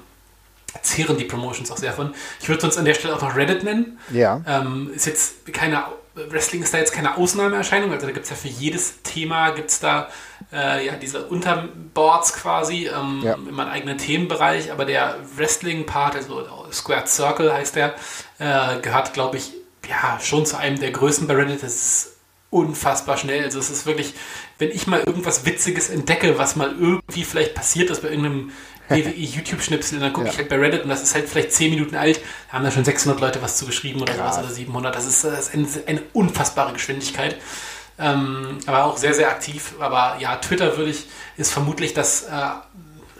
Zehren 0.83 1.17
die 1.17 1.25
Promotions 1.25 1.71
auch 1.71 1.79
sehr 1.79 1.93
von. 1.93 2.15
Ich 2.41 2.49
würde 2.49 2.67
uns 2.67 2.77
an 2.77 2.85
der 2.85 2.95
Stelle 2.95 3.17
auch 3.17 3.23
noch 3.23 3.35
Reddit 3.35 3.65
nennen. 3.65 3.99
Ja. 4.13 4.43
Ähm, 4.47 4.91
ist 4.95 5.07
jetzt 5.07 5.53
keine 5.53 5.85
Wrestling 6.17 6.63
ist 6.63 6.73
da 6.73 6.79
jetzt 6.79 6.93
keine 6.93 7.17
Ausnahmeerscheinung, 7.17 7.93
also 7.93 8.07
da 8.07 8.13
gibt 8.13 8.25
es 8.25 8.31
ja 8.31 8.37
für 8.37 8.49
jedes 8.49 9.03
Thema 9.03 9.51
gibt 9.51 9.71
es 9.71 9.81
da 9.81 10.09
äh, 10.53 10.87
ja, 10.87 10.95
diese 10.95 11.27
Unterboards 11.27 12.33
quasi, 12.33 12.89
ähm, 12.89 13.21
ja. 13.23 13.35
immer 13.35 13.65
einen 13.65 13.73
eigenen 13.73 13.99
Themenbereich, 13.99 14.73
aber 14.73 14.85
der 14.85 15.19
Wrestling-Part, 15.37 16.17
also 16.17 16.47
Squared 16.73 17.09
Circle 17.09 17.53
heißt 17.53 17.77
der, 17.77 17.95
äh, 18.39 18.81
gehört, 18.81 19.13
glaube 19.13 19.37
ich, 19.37 19.53
ja, 19.89 20.19
schon 20.21 20.47
zu 20.47 20.57
einem 20.59 20.81
der 20.81 20.91
größten 20.91 21.27
bei 21.27 21.35
Reddit. 21.35 21.63
Das 21.63 21.75
ist 21.75 22.17
unfassbar 22.51 23.17
schnell. 23.17 23.45
Also 23.45 23.59
es 23.59 23.71
ist 23.71 23.87
wirklich, 23.87 24.15
wenn 24.59 24.71
ich 24.71 24.87
mal 24.87 25.01
irgendwas 25.01 25.45
Witziges 25.45 25.91
entdecke, 25.91 26.39
was 26.39 26.57
mal 26.57 26.75
irgendwie 26.79 27.25
vielleicht 27.25 27.55
passiert 27.55 27.91
ist 27.91 28.03
bei 28.03 28.09
irgendeinem 28.09 28.53
WWE-YouTube-Schnipsel, 28.89 29.99
dann 30.01 30.13
gucke 30.13 30.27
ja. 30.27 30.33
ich 30.33 30.39
halt 30.39 30.49
bei 30.49 30.57
Reddit 30.57 30.83
und 30.83 30.89
das 30.89 31.03
ist 31.03 31.15
halt 31.15 31.29
vielleicht 31.29 31.53
10 31.53 31.71
Minuten 31.71 31.97
alt, 31.97 32.21
da 32.49 32.55
haben 32.55 32.65
da 32.65 32.71
schon 32.71 32.85
600 32.85 33.21
Leute 33.21 33.43
was 33.43 33.57
zu 33.57 33.67
geschrieben 33.67 34.01
oder 34.01 34.15
Krass. 34.15 34.37
sowas 34.37 34.47
oder 34.47 34.55
700. 34.55 34.95
Das 34.95 35.07
ist, 35.07 35.25
das 35.25 35.49
ist 35.49 35.55
eine, 35.55 35.67
eine, 35.87 36.03
unfassbare 36.13 36.73
Geschwindigkeit. 36.73 37.37
Ähm, 37.99 38.59
aber 38.67 38.85
auch 38.85 38.97
sehr, 38.97 39.15
sehr 39.15 39.31
aktiv. 39.31 39.75
Aber 39.81 40.19
ja, 40.21 40.37
Twitter 40.37 40.77
würde 40.77 40.91
ich, 40.91 41.07
ist 41.37 41.53
vermutlich 41.53 41.95
das 41.95 42.25
äh, 42.25 42.49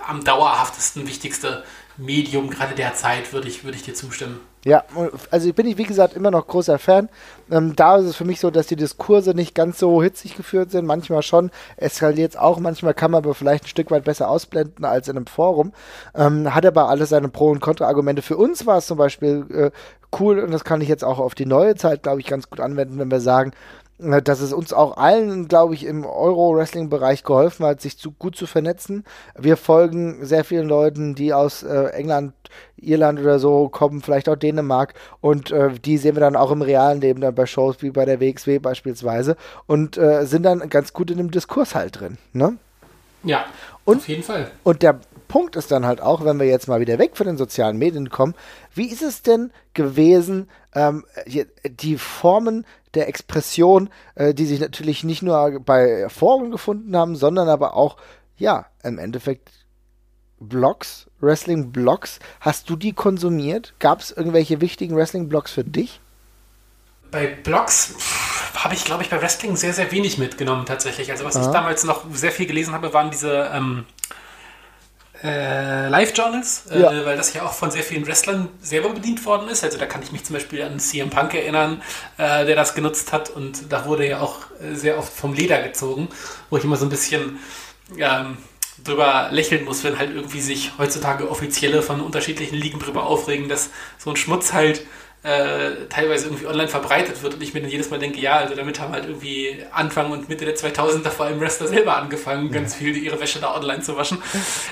am 0.07 0.23
dauerhaftesten 0.23 1.07
wichtigste 1.07 1.65
Medium 1.97 2.51
gerade 2.51 2.75
der 2.75 2.95
Zeit, 2.95 3.33
würde 3.33 3.49
ich, 3.49 3.65
würde 3.65 3.77
ich 3.77 3.83
dir 3.83 3.95
zustimmen. 3.95 4.41
Ja, 4.67 4.83
also 5.31 5.53
bin 5.53 5.69
ich, 5.69 5.79
wie 5.79 5.85
gesagt, 5.85 6.15
immer 6.15 6.33
noch 6.33 6.49
großer 6.49 6.81
Fan. 6.81 7.09
Ähm, 7.53 7.77
da 7.77 7.99
ist 7.99 8.07
es 8.07 8.17
für 8.17 8.25
mich 8.25 8.41
so, 8.41 8.51
dass 8.51 8.67
die 8.67 8.75
Diskurse 8.75 9.31
nicht 9.31 9.55
ganz 9.55 9.79
so 9.79 10.03
hitzig 10.03 10.37
geführt 10.37 10.73
sind. 10.73 10.87
Manchmal 10.87 11.23
schon, 11.23 11.53
eskaliert 11.77 12.33
es 12.33 12.37
auch. 12.37 12.59
Manchmal 12.59 12.93
kann 12.93 13.13
man 13.13 13.23
aber 13.23 13.35
vielleicht 13.37 13.63
ein 13.63 13.69
Stück 13.69 13.93
weit 13.93 14.03
besser 14.03 14.29
ausblenden 14.29 14.85
als 14.85 15.07
in 15.07 15.17
einem 15.17 15.29
Forum. 15.29 15.73
Ähm, 16.17 16.53
hat 16.53 16.67
aber 16.67 16.89
alles 16.89 17.11
seine 17.11 17.29
Pro- 17.29 17.53
und 17.53 17.61
Kontra-Argumente. 17.61 18.23
Für 18.23 18.37
uns 18.39 18.67
war 18.67 18.79
es 18.79 18.87
zum 18.87 18.99
Beispiel 18.99 19.47
äh, 19.51 19.71
cool, 20.19 20.41
und 20.41 20.51
das 20.51 20.65
kann 20.65 20.81
ich 20.81 20.89
jetzt 20.89 21.05
auch 21.05 21.21
auf 21.21 21.37
die 21.37 21.47
neue 21.47 21.77
Zeit, 21.77 22.03
glaube 22.03 22.19
ich, 22.19 22.27
ganz 22.27 22.51
gut 22.51 22.59
anwenden, 22.59 22.99
wenn 22.99 23.11
wir 23.11 23.21
sagen, 23.21 23.53
dass 23.99 24.41
es 24.41 24.53
uns 24.53 24.73
auch 24.73 24.97
allen, 24.97 25.49
glaube 25.49 25.75
ich, 25.75 25.85
im 25.85 26.05
Euro-Wrestling-Bereich 26.05 27.25
geholfen 27.25 27.65
hat, 27.65 27.81
sich 27.81 27.99
zu, 27.99 28.13
gut 28.13 28.37
zu 28.37 28.47
vernetzen. 28.47 29.05
Wir 29.37 29.57
folgen 29.57 30.25
sehr 30.25 30.45
vielen 30.45 30.69
Leuten, 30.69 31.15
die 31.15 31.33
aus 31.33 31.63
äh, 31.63 31.87
England, 31.93 32.35
Irland 32.77 33.21
oder 33.21 33.39
so 33.39 33.69
kommen, 33.69 34.03
vielleicht 34.03 34.29
auch 34.29 34.37
Dänemark 34.37 34.95
und 35.21 35.51
äh, 35.51 35.71
die 35.73 35.97
sehen 35.99 36.15
wir 36.15 36.21
dann 36.21 36.37
auch 36.37 36.51
im 36.51 36.63
realen 36.63 37.01
Leben 37.01 37.21
dann 37.21 37.35
bei 37.35 37.47
Shows 37.47 37.77
wie 37.81 37.91
bei 37.91 38.05
der 38.05 38.21
WXW 38.21 38.59
beispielsweise 38.59 39.37
und 39.67 39.97
äh, 39.97 40.27
sind 40.27 40.43
dann 40.43 40.69
ganz 40.69 40.93
gut 40.93 41.11
in 41.11 41.19
dem 41.19 41.31
Diskurs 41.31 41.75
halt 41.75 42.01
drin. 42.01 42.19
Ne? 42.33 42.57
Ja, 43.25 43.47
und, 43.85 43.99
auf 43.99 44.09
jeden 44.09 44.23
Fall. 44.23 44.51
Und 44.63 44.83
der 44.83 45.01
Punkt 45.29 45.57
ist 45.57 45.71
dann 45.71 45.87
halt 45.87 46.01
auch, 46.01 46.25
wenn 46.25 46.39
wir 46.39 46.47
jetzt 46.47 46.69
mal 46.69 46.81
wieder 46.81 46.99
weg 46.99 47.17
von 47.17 47.27
den 47.27 47.37
sozialen 47.37 47.79
Medien 47.79 48.11
kommen, 48.11 48.35
wie 48.75 48.87
ist 48.87 49.03
es 49.03 49.23
denn 49.23 49.51
gewesen, 49.75 50.49
ähm, 50.75 51.05
die 51.65 51.99
Formen 51.99 52.65
der 52.97 53.09
Expression, 53.09 53.91
äh, 54.15 54.35
die 54.35 54.47
sich 54.47 54.61
natürlich 54.61 55.05
nicht 55.05 55.23
nur 55.23 55.61
bei 55.61 56.09
Foren 56.09 56.51
gefunden 56.51 56.97
haben, 56.97 57.15
sondern 57.17 57.49
aber 57.49 57.75
auch, 57.75 57.97
ja, 58.37 58.67
im 58.83 58.99
Endeffekt 58.99 59.51
Blogs, 60.39 61.07
Wrestling-Blogs. 61.21 62.19
Hast 62.41 62.69
du 62.69 62.77
die 62.77 62.93
konsumiert? 62.93 63.75
Gab 63.79 64.01
es 64.01 64.11
irgendwelche 64.11 64.61
wichtigen 64.61 64.97
Wrestling-Blogs 64.97 65.53
für 65.53 65.65
dich? 65.65 66.01
Bei 67.11 67.27
Blogs 67.29 67.95
habe 68.55 68.75
ich, 68.75 68.85
glaube 68.85 69.03
ich, 69.03 69.11
bei 69.11 69.21
Wrestling 69.21 69.57
sehr, 69.57 69.73
sehr 69.73 69.93
wenig 69.93 70.19
mitgenommen 70.19 70.67
tatsächlich. 70.67 71.11
Also 71.11 71.25
was 71.25 71.37
Aha. 71.37 71.47
ich 71.47 71.53
damals 71.53 71.85
noch 71.85 72.05
sehr 72.13 72.33
viel 72.33 72.47
gelesen 72.47 72.75
habe, 72.75 72.93
waren 72.93 73.11
diese 73.11 73.51
ähm, 73.55 73.87
äh, 75.23 75.89
Live-Journals, 75.89 76.65
äh, 76.71 76.81
ja. 76.81 77.07
weil 77.07 77.17
das 77.17 77.33
ja 77.33 77.43
auch 77.43 77.53
von 77.53 77.71
sehr 77.71 77.83
vielen 77.83 78.07
Wrestlern 78.07 78.49
selber 78.61 78.91
bedient 78.91 79.25
worden 79.25 79.49
ist. 79.49 79.65
Also 79.65 79.79
da 79.79 79.87
kann 79.87 80.03
ich 80.03 80.13
mich 80.13 80.25
zum 80.25 80.35
Beispiel 80.35 80.63
an 80.63 80.79
CM 80.79 81.11
Punk 81.11 81.35
erinnern, 81.35 81.83
äh, 82.19 82.45
der 82.45 82.57
das 82.57 82.75
genutzt 82.75 83.13
hat 83.13 83.31
und 83.31 83.73
da 83.73 83.87
wurde 83.87 84.07
ja 84.07 84.21
auch 84.21 84.39
äh, 84.61 84.75
sehr 84.75 84.99
oft 84.99 85.13
vom 85.13 85.33
Leder 85.33 85.63
gezogen, 85.63 86.09
wo 86.51 86.57
ich 86.57 86.65
immer 86.65 86.77
so 86.77 86.87
ein 86.87 86.91
bisschen 86.91 87.39
ähm, 87.99 88.37
drüber 88.85 89.29
lächeln 89.31 89.65
muss, 89.65 89.85
wenn 89.85 89.99
halt 89.99 90.15
irgendwie 90.15 90.41
sich 90.41 90.73
heutzutage 90.79 91.31
Offizielle 91.31 91.83
von 91.83 92.01
unterschiedlichen 92.01 92.57
Ligen 92.57 92.79
drüber 92.79 93.07
aufregen, 93.07 93.49
dass 93.49 93.71
so 93.99 94.11
ein 94.11 94.17
Schmutz 94.17 94.53
halt 94.53 94.83
äh, 95.27 95.87
teilweise 95.89 96.27
irgendwie 96.27 96.47
online 96.47 96.69
verbreitet 96.69 97.21
wird 97.21 97.35
und 97.35 97.43
ich 97.43 97.53
mir 97.53 97.61
dann 97.61 97.69
jedes 97.69 97.91
Mal 97.91 97.99
denke, 97.99 98.21
ja, 98.21 98.37
also 98.37 98.55
damit 98.55 98.79
haben 98.79 98.93
halt 98.93 99.07
irgendwie 99.07 99.59
Anfang 99.73 100.13
und 100.13 100.29
Mitte 100.29 100.45
der 100.45 100.57
2000er 100.57 101.11
vor 101.11 101.27
allem 101.27 101.41
Wrestler 101.41 101.67
selber 101.67 101.97
angefangen, 101.97 102.53
ganz 102.53 102.77
viel 102.77 102.97
ihre 102.97 103.19
Wäsche 103.19 103.41
da 103.41 103.53
online 103.57 103.83
zu 103.83 103.97
waschen. 103.97 104.23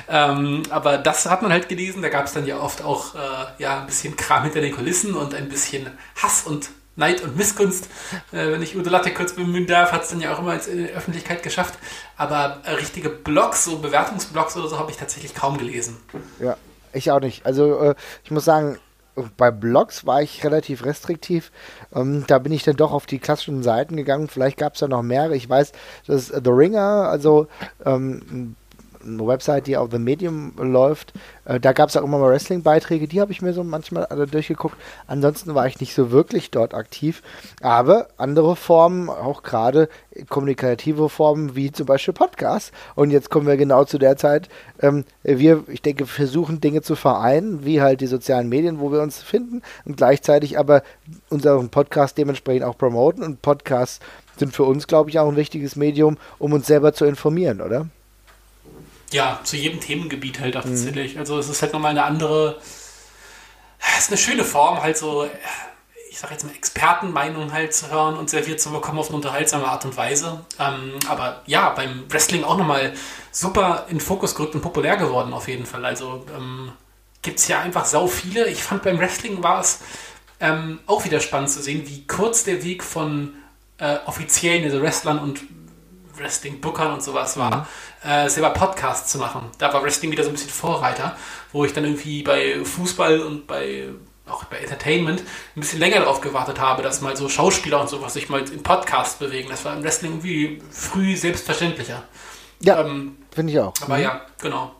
Ähm, 0.08 0.62
aber 0.70 0.98
das 0.98 1.26
hat 1.26 1.42
man 1.42 1.50
halt 1.50 1.68
gelesen, 1.68 2.02
da 2.02 2.08
gab 2.08 2.26
es 2.26 2.34
dann 2.34 2.46
ja 2.46 2.60
oft 2.60 2.84
auch 2.84 3.16
äh, 3.16 3.18
ja, 3.58 3.80
ein 3.80 3.86
bisschen 3.86 4.16
Kram 4.16 4.44
hinter 4.44 4.60
den 4.60 4.72
Kulissen 4.72 5.14
und 5.14 5.34
ein 5.34 5.48
bisschen 5.48 5.90
Hass 6.22 6.44
und 6.46 6.70
Neid 6.94 7.22
und 7.22 7.36
Missgunst. 7.36 7.86
Äh, 8.30 8.52
wenn 8.52 8.62
ich 8.62 8.76
Udo 8.76 8.90
Latte 8.90 9.12
kurz 9.12 9.32
bemühen 9.32 9.66
darf, 9.66 9.90
hat 9.90 10.04
es 10.04 10.10
dann 10.10 10.20
ja 10.20 10.32
auch 10.32 10.38
immer 10.38 10.54
in 10.68 10.86
der 10.86 10.94
Öffentlichkeit 10.94 11.42
geschafft. 11.42 11.74
Aber 12.16 12.60
äh, 12.64 12.74
richtige 12.74 13.08
Blogs, 13.08 13.64
so 13.64 13.78
Bewertungsblogs 13.78 14.56
oder 14.56 14.68
so, 14.68 14.78
habe 14.78 14.92
ich 14.92 14.98
tatsächlich 14.98 15.34
kaum 15.34 15.58
gelesen. 15.58 15.96
Ja, 16.38 16.56
ich 16.92 17.10
auch 17.10 17.18
nicht. 17.18 17.44
Also 17.44 17.80
äh, 17.80 17.94
ich 18.22 18.30
muss 18.30 18.44
sagen, 18.44 18.78
bei 19.36 19.50
Blogs 19.50 20.06
war 20.06 20.22
ich 20.22 20.44
relativ 20.44 20.84
restriktiv. 20.84 21.52
Ähm, 21.94 22.24
da 22.26 22.38
bin 22.38 22.52
ich 22.52 22.64
dann 22.64 22.76
doch 22.76 22.92
auf 22.92 23.06
die 23.06 23.18
klassischen 23.18 23.62
Seiten 23.62 23.96
gegangen. 23.96 24.28
Vielleicht 24.28 24.58
gab 24.58 24.74
es 24.74 24.80
da 24.80 24.88
noch 24.88 25.02
mehrere. 25.02 25.36
Ich 25.36 25.48
weiß, 25.48 25.72
dass 26.06 26.28
The 26.28 26.50
Ringer, 26.50 27.08
also 27.08 27.46
ähm, 27.84 28.56
eine 29.04 29.26
Website, 29.26 29.66
die 29.66 29.76
auf 29.76 29.90
The 29.90 29.98
Medium 29.98 30.52
läuft. 30.56 31.12
Äh, 31.44 31.60
da 31.60 31.72
gab 31.72 31.88
es 31.88 31.96
auch 31.96 32.04
immer 32.04 32.18
mal 32.18 32.30
Wrestling-Beiträge, 32.30 33.08
die 33.08 33.20
habe 33.20 33.32
ich 33.32 33.42
mir 33.42 33.52
so 33.52 33.64
manchmal 33.64 34.06
alle 34.06 34.26
durchgeguckt. 34.26 34.76
Ansonsten 35.06 35.54
war 35.54 35.66
ich 35.66 35.80
nicht 35.80 35.94
so 35.94 36.10
wirklich 36.10 36.50
dort 36.50 36.74
aktiv. 36.74 37.22
Aber 37.60 38.08
andere 38.16 38.56
Formen, 38.56 39.08
auch 39.08 39.42
gerade 39.42 39.88
kommunikative 40.28 41.08
Formen, 41.08 41.56
wie 41.56 41.72
zum 41.72 41.86
Beispiel 41.86 42.14
Podcasts. 42.14 42.72
Und 42.94 43.10
jetzt 43.10 43.30
kommen 43.30 43.46
wir 43.46 43.56
genau 43.56 43.84
zu 43.84 43.98
der 43.98 44.16
Zeit. 44.16 44.48
Ähm, 44.80 45.04
wir, 45.22 45.64
ich 45.68 45.82
denke, 45.82 46.06
versuchen 46.06 46.60
Dinge 46.60 46.82
zu 46.82 46.96
vereinen, 46.96 47.64
wie 47.64 47.80
halt 47.80 48.00
die 48.00 48.06
sozialen 48.06 48.48
Medien, 48.48 48.80
wo 48.80 48.92
wir 48.92 49.02
uns 49.02 49.22
finden 49.22 49.62
und 49.84 49.96
gleichzeitig 49.96 50.58
aber 50.58 50.82
unseren 51.30 51.68
Podcast 51.68 52.18
dementsprechend 52.18 52.64
auch 52.64 52.78
promoten. 52.78 53.22
Und 53.22 53.42
Podcasts 53.42 54.00
sind 54.36 54.54
für 54.54 54.64
uns, 54.64 54.86
glaube 54.86 55.10
ich, 55.10 55.18
auch 55.18 55.28
ein 55.28 55.36
wichtiges 55.36 55.76
Medium, 55.76 56.16
um 56.38 56.52
uns 56.52 56.66
selber 56.66 56.92
zu 56.92 57.04
informieren, 57.04 57.60
oder? 57.60 57.86
Ja, 59.12 59.40
zu 59.44 59.56
jedem 59.56 59.80
Themengebiet 59.80 60.40
halt 60.40 60.56
auch 60.56 60.64
mhm. 60.64 60.70
tatsächlich. 60.70 61.18
Also 61.18 61.38
es 61.38 61.48
ist 61.48 61.62
halt 61.62 61.72
nochmal 61.72 61.90
eine 61.90 62.04
andere, 62.04 62.60
es 63.96 64.04
ist 64.04 64.08
eine 64.08 64.18
schöne 64.18 64.44
Form, 64.44 64.82
halt 64.82 64.96
so, 64.96 65.28
ich 66.10 66.18
sage 66.18 66.34
jetzt 66.34 66.44
mal, 66.44 66.54
Expertenmeinung 66.54 67.52
halt 67.52 67.74
zu 67.74 67.90
hören 67.90 68.16
und 68.16 68.30
serviert 68.30 68.60
zu 68.60 68.70
bekommen 68.70 68.98
auf 68.98 69.08
eine 69.08 69.16
unterhaltsame 69.16 69.66
Art 69.66 69.84
und 69.84 69.96
Weise. 69.96 70.44
Ähm, 70.58 70.94
aber 71.08 71.42
ja, 71.46 71.70
beim 71.70 72.04
Wrestling 72.08 72.44
auch 72.44 72.56
nochmal 72.56 72.94
super 73.30 73.86
in 73.88 74.00
Fokus 74.00 74.34
gerückt 74.34 74.54
und 74.54 74.60
populär 74.60 74.96
geworden 74.96 75.32
auf 75.32 75.48
jeden 75.48 75.66
Fall. 75.66 75.84
Also 75.84 76.24
ähm, 76.36 76.72
gibt 77.22 77.40
es 77.40 77.48
ja 77.48 77.60
einfach 77.60 77.84
sau 77.84 78.06
viele. 78.06 78.48
Ich 78.48 78.62
fand 78.62 78.82
beim 78.82 78.98
Wrestling 78.98 79.42
war 79.42 79.60
es 79.60 79.80
ähm, 80.40 80.78
auch 80.86 81.04
wieder 81.04 81.20
spannend 81.20 81.50
zu 81.50 81.62
sehen, 81.62 81.82
wie 81.86 82.06
kurz 82.06 82.44
der 82.44 82.62
Weg 82.62 82.84
von 82.84 83.34
äh, 83.78 83.96
offiziellen, 84.06 84.64
also 84.64 84.80
Wrestlern 84.82 85.18
und 85.18 85.40
Wrestling-Bookern 86.16 86.92
und 86.92 87.02
sowas 87.02 87.36
war, 87.36 87.68
mhm. 88.02 88.10
äh, 88.10 88.28
selber 88.28 88.50
Podcasts 88.50 89.10
zu 89.10 89.18
machen. 89.18 89.50
Da 89.58 89.72
war 89.72 89.82
Wrestling 89.82 90.10
wieder 90.10 90.24
so 90.24 90.30
ein 90.30 90.34
bisschen 90.34 90.50
Vorreiter, 90.50 91.16
wo 91.52 91.64
ich 91.64 91.72
dann 91.72 91.84
irgendwie 91.84 92.22
bei 92.22 92.64
Fußball 92.64 93.20
und 93.20 93.46
bei 93.46 93.88
auch 94.26 94.44
bei 94.44 94.56
Entertainment 94.56 95.20
ein 95.54 95.60
bisschen 95.60 95.80
länger 95.80 96.00
darauf 96.00 96.22
gewartet 96.22 96.58
habe, 96.58 96.82
dass 96.82 97.02
mal 97.02 97.14
so 97.14 97.28
Schauspieler 97.28 97.80
und 97.80 97.90
sowas 97.90 98.14
sich 98.14 98.30
mal 98.30 98.40
im 98.40 98.62
Podcast 98.62 99.18
bewegen. 99.18 99.50
Das 99.50 99.64
war 99.66 99.76
im 99.76 99.82
Wrestling 99.82 100.12
irgendwie 100.12 100.62
früh 100.70 101.14
selbstverständlicher. 101.14 102.02
Ja, 102.60 102.80
ähm, 102.80 103.16
finde 103.30 103.52
ich 103.52 103.60
auch. 103.60 103.74
Aber 103.82 103.96
mhm. 103.96 104.02
ja, 104.02 104.22
genau 104.40 104.72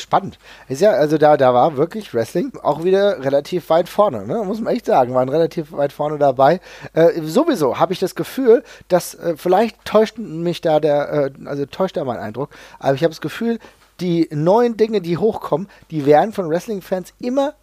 spannend. 0.00 0.38
Ist 0.68 0.80
ja, 0.80 0.90
also 0.90 1.18
da, 1.18 1.36
da 1.36 1.54
war 1.54 1.76
wirklich 1.76 2.14
Wrestling 2.14 2.52
auch 2.62 2.84
wieder 2.84 3.24
relativ 3.24 3.70
weit 3.70 3.88
vorne, 3.88 4.26
ne? 4.26 4.42
muss 4.44 4.60
man 4.60 4.74
echt 4.74 4.86
sagen, 4.86 5.14
waren 5.14 5.28
relativ 5.28 5.72
weit 5.72 5.92
vorne 5.92 6.18
dabei. 6.18 6.60
Äh, 6.92 7.22
sowieso 7.22 7.78
habe 7.78 7.92
ich 7.92 7.98
das 7.98 8.14
Gefühl, 8.14 8.62
dass 8.88 9.14
äh, 9.14 9.34
vielleicht 9.36 9.84
täuscht 9.84 10.18
mich 10.18 10.60
da 10.60 10.80
der, 10.80 11.12
äh, 11.12 11.30
also 11.46 11.66
täuscht 11.66 11.96
da 11.96 12.04
mein 12.04 12.18
Eindruck, 12.18 12.50
aber 12.78 12.94
ich 12.94 13.02
habe 13.02 13.12
das 13.12 13.20
Gefühl, 13.20 13.58
die 14.00 14.28
neuen 14.30 14.76
Dinge, 14.76 15.00
die 15.00 15.18
hochkommen, 15.18 15.68
die 15.90 16.06
werden 16.06 16.32
von 16.32 16.48
Wrestling-Fans 16.50 17.14
immer 17.18 17.54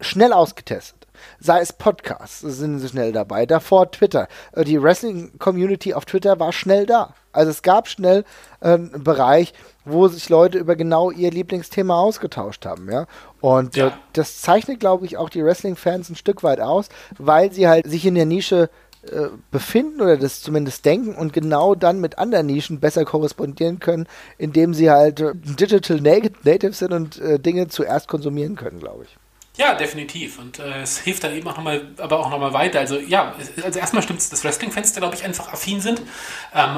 schnell 0.00 0.32
ausgetestet. 0.32 1.06
Sei 1.38 1.60
es 1.60 1.72
Podcasts, 1.72 2.40
sind 2.40 2.78
sie 2.78 2.88
schnell 2.88 3.12
dabei. 3.12 3.46
Davor 3.46 3.90
Twitter. 3.90 4.28
Äh, 4.52 4.64
die 4.64 4.82
Wrestling-Community 4.82 5.94
auf 5.94 6.04
Twitter 6.04 6.40
war 6.40 6.52
schnell 6.52 6.86
da. 6.86 7.14
Also 7.32 7.50
es 7.50 7.62
gab 7.62 7.88
schnell 7.88 8.24
äh, 8.60 8.70
einen 8.70 9.04
Bereich, 9.04 9.52
wo 9.84 10.08
sich 10.08 10.28
Leute 10.28 10.58
über 10.58 10.76
genau 10.76 11.10
ihr 11.10 11.30
Lieblingsthema 11.30 11.98
ausgetauscht 11.98 12.66
haben, 12.66 12.90
ja. 12.90 13.06
Und 13.40 13.76
ja. 13.76 13.88
Äh, 13.88 13.92
das 14.12 14.40
zeichnet, 14.40 14.80
glaube 14.80 15.06
ich, 15.06 15.16
auch 15.16 15.30
die 15.30 15.44
Wrestling-Fans 15.44 16.10
ein 16.10 16.16
Stück 16.16 16.42
weit 16.42 16.60
aus, 16.60 16.88
weil 17.18 17.52
sie 17.52 17.68
halt 17.68 17.86
sich 17.88 18.04
in 18.06 18.14
der 18.14 18.26
Nische 18.26 18.68
äh, 19.02 19.28
befinden 19.50 20.02
oder 20.02 20.18
das 20.18 20.42
zumindest 20.42 20.84
denken 20.84 21.14
und 21.14 21.32
genau 21.32 21.74
dann 21.74 22.00
mit 22.00 22.18
anderen 22.18 22.46
Nischen 22.46 22.80
besser 22.80 23.06
korrespondieren 23.06 23.80
können, 23.80 24.06
indem 24.36 24.74
sie 24.74 24.90
halt 24.90 25.20
äh, 25.20 25.32
Digital 25.34 26.00
Native 26.00 26.74
sind 26.74 26.92
und 26.92 27.18
äh, 27.18 27.38
Dinge 27.38 27.68
zuerst 27.68 28.08
konsumieren 28.08 28.56
können, 28.56 28.78
glaube 28.78 29.04
ich. 29.04 29.16
Ja, 29.60 29.74
definitiv. 29.74 30.38
Und 30.38 30.58
äh, 30.58 30.80
es 30.80 31.00
hilft 31.00 31.22
dann 31.22 31.36
eben 31.36 31.46
auch 31.46 31.54
nochmal, 31.54 31.82
aber 31.98 32.18
auch 32.18 32.30
nochmal 32.30 32.54
weiter. 32.54 32.78
Also 32.78 32.98
ja, 32.98 33.34
also 33.62 33.78
erstmal 33.78 34.02
stimmt 34.02 34.20
es, 34.20 34.30
dass 34.30 34.42
Wrestling-Fans 34.42 34.94
da, 34.94 35.00
glaube 35.00 35.16
ich, 35.16 35.22
einfach 35.22 35.52
affin 35.52 35.82
sind. 35.82 36.00
Ähm, 36.00 36.06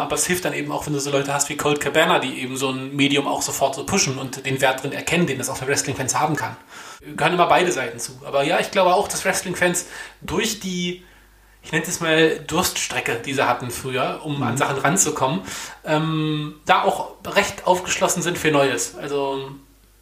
aber 0.01 0.17
es 0.17 0.27
hilft 0.27 0.45
dann 0.45 0.53
eben 0.53 0.73
auch, 0.73 0.85
wenn 0.85 0.93
du 0.93 0.99
so 0.99 1.13
Leute 1.13 1.33
hast 1.33 1.49
wie 1.49 1.57
Cold 1.57 1.79
Cabana, 1.79 2.19
die 2.19 2.41
eben 2.41 2.57
so 2.57 2.71
ein 2.71 2.97
Medium 2.97 3.29
auch 3.29 3.41
sofort 3.41 3.77
so 3.77 3.87
pushen 3.87 4.19
und 4.19 4.45
den 4.45 4.61
Wert 4.61 4.83
drin 4.83 4.91
erkennen, 4.91 5.29
den 5.29 5.39
das 5.39 5.49
auch 5.49 5.59
für 5.59 5.69
Wrestling-Fans 5.69 6.19
haben 6.19 6.35
kann. 6.35 6.57
Gehören 7.01 7.35
immer 7.35 7.47
beide 7.47 7.71
Seiten 7.71 8.01
zu. 8.01 8.21
Aber 8.25 8.43
ja, 8.43 8.59
ich 8.59 8.73
glaube 8.73 8.95
auch, 8.95 9.07
dass 9.07 9.25
Wrestling-Fans 9.25 9.87
durch 10.21 10.59
die 10.59 11.05
ich 11.65 11.71
nenne 11.71 11.85
es 11.87 12.01
mal 12.01 12.41
Durststrecke, 12.41 13.21
die 13.25 13.35
sie 13.35 13.47
hatten 13.47 13.71
früher, 13.71 14.23
um 14.25 14.39
mhm. 14.39 14.43
an 14.43 14.57
Sachen 14.57 14.79
ranzukommen, 14.79 15.43
ähm, 15.85 16.57
da 16.67 16.83
auch 16.83 17.13
recht 17.25 17.69
aufgeschlossen 17.69 18.21
sind 18.23 18.37
für 18.37 18.51
Neues. 18.51 18.97
Also 18.97 19.53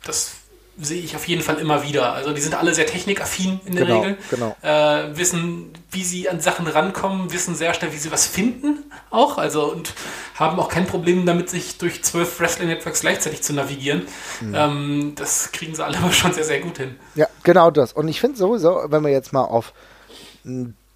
das 0.02 0.39
sehe 0.80 1.02
ich 1.02 1.14
auf 1.16 1.28
jeden 1.28 1.42
Fall 1.42 1.58
immer 1.58 1.82
wieder. 1.82 2.12
Also 2.12 2.32
die 2.32 2.40
sind 2.40 2.54
alle 2.54 2.74
sehr 2.74 2.86
technikaffin 2.86 3.60
in 3.64 3.76
der 3.76 3.86
genau, 3.86 4.00
Regel. 4.00 4.18
Genau. 4.30 4.56
Äh, 4.62 5.16
wissen, 5.16 5.72
wie 5.90 6.04
sie 6.04 6.28
an 6.28 6.40
Sachen 6.40 6.66
rankommen, 6.66 7.32
wissen 7.32 7.54
sehr 7.54 7.74
schnell, 7.74 7.92
wie 7.92 7.98
sie 7.98 8.10
was 8.10 8.26
finden 8.26 8.90
auch. 9.10 9.38
Also 9.38 9.70
und 9.70 9.92
haben 10.34 10.58
auch 10.58 10.68
kein 10.68 10.86
Problem 10.86 11.26
damit, 11.26 11.50
sich 11.50 11.78
durch 11.78 12.02
zwölf 12.02 12.40
Wrestling-Networks 12.40 13.00
gleichzeitig 13.00 13.42
zu 13.42 13.52
navigieren. 13.52 14.02
Mhm. 14.40 14.54
Ähm, 14.54 15.12
das 15.16 15.52
kriegen 15.52 15.74
sie 15.74 15.84
alle 15.84 15.98
aber 16.02 16.12
schon 16.12 16.32
sehr, 16.32 16.44
sehr 16.44 16.60
gut 16.60 16.78
hin. 16.78 16.96
Ja, 17.14 17.26
genau 17.42 17.70
das. 17.70 17.92
Und 17.92 18.08
ich 18.08 18.20
finde 18.20 18.38
sowieso, 18.38 18.84
wenn 18.88 19.02
wir 19.02 19.10
jetzt 19.10 19.32
mal 19.32 19.44
auf 19.44 19.72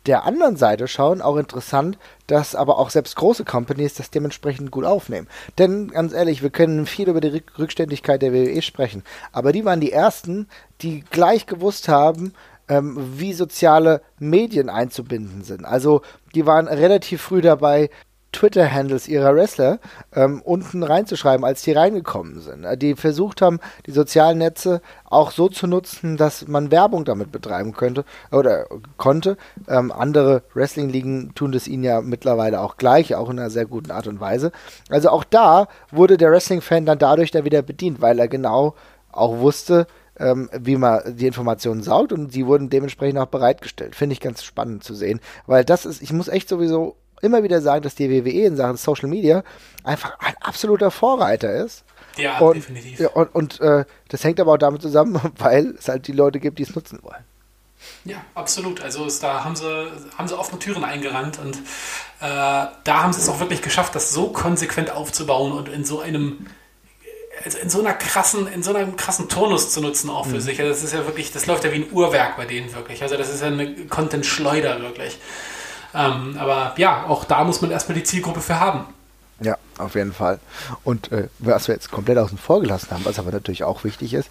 der 0.07 0.25
anderen 0.25 0.57
Seite 0.57 0.87
schauen, 0.87 1.23
auch 1.23 1.37
interessant, 1.37 1.99
dass 2.27 2.55
aber 2.55 2.79
auch 2.79 2.91
selbst 2.91 3.17
große 3.17 3.45
Companies 3.45 3.95
das 3.95 4.11
dementsprechend 4.11 4.71
gut 4.71 4.85
aufnehmen. 4.85 5.29
Denn 5.59 5.89
ganz 5.89 6.13
ehrlich, 6.13 6.43
wir 6.43 6.51
können 6.51 6.87
viel 6.87 7.09
über 7.09 7.21
die 7.21 7.43
Rückständigkeit 7.59 8.21
der 8.23 8.33
WWE 8.33 8.63
sprechen, 8.63 9.03
aber 9.33 9.53
die 9.53 9.65
waren 9.65 9.81
die 9.81 9.93
ersten, 9.93 10.49
die 10.83 11.05
gleich 11.11 11.47
gewusst 11.47 11.89
haben, 11.89 12.35
ähm, 12.69 12.97
wie 13.19 13.33
soziale 13.33 14.03
Medien 14.19 14.69
einzubinden 14.69 15.43
sind. 15.43 15.65
Also 15.65 16.03
die 16.35 16.47
waren 16.47 16.69
relativ 16.69 17.23
früh 17.23 17.41
dabei, 17.41 17.91
Twitter-Handles 18.35 19.09
ihrer 19.09 19.35
Wrestler 19.35 19.79
ähm, 20.15 20.43
unten 20.43 20.83
reinzuschreiben, 20.83 21.45
als 21.45 21.63
die 21.63 21.73
reingekommen 21.73 22.41
sind. 22.41 22.65
Äh, 22.65 22.77
die 22.77 22.97
versucht 22.97 23.41
haben, 23.41 23.61
die 23.87 23.93
sozialen 23.93 24.39
Netze 24.39 24.83
auch 25.05 25.31
so 25.31 25.49
zu 25.49 25.67
nutzen, 25.67 26.17
dass 26.17 26.47
man 26.49 26.71
Werbung 26.71 27.05
damit 27.05 27.33
betreiben 27.33 27.73
könnte 27.73 28.05
oder 28.33 28.67
konnte. 28.97 29.37
Ähm, 29.69 29.93
andere 29.93 30.43
Wrestling-Ligen 30.53 31.35
tun 31.35 31.53
das 31.53 31.69
ihnen 31.69 31.85
ja 31.85 32.01
mittlerweile 32.01 32.61
auch 32.61 32.77
gleich, 32.77 33.15
auch 33.15 33.31
in 33.31 33.39
einer 33.39 33.51
sehr 33.51 33.67
guten 33.67 33.91
Art 33.91 34.07
und 34.07 34.21
Weise. 34.21 34.53
Also 34.91 35.09
auch 35.11 35.25
da 35.25 35.69
wurde 35.91 36.17
der 36.17 36.31
Wrestling-Fan 36.31 36.85
dann 36.85 36.99
dadurch 36.99 37.31
da 37.31 37.45
wieder 37.45 37.63
bedient, 37.63 38.03
weil 38.03 38.19
er 38.19 38.29
genau 38.29 38.75
auch 39.13 39.39
wusste, 39.39 39.87
ähm, 40.19 40.51
wie 40.53 40.77
man 40.77 41.17
die 41.17 41.27
Informationen 41.27 41.83
saugt 41.83 42.13
und 42.13 42.33
sie 42.33 42.47
wurden 42.47 42.71
dementsprechend 42.71 43.19
auch 43.19 43.27
bereitgestellt. 43.27 43.95
Finde 43.95 44.13
ich 44.13 44.21
ganz 44.21 44.43
spannend 44.43 44.85
zu 44.85 44.95
sehen, 44.95 45.21
weil 45.47 45.65
das 45.65 45.87
ist, 45.87 46.03
ich 46.03 46.13
muss 46.13 46.29
echt 46.29 46.49
sowieso 46.49 46.97
immer 47.23 47.43
wieder 47.43 47.61
sagen, 47.61 47.83
dass 47.83 47.95
die 47.95 48.11
WWE 48.11 48.47
in 48.47 48.57
Sachen 48.57 48.77
Social 48.77 49.09
Media 49.09 49.43
einfach 49.83 50.19
ein 50.21 50.35
absoluter 50.41 50.91
Vorreiter 50.91 51.53
ist. 51.53 51.85
Ja, 52.17 52.39
und, 52.39 52.55
definitiv. 52.55 53.01
Ja, 53.01 53.09
und, 53.11 53.35
und 53.35 53.61
äh, 53.61 53.85
das 54.09 54.25
hängt 54.25 54.41
aber 54.41 54.53
auch 54.53 54.59
damit 54.59 54.83
zusammen, 54.83 55.21
weil 55.39 55.75
es 55.79 55.89
halt 55.89 56.07
die 56.07 56.13
Leute 56.13 56.41
gibt, 56.41 56.59
die 56.59 56.63
es 56.63 56.75
nutzen 56.75 57.01
wollen. 57.03 57.25
Ja, 58.05 58.17
absolut. 58.35 58.83
Also 58.83 59.05
es, 59.07 59.21
da 59.21 59.45
haben 59.45 59.57
sie, 59.57 59.91
haben 60.17 60.29
sie 60.29 60.39
offene 60.39 60.59
Türen 60.59 60.85
eingerannt 60.85 61.39
und 61.39 61.57
äh, 61.57 61.61
da 62.21 62.73
haben 62.87 63.13
sie 63.13 63.21
es 63.21 63.29
auch 63.29 63.41
wirklich 63.41 63.63
geschafft, 63.63 63.95
das 63.95 64.13
so 64.13 64.29
konsequent 64.29 64.91
aufzubauen 64.91 65.53
und 65.53 65.69
in 65.69 65.85
so 65.85 66.01
einem 66.01 66.47
also 67.45 67.59
in 67.59 67.69
so 67.69 67.81
einer 67.81 67.95
krassen, 67.95 68.47
in 68.47 68.63
so 68.63 68.75
einem 68.75 68.97
krassen 68.97 69.29
Turnus 69.29 69.71
zu 69.71 69.81
nutzen 69.81 70.09
auch 70.09 70.25
für 70.27 70.37
mhm. 70.37 70.41
sich. 70.41 70.61
Also 70.61 70.71
das 70.71 70.85
ist 70.85 70.93
ja 70.93 71.05
wirklich, 71.05 71.33
das 71.33 71.47
läuft 71.47 71.65
ja 71.65 71.73
wie 71.73 71.77
ein 71.77 71.93
Uhrwerk 71.93 72.37
bei 72.37 72.47
denen 72.47 72.73
wirklich. 72.75 73.03
Also 73.03 73.17
das 73.17 73.29
ist 73.29 73.41
ja 73.41 73.49
eine 73.49 73.87
Content-Schleuder 73.87 74.81
wirklich. 74.81 75.19
Ähm, 75.95 76.37
aber 76.39 76.75
ja, 76.77 77.05
auch 77.07 77.25
da 77.25 77.45
muss 77.45 77.61
man 77.61 77.71
erstmal 77.71 77.97
die 77.97 78.05
Zielgruppe 78.05 78.41
für 78.41 78.59
haben. 78.59 78.85
Ja, 79.41 79.57
auf 79.79 79.95
jeden 79.95 80.13
Fall. 80.13 80.39
Und 80.85 81.13
äh, 81.13 81.29
was 81.39 81.69
wir 81.69 81.75
jetzt 81.75 81.91
komplett 81.91 82.19
außen 82.19 82.39
vor 82.39 82.61
gelassen 82.61 82.91
haben, 82.91 83.05
was 83.05 83.19
aber 83.19 83.33
natürlich 83.33 83.65
auch 83.65 83.85
wichtig 83.85 84.15
ist, 84.15 84.31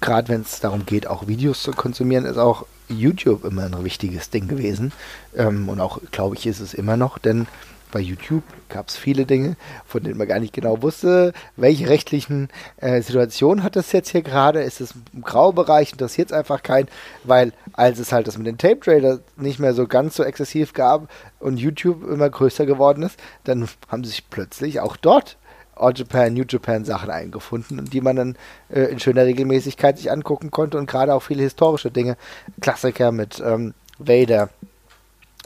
gerade 0.00 0.28
wenn 0.28 0.42
es 0.42 0.60
darum 0.60 0.84
geht, 0.86 1.06
auch 1.06 1.26
Videos 1.26 1.62
zu 1.62 1.72
konsumieren, 1.72 2.24
ist 2.24 2.38
auch 2.38 2.66
YouTube 2.88 3.44
immer 3.44 3.64
ein 3.64 3.84
wichtiges 3.84 4.30
Ding 4.30 4.48
gewesen. 4.48 4.92
Ähm, 5.36 5.68
und 5.68 5.80
auch, 5.80 6.00
glaube 6.10 6.36
ich, 6.36 6.46
ist 6.46 6.60
es 6.60 6.74
immer 6.74 6.96
noch, 6.96 7.18
denn 7.18 7.46
bei 7.90 8.00
YouTube 8.00 8.42
gab 8.68 8.88
es 8.88 8.96
viele 8.96 9.26
Dinge, 9.26 9.56
von 9.84 10.02
denen 10.02 10.18
man 10.18 10.28
gar 10.28 10.38
nicht 10.38 10.52
genau 10.52 10.82
wusste, 10.82 11.32
welche 11.56 11.88
rechtlichen 11.88 12.48
äh, 12.78 13.00
Situationen 13.00 13.62
hat 13.62 13.76
das 13.76 13.92
jetzt 13.92 14.10
hier 14.10 14.22
gerade. 14.22 14.62
Ist 14.62 14.80
es 14.80 14.94
im 15.12 15.22
Graubereich, 15.22 15.92
interessiert 15.92 16.30
es 16.30 16.36
einfach 16.36 16.62
keinen, 16.62 16.88
weil 17.24 17.52
als 17.72 17.98
es 17.98 18.12
halt 18.12 18.26
das 18.26 18.38
mit 18.38 18.46
den 18.46 18.58
Tape 18.58 18.80
Trader 18.80 19.20
nicht 19.36 19.58
mehr 19.58 19.74
so 19.74 19.86
ganz 19.86 20.16
so 20.16 20.24
exzessiv 20.24 20.72
gab 20.72 21.08
und 21.38 21.58
YouTube 21.58 22.08
immer 22.08 22.28
größer 22.28 22.66
geworden 22.66 23.02
ist, 23.02 23.18
dann 23.44 23.68
haben 23.88 24.04
sich 24.04 24.28
plötzlich 24.30 24.80
auch 24.80 24.96
dort 24.96 25.36
All 25.76 25.92
Japan, 25.94 26.32
New 26.32 26.44
Japan 26.48 26.84
Sachen 26.84 27.10
eingefunden 27.10 27.84
die 27.90 28.00
man 28.00 28.16
dann 28.16 28.38
äh, 28.70 28.84
in 28.84 28.98
schöner 28.98 29.26
Regelmäßigkeit 29.26 29.98
sich 29.98 30.10
angucken 30.10 30.50
konnte 30.50 30.78
und 30.78 30.86
gerade 30.86 31.14
auch 31.14 31.22
viele 31.22 31.42
historische 31.42 31.90
Dinge, 31.90 32.16
Klassiker 32.60 33.12
mit 33.12 33.42
ähm, 33.44 33.74
Vader, 33.98 34.48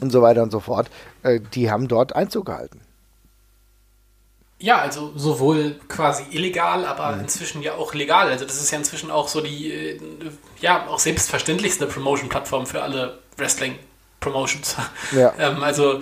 und 0.00 0.10
so 0.10 0.22
weiter 0.22 0.42
und 0.42 0.50
so 0.50 0.60
fort, 0.60 0.90
äh, 1.22 1.40
die 1.54 1.70
haben 1.70 1.88
dort 1.88 2.14
Einzug 2.14 2.46
gehalten. 2.46 2.80
Ja, 4.62 4.78
also 4.78 5.12
sowohl 5.16 5.80
quasi 5.88 6.24
illegal, 6.32 6.84
aber 6.84 7.12
mhm. 7.12 7.20
inzwischen 7.20 7.62
ja 7.62 7.74
auch 7.74 7.94
legal. 7.94 8.28
Also 8.28 8.44
das 8.44 8.60
ist 8.60 8.70
ja 8.70 8.78
inzwischen 8.78 9.10
auch 9.10 9.28
so 9.28 9.40
die, 9.40 9.72
äh, 9.72 10.00
ja, 10.60 10.86
auch 10.86 10.98
selbstverständlichste 10.98 11.86
Promotion-Plattform 11.86 12.66
für 12.66 12.82
alle 12.82 13.18
Wrestling-Promotions. 13.38 14.76
Ja. 15.12 15.32
ähm, 15.38 15.62
also 15.62 16.00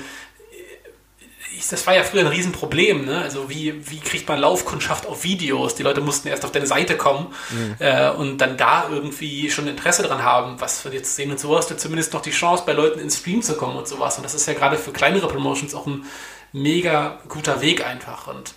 das 1.66 1.86
war 1.86 1.94
ja 1.94 2.02
früher 2.02 2.20
ein 2.20 2.26
Riesenproblem. 2.26 3.04
Ne? 3.04 3.20
Also 3.20 3.48
wie, 3.48 3.90
wie 3.90 3.98
kriegt 3.98 4.28
man 4.28 4.38
Laufkundschaft 4.38 5.06
auf 5.06 5.24
Videos? 5.24 5.74
Die 5.74 5.82
Leute 5.82 6.00
mussten 6.00 6.28
erst 6.28 6.44
auf 6.44 6.52
deine 6.52 6.66
Seite 6.66 6.96
kommen 6.96 7.34
mhm. 7.50 7.76
äh, 7.78 8.10
und 8.10 8.38
dann 8.38 8.56
da 8.56 8.88
irgendwie 8.90 9.50
schon 9.50 9.66
Interesse 9.66 10.02
dran 10.02 10.22
haben, 10.22 10.60
was 10.60 10.84
wir 10.84 10.92
jetzt 10.92 11.16
sehen. 11.16 11.30
Und 11.30 11.40
so 11.40 11.56
hast 11.56 11.70
du 11.70 11.76
zumindest 11.76 12.12
noch 12.12 12.22
die 12.22 12.30
Chance, 12.30 12.64
bei 12.66 12.72
Leuten 12.72 13.00
ins 13.00 13.18
Stream 13.18 13.42
zu 13.42 13.56
kommen 13.56 13.76
und 13.76 13.88
sowas. 13.88 14.16
Und 14.16 14.24
das 14.24 14.34
ist 14.34 14.46
ja 14.46 14.54
gerade 14.54 14.76
für 14.76 14.92
kleinere 14.92 15.28
Promotions 15.28 15.74
auch 15.74 15.86
ein 15.86 16.04
mega 16.52 17.20
guter 17.28 17.60
Weg 17.60 17.86
einfach. 17.86 18.26
Und 18.26 18.54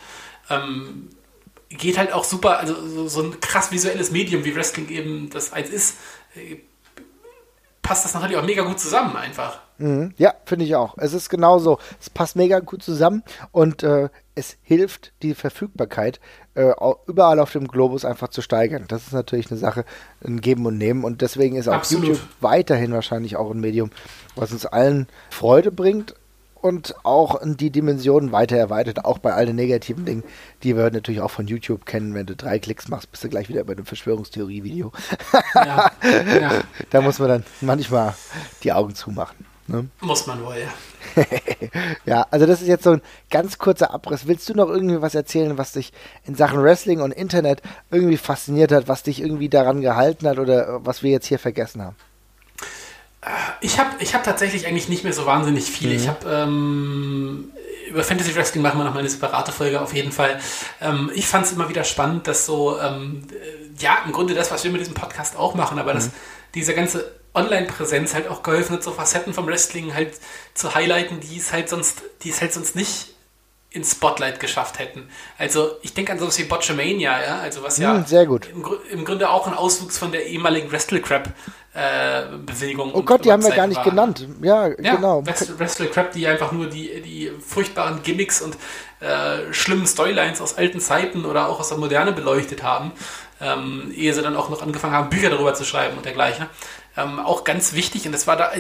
ähm, 0.50 1.10
geht 1.70 1.98
halt 1.98 2.14
auch 2.14 2.24
super, 2.24 2.60
also 2.60 2.76
so, 2.88 3.08
so 3.08 3.22
ein 3.24 3.40
krass 3.40 3.72
visuelles 3.72 4.12
Medium 4.12 4.44
wie 4.46 4.56
Wrestling 4.56 4.90
eben 4.90 5.30
das 5.30 5.54
eins 5.54 5.70
ist, 5.70 5.98
äh, 6.36 6.58
passt 7.92 8.06
das 8.06 8.14
natürlich 8.14 8.38
auch 8.38 8.46
mega 8.46 8.64
gut 8.64 8.80
zusammen 8.80 9.18
einfach. 9.18 9.60
Mhm. 9.78 10.14
Ja, 10.16 10.34
finde 10.46 10.64
ich 10.64 10.76
auch. 10.76 10.98
Es 10.98 11.12
ist 11.12 11.30
genauso. 11.30 11.78
Es 12.00 12.10
passt 12.10 12.38
mega 12.38 12.62
gut 12.62 12.82
zusammen 12.82 13.22
und 13.52 13.84
äh, 13.84 14.08
es 14.34 14.56
hilft, 14.62 15.12
die 15.24 15.34
Verfügbarkeit 15.34 16.22
äh, 16.54 16.72
überall 17.06 17.42
auf 17.42 17.52
dem 17.52 17.68
Globus 17.68 18.06
einfach 18.06 18.30
zu 18.30 18.42
steigern. 18.42 18.86
Das 18.88 19.08
ist 19.08 19.12
natürlich 19.12 19.52
eine 19.52 19.60
Sache, 19.60 19.84
ein 20.26 20.40
Geben 20.40 20.66
und 20.66 20.78
Nehmen 20.78 21.04
und 21.04 21.22
deswegen 21.22 21.58
ist 21.58 21.68
auch 21.68 21.74
Absolut. 21.74 22.08
YouTube 22.08 22.28
weiterhin 22.40 22.94
wahrscheinlich 22.94 23.36
auch 23.36 23.52
ein 23.52 23.60
Medium, 23.60 23.92
was 24.38 24.54
uns 24.54 24.66
allen 24.66 25.08
Freude 25.30 25.74
bringt, 25.74 26.16
und 26.62 26.96
auch 27.04 27.40
die 27.44 27.70
Dimensionen 27.70 28.32
weiter 28.32 28.58
erweitert, 28.58 29.06
auch 29.06 29.18
bei 29.18 29.34
all 29.34 29.46
den 29.46 29.56
negativen 29.56 30.06
Dingen, 30.06 30.24
die 30.64 30.76
wir 30.76 30.90
natürlich 30.92 31.22
auch 31.22 31.32
von 31.32 31.48
YouTube 31.48 31.86
kennen. 31.86 32.14
Wenn 32.14 32.26
du 32.26 32.36
drei 32.36 32.60
Klicks 32.60 32.88
machst, 32.88 33.12
bist 33.12 33.24
du 33.24 33.30
gleich 33.30 33.50
wieder 33.50 33.64
bei 33.64 33.74
einem 33.74 33.86
Verschwörungstheorie-Video. 33.86 34.92
Ja, 35.56 35.92
ja. 36.40 36.52
da 36.90 37.02
muss 37.02 37.20
man 37.20 37.30
dann 37.30 37.46
manchmal 37.62 38.14
die 38.64 38.72
Augen 38.72 38.96
zumachen. 38.96 39.46
Ne? 39.68 39.88
Muss 40.02 40.28
man 40.28 40.44
wohl, 40.44 40.56
ja. 40.58 41.24
ja, 42.06 42.28
also 42.30 42.46
das 42.46 42.62
ist 42.62 42.68
jetzt 42.68 42.84
so 42.84 42.92
ein 42.92 43.02
ganz 43.30 43.58
kurzer 43.58 43.94
Abriss. 43.94 44.28
Willst 44.28 44.50
du 44.50 44.54
noch 44.54 44.68
irgendwie 44.68 45.02
was 45.02 45.16
erzählen, 45.16 45.58
was 45.58 45.74
dich 45.74 45.94
in 46.26 46.36
Sachen 46.36 46.62
Wrestling 46.62 47.02
und 47.02 47.12
Internet 47.12 47.62
irgendwie 47.90 48.18
fasziniert 48.18 48.72
hat, 48.72 48.88
was 48.88 49.04
dich 49.04 49.22
irgendwie 49.22 49.50
daran 49.50 49.82
gehalten 49.82 50.28
hat 50.28 50.40
oder 50.40 50.86
was 50.86 51.04
wir 51.04 51.12
jetzt 51.12 51.28
hier 51.28 51.40
vergessen 51.40 51.82
haben? 51.82 51.96
Ich 53.62 53.78
habe 53.78 53.92
ich 54.00 54.16
hab 54.16 54.24
tatsächlich 54.24 54.66
eigentlich 54.66 54.90
nicht 54.90 55.04
mehr 55.04 55.14
so 55.14 55.26
wahnsinnig 55.26 55.66
viel. 55.66 55.90
Mhm. 55.90 55.96
Ich 55.96 56.08
habe 56.08 56.30
ähm, 56.30 57.52
über 57.88 58.04
Fantasy 58.04 58.36
Wrestling 58.36 58.64
machen 58.64 58.80
wir 58.80 58.84
noch 58.86 58.94
mal 58.94 59.00
eine 59.02 59.10
separate 59.10 59.52
Folge 59.52 59.80
auf 59.80 59.94
jeden 59.94 60.12
Fall. 60.12 60.40
Ähm, 60.82 61.12
ich 61.14 61.28
fand 61.28 61.46
es 61.46 61.52
immer 61.52 61.70
wieder 61.70 61.84
spannend, 61.84 62.28
dass 62.28 62.46
so, 62.46 62.80
ähm, 62.80 63.28
ja, 63.78 64.00
im 64.06 64.12
Grunde 64.12 64.34
das, 64.34 64.50
was 64.50 64.64
wir 64.64 64.72
mit 64.72 64.82
diesem 64.82 64.96
Podcast 64.96 65.36
auch 65.36 65.54
machen, 65.54 65.78
aber 65.78 65.92
mhm. 65.92 65.98
dass 65.98 66.10
diese 66.56 66.74
ganze 66.74 67.12
Online-Präsenz 67.34 68.14
halt 68.14 68.28
auch 68.28 68.44
geholfen 68.44 68.74
hat, 68.74 68.84
so 68.84 68.92
Facetten 68.92 69.34
vom 69.34 69.48
Wrestling 69.48 69.94
halt 69.94 70.14
zu 70.54 70.74
highlighten, 70.74 71.20
die 71.20 71.38
es 71.38 71.54
halt 71.54 71.70
sonst, 71.70 72.02
die 72.24 72.30
es 72.30 72.42
halt 72.42 72.54
sonst 72.54 72.76
nicht 72.76 73.14
ins 73.74 73.92
Spotlight 73.92 74.42
geschafft 74.42 74.80
hätten. 74.80 75.08
Also 75.38 75.78
ich 75.82 75.94
denke 75.94 76.12
an 76.12 76.20
sowas 76.20 76.38
wie 76.38 76.44
Botchamania, 76.44 77.24
ja, 77.24 77.40
also 77.40 77.64
was 77.64 77.78
ja 77.78 77.94
mhm, 77.94 78.06
sehr 78.06 78.26
gut. 78.26 78.50
Im, 78.50 78.66
Im, 78.92 79.06
Grunde 79.06 79.30
auch 79.30 79.48
ein 79.48 79.54
Auswuchs 79.54 79.98
von 79.98 80.12
der 80.12 80.26
ehemaligen 80.26 80.70
Wrestle-Crap 80.70 81.30
äh, 81.74 82.24
Bewegung. 82.46 82.94
Oh 82.94 83.02
Gott, 83.02 83.24
die 83.24 83.32
haben 83.32 83.42
wir 83.42 83.52
gar 83.52 83.68
nicht 83.68 83.78
war. 83.78 83.86
genannt. 83.86 84.28
Ja, 84.42 84.68
ja 84.68 84.96
genau. 84.96 85.24
Wrestle 85.26 85.88
Crap, 85.88 86.12
die 86.12 86.28
einfach 86.28 86.52
nur 86.52 86.68
die, 86.68 87.02
die 87.02 87.32
furchtbaren 87.40 88.04
Gimmicks 88.04 88.42
und 88.42 88.58
äh, 89.00 89.54
schlimmen 89.54 89.88
Storylines 89.88 90.42
aus 90.42 90.58
alten 90.58 90.82
Zeiten 90.82 91.24
oder 91.24 91.48
auch 91.48 91.62
aus 91.62 91.70
der 91.70 91.78
Moderne 91.78 92.12
beleuchtet 92.12 92.64
haben, 92.64 92.92
ähm, 93.40 93.94
ehe 93.96 94.14
sie 94.14 94.22
dann 94.22 94.36
auch 94.36 94.50
noch 94.50 94.62
angefangen 94.62 94.94
haben, 94.94 95.10
Bücher 95.10 95.30
darüber 95.30 95.54
zu 95.54 95.64
schreiben 95.64 95.96
und 95.96 96.04
dergleichen. 96.04 96.48
Ähm, 96.98 97.20
auch 97.20 97.46
ganz 97.46 97.72
wichtig, 97.72 98.06
und 98.06 98.12
das 98.12 98.28
war 98.28 98.36
da, 98.36 98.52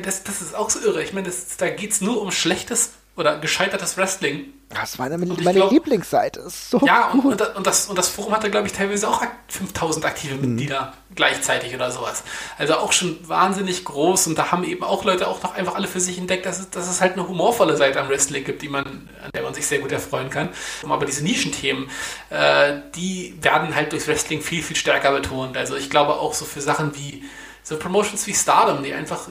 das, 0.00 0.24
das 0.24 0.40
ist 0.40 0.54
auch 0.54 0.70
so 0.70 0.80
irre. 0.80 1.02
Ich 1.02 1.12
meine, 1.12 1.30
da 1.58 1.68
geht 1.68 1.92
es 1.92 2.00
nur 2.00 2.22
um 2.22 2.30
schlechtes 2.30 2.92
oder 3.16 3.38
gescheitertes 3.38 3.96
Wrestling. 3.96 4.52
Das 4.70 4.98
war 4.98 5.08
meine, 5.08 5.24
meine 5.26 5.58
glaub, 5.58 5.70
Lieblingsseite. 5.70 6.48
So 6.48 6.80
ja, 6.84 7.10
und, 7.10 7.24
und, 7.24 7.40
und, 7.56 7.66
das, 7.66 7.86
und 7.86 7.96
das 7.96 8.08
Forum 8.08 8.32
hatte, 8.32 8.50
glaube 8.50 8.66
ich, 8.66 8.72
teilweise 8.72 9.08
auch 9.08 9.22
5000 9.48 10.04
aktive 10.04 10.34
mhm. 10.34 10.40
Mitglieder 10.40 10.94
mhm. 11.08 11.14
gleichzeitig 11.14 11.74
oder 11.74 11.92
sowas. 11.92 12.24
Also 12.58 12.74
auch 12.74 12.90
schon 12.90 13.16
wahnsinnig 13.28 13.84
groß 13.84 14.26
und 14.26 14.36
da 14.36 14.50
haben 14.50 14.64
eben 14.64 14.82
auch 14.82 15.04
Leute 15.04 15.28
auch 15.28 15.40
noch 15.44 15.54
einfach 15.54 15.76
alle 15.76 15.86
für 15.86 16.00
sich 16.00 16.18
entdeckt, 16.18 16.44
dass 16.44 16.58
es, 16.58 16.70
dass 16.70 16.88
es 16.88 17.00
halt 17.00 17.12
eine 17.12 17.28
humorvolle 17.28 17.76
Seite 17.76 18.00
am 18.00 18.08
Wrestling 18.08 18.42
gibt, 18.42 18.62
die 18.62 18.68
man, 18.68 18.84
an 18.84 19.30
der 19.32 19.42
man 19.42 19.54
sich 19.54 19.66
sehr 19.66 19.78
gut 19.78 19.92
erfreuen 19.92 20.30
kann. 20.30 20.48
Aber 20.88 21.06
diese 21.06 21.22
Nischenthemen, 21.22 21.88
äh, 22.30 22.80
die 22.96 23.38
werden 23.40 23.76
halt 23.76 23.92
durchs 23.92 24.08
Wrestling 24.08 24.40
viel, 24.40 24.62
viel 24.62 24.76
stärker 24.76 25.12
betont. 25.12 25.56
Also 25.56 25.76
ich 25.76 25.88
glaube 25.88 26.14
auch 26.14 26.34
so 26.34 26.44
für 26.44 26.60
Sachen 26.60 26.96
wie 26.96 27.22
so 27.62 27.78
Promotions 27.78 28.26
wie 28.26 28.34
Stardom, 28.34 28.82
die 28.82 28.92
einfach 28.92 29.28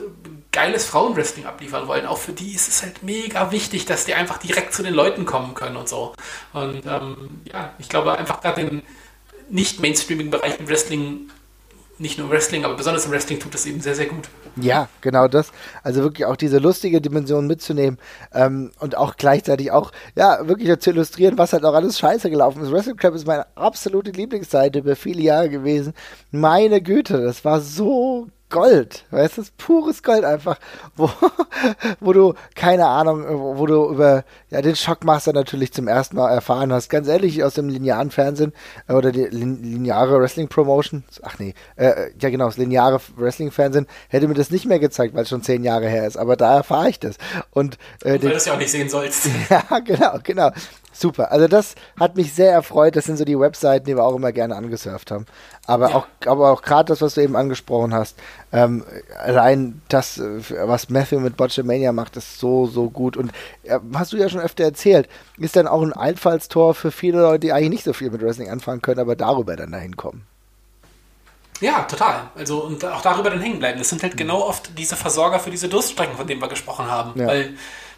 geiles 0.54 0.86
Frauenwrestling 0.86 1.46
abliefern 1.46 1.88
wollen, 1.88 2.06
auch 2.06 2.20
für 2.20 2.32
die 2.32 2.54
ist 2.54 2.70
es 2.70 2.84
halt 2.84 3.04
mega 3.04 3.52
wichtig, 3.52 3.86
dass 3.86 4.06
die 4.06 4.14
einfach 4.14 4.38
direkt 4.38 4.74
zu 4.74 4.84
den 4.84 4.94
Leuten 4.94 5.26
kommen 5.26 5.56
können 5.56 5.76
und 5.76 5.90
so. 5.90 6.14
Und 6.54 6.86
ähm, 6.86 7.42
ja, 7.52 7.74
ich 7.80 7.90
glaube 7.90 8.18
einfach 8.18 8.40
gerade 8.40 8.62
in 8.62 8.82
nicht 9.50 9.82
Mainstreaming-Bereich 9.82 10.60
im 10.60 10.70
Wrestling, 10.70 11.30
nicht 11.98 12.18
nur 12.18 12.28
im 12.28 12.32
Wrestling, 12.32 12.66
aber 12.66 12.76
besonders 12.76 13.06
im 13.06 13.12
Wrestling 13.12 13.40
tut 13.40 13.54
das 13.54 13.66
eben 13.66 13.82
sehr, 13.82 13.96
sehr 13.96 14.06
gut. 14.06 14.30
Ja, 14.56 14.88
genau 15.02 15.28
das. 15.28 15.52
Also 15.82 16.04
wirklich 16.04 16.26
auch 16.26 16.36
diese 16.36 16.60
lustige 16.60 17.02
Dimension 17.02 17.48
mitzunehmen 17.48 17.98
ähm, 18.34 18.72
und 18.80 18.96
auch 18.96 19.16
gleichzeitig 19.18 19.72
auch, 19.72 19.92
ja, 20.16 20.48
wirklich 20.48 20.80
zu 20.80 20.92
illustrieren, 20.92 21.38
was 21.38 21.54
halt 21.54 21.66
auch 21.66 21.74
alles 21.74 21.98
scheiße 21.98 22.30
gelaufen 22.30 22.62
ist. 22.64 22.72
Wrestle 22.72 22.96
Club 22.96 23.16
ist 23.16 23.26
meine 23.26 23.48
absolute 23.56 24.12
Lieblingsseite 24.12 24.80
über 24.80 24.96
viele 24.96 25.22
Jahre 25.22 25.50
gewesen. 25.50 25.94
Meine 26.32 26.82
Güte, 26.82 27.22
das 27.22 27.44
war 27.44 27.62
so 27.62 28.28
Gold, 28.54 29.04
weißt 29.10 29.38
du, 29.38 29.42
das 29.42 29.50
ist 29.50 29.58
pures 29.58 30.04
Gold 30.04 30.24
einfach, 30.24 30.60
wo, 30.96 31.10
wo 32.00 32.14
du, 32.14 32.36
keine 32.54 32.86
Ahnung, 32.86 33.26
wo, 33.28 33.58
wo, 33.58 33.66
du 33.66 33.90
über 33.90 34.24
ja, 34.52 34.62
den 34.62 34.76
Shockmaster 34.76 35.34
natürlich 35.34 35.74
zum 35.74 35.88
ersten 35.88 36.18
Mal 36.18 36.30
erfahren 36.30 36.72
hast. 36.72 36.88
Ganz 36.88 37.08
ehrlich, 37.08 37.44
aus 37.44 37.56
dem 37.56 37.68
linearen 37.68 38.12
Fernsehen 38.12 38.54
äh, 38.88 38.94
oder 38.94 39.12
die 39.12 39.24
lineare 39.24 40.22
Wrestling 40.22 40.50
Promotion, 40.50 41.04
ach 41.24 41.40
nee, 41.40 41.56
äh, 41.78 42.12
ja 42.22 42.30
genau, 42.30 42.46
das 42.46 42.58
lineare 42.58 43.02
Wrestling 43.16 43.50
Fernsehen 43.50 43.88
hätte 44.08 44.28
mir 44.28 44.36
das 44.36 44.52
nicht 44.52 44.68
mehr 44.68 44.78
gezeigt, 44.78 45.16
weil 45.16 45.24
es 45.24 45.30
schon 45.30 45.42
zehn 45.42 45.64
Jahre 45.64 45.90
her 45.90 46.06
ist, 46.06 46.18
aber 46.18 46.36
da 46.36 46.58
erfahre 46.58 46.90
ich 46.90 47.00
das. 47.00 47.16
Und, 47.50 47.80
äh, 48.04 48.12
weil 48.12 48.20
du 48.20 48.36
es 48.36 48.46
ja 48.46 48.54
auch 48.54 48.60
nicht 48.60 48.72
sehen 48.72 48.88
sollst. 48.88 49.30
ja, 49.50 49.80
genau, 49.80 50.20
genau. 50.24 50.52
Super. 50.94 51.32
Also 51.32 51.48
das 51.48 51.76
hat 52.00 52.16
mich 52.16 52.34
sehr 52.34 52.52
erfreut. 52.52 52.96
Das 52.96 53.06
sind 53.06 53.18
so 53.18 53.26
die 53.26 53.40
Webseiten, 53.40 53.86
die 53.86 53.96
wir 53.96 54.04
auch 54.04 54.16
immer 54.16 54.32
gerne 54.32 54.56
angesurft 54.56 55.12
haben. 55.12 55.26
Aber 55.66 55.90
ja. 55.90 55.96
auch, 55.96 56.08
aber 56.26 56.52
auch 56.52 56.62
gerade 56.62 56.88
das, 56.88 57.02
was 57.02 57.16
du 57.16 57.22
eben 57.22 57.36
angesprochen 57.36 57.94
hast, 57.94 58.18
ähm, 58.52 58.86
allein 59.18 59.82
das, 59.90 60.22
was 60.22 60.90
Matthew 60.90 61.20
mit 61.20 61.36
Botchamania 61.36 61.92
macht, 61.92 62.16
ist 62.16 62.40
so, 62.40 62.68
so 62.68 62.90
gut. 62.90 63.18
Und 63.18 63.32
äh, 63.64 63.80
hast 63.96 64.14
du 64.14 64.18
ja 64.18 64.30
schon 64.30 64.42
öfter 64.42 64.64
erzählt, 64.64 65.10
ist 65.38 65.56
dann 65.56 65.68
auch 65.68 65.82
ein 65.82 65.94
Einfallstor 65.94 66.76
für 66.76 66.92
viele 66.92 67.22
Leute, 67.22 67.40
die 67.40 67.54
eigentlich 67.54 67.70
nicht 67.70 67.84
so 67.86 67.94
viel 67.94 68.12
mit 68.12 68.22
Wrestling 68.22 68.50
anfangen 68.50 68.82
können, 68.82 69.00
aber 69.00 69.16
darüber 69.16 69.56
dann 69.56 69.72
dahin 69.72 69.98
kommen. 69.98 70.28
Ja, 71.60 71.84
total. 71.84 72.30
Also 72.36 72.64
und 72.64 72.84
auch 72.84 73.02
darüber 73.02 73.30
dann 73.30 73.40
hängen 73.40 73.60
bleiben. 73.60 73.80
Das 73.80 73.90
sind 73.90 74.04
halt 74.04 74.18
genau 74.18 74.42
oft 74.42 74.78
diese 74.78 74.96
Versorger 74.96 75.40
für 75.40 75.50
diese 75.50 75.70
Durststrecken, 75.70 76.18
von 76.18 76.28
denen 76.28 76.42
wir 76.42 76.50
gesprochen 76.50 76.88
haben. 76.92 77.20
Ja. 77.20 77.28
Weil 77.28 77.54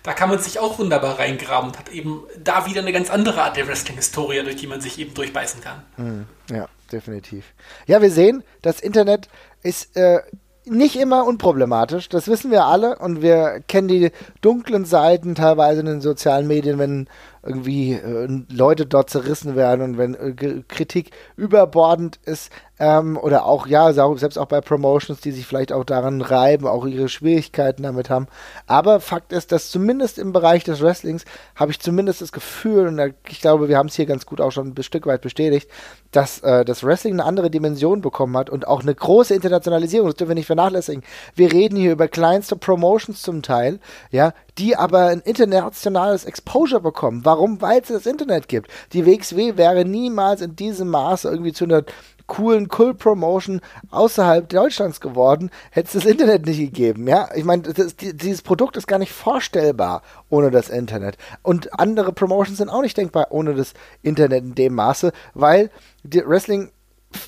da 0.05 0.13
kann 0.13 0.29
man 0.29 0.37
sich 0.37 0.59
auch 0.59 0.77
wunderbar 0.77 1.17
reingraben 1.17 1.71
und 1.71 1.79
hat 1.79 1.89
eben 1.89 2.23
da 2.41 2.67
wieder 2.67 2.81
eine 2.81 2.93
ganz 2.93 3.09
andere 3.09 3.41
Art 3.41 3.57
der 3.57 3.67
Wrestling-Historie, 3.67 4.43
durch 4.43 4.55
die 4.55 4.67
man 4.67 4.79
sich 4.79 4.99
eben 4.99 5.15
durchbeißen 5.15 5.61
kann. 5.61 5.81
Hm, 5.95 6.25
ja, 6.51 6.67
definitiv. 6.91 7.45
Ja, 7.87 8.01
wir 8.03 8.11
sehen, 8.11 8.43
das 8.61 8.79
Internet 8.79 9.29
ist 9.63 9.97
äh, 9.97 10.19
nicht 10.65 10.95
immer 10.95 11.25
unproblematisch, 11.25 12.07
das 12.07 12.27
wissen 12.27 12.51
wir 12.51 12.65
alle 12.65 12.97
und 12.99 13.23
wir 13.23 13.61
kennen 13.67 13.87
die 13.87 14.11
dunklen 14.41 14.85
Seiten 14.85 15.33
teilweise 15.33 15.79
in 15.79 15.87
den 15.87 16.01
sozialen 16.01 16.47
Medien, 16.47 16.77
wenn 16.77 17.07
irgendwie 17.45 17.93
äh, 17.93 18.27
Leute 18.51 18.85
dort 18.85 19.09
zerrissen 19.09 19.55
werden 19.55 19.81
und 19.81 19.97
wenn 19.97 20.15
äh, 20.15 20.63
Kritik 20.67 21.11
überbordend 21.37 22.19
ist 22.25 22.51
ähm, 22.79 23.17
oder 23.17 23.45
auch, 23.45 23.67
ja, 23.67 23.93
selbst 23.93 24.37
auch 24.37 24.47
bei 24.47 24.59
Promotions, 24.59 25.21
die 25.21 25.31
sich 25.31 25.45
vielleicht 25.45 25.71
auch 25.71 25.85
daran 25.85 26.21
reiben, 26.21 26.67
auch 26.67 26.85
ihre 26.85 27.07
Schwierigkeiten 27.07 27.83
damit 27.83 28.09
haben. 28.09 28.27
Aber 28.67 28.99
Fakt 28.99 29.31
ist, 29.31 29.51
dass 29.51 29.69
zumindest 29.71 30.19
im 30.19 30.33
Bereich 30.33 30.63
des 30.63 30.81
Wrestlings 30.81 31.23
habe 31.55 31.71
ich 31.71 31.79
zumindest 31.79 32.21
das 32.21 32.31
Gefühl, 32.31 32.87
und 32.87 33.13
ich 33.29 33.41
glaube, 33.41 33.69
wir 33.69 33.77
haben 33.77 33.87
es 33.87 33.95
hier 33.95 34.05
ganz 34.05 34.25
gut 34.25 34.41
auch 34.41 34.51
schon 34.51 34.73
ein 34.75 34.83
Stück 34.83 35.05
weit 35.05 35.21
bestätigt, 35.21 35.69
dass 36.11 36.39
äh, 36.39 36.65
das 36.65 36.83
Wrestling 36.83 37.13
eine 37.13 37.25
andere 37.25 37.49
Dimension 37.49 38.01
bekommen 38.01 38.35
hat 38.35 38.49
und 38.49 38.67
auch 38.67 38.81
eine 38.81 38.95
große 38.95 39.33
Internationalisierung. 39.33 40.07
Das 40.07 40.15
dürfen 40.15 40.31
wir 40.31 40.35
nicht 40.35 40.47
vernachlässigen. 40.47 41.03
Wir 41.35 41.51
reden 41.53 41.77
hier 41.77 41.93
über 41.93 42.07
kleinste 42.07 42.55
Promotions 42.55 43.21
zum 43.21 43.41
Teil, 43.41 43.79
ja, 44.11 44.33
die 44.57 44.75
aber 44.75 45.07
ein 45.07 45.21
internationales 45.21 46.25
Exposure 46.25 46.81
bekommen. 46.81 47.25
Warum? 47.25 47.61
Weil 47.61 47.81
es 47.81 47.89
das 47.89 48.05
Internet 48.05 48.47
gibt. 48.47 48.71
Die 48.93 49.05
WXW 49.05 49.57
wäre 49.57 49.85
niemals 49.85 50.41
in 50.41 50.55
diesem 50.55 50.89
Maße 50.89 51.29
irgendwie 51.29 51.53
zu 51.53 51.65
einer 51.65 51.83
coolen 52.27 52.69
Cool-Promotion 52.75 53.61
außerhalb 53.91 54.49
Deutschlands 54.49 54.99
geworden, 54.99 55.51
hätte 55.71 55.87
es 55.87 56.03
das 56.03 56.11
Internet 56.11 56.45
nicht 56.45 56.57
gegeben. 56.57 57.07
Ja, 57.07 57.29
ich 57.35 57.43
meine, 57.43 57.63
dieses 57.63 58.41
Produkt 58.41 58.77
ist 58.77 58.87
gar 58.87 58.99
nicht 58.99 59.11
vorstellbar 59.11 60.01
ohne 60.29 60.51
das 60.51 60.69
Internet. 60.69 61.17
Und 61.43 61.79
andere 61.79 62.13
Promotions 62.13 62.57
sind 62.57 62.69
auch 62.69 62.81
nicht 62.81 62.97
denkbar 62.97 63.27
ohne 63.29 63.53
das 63.53 63.73
Internet 64.01 64.43
in 64.43 64.55
dem 64.55 64.73
Maße, 64.75 65.11
weil 65.33 65.69
Wrestling 66.03 66.71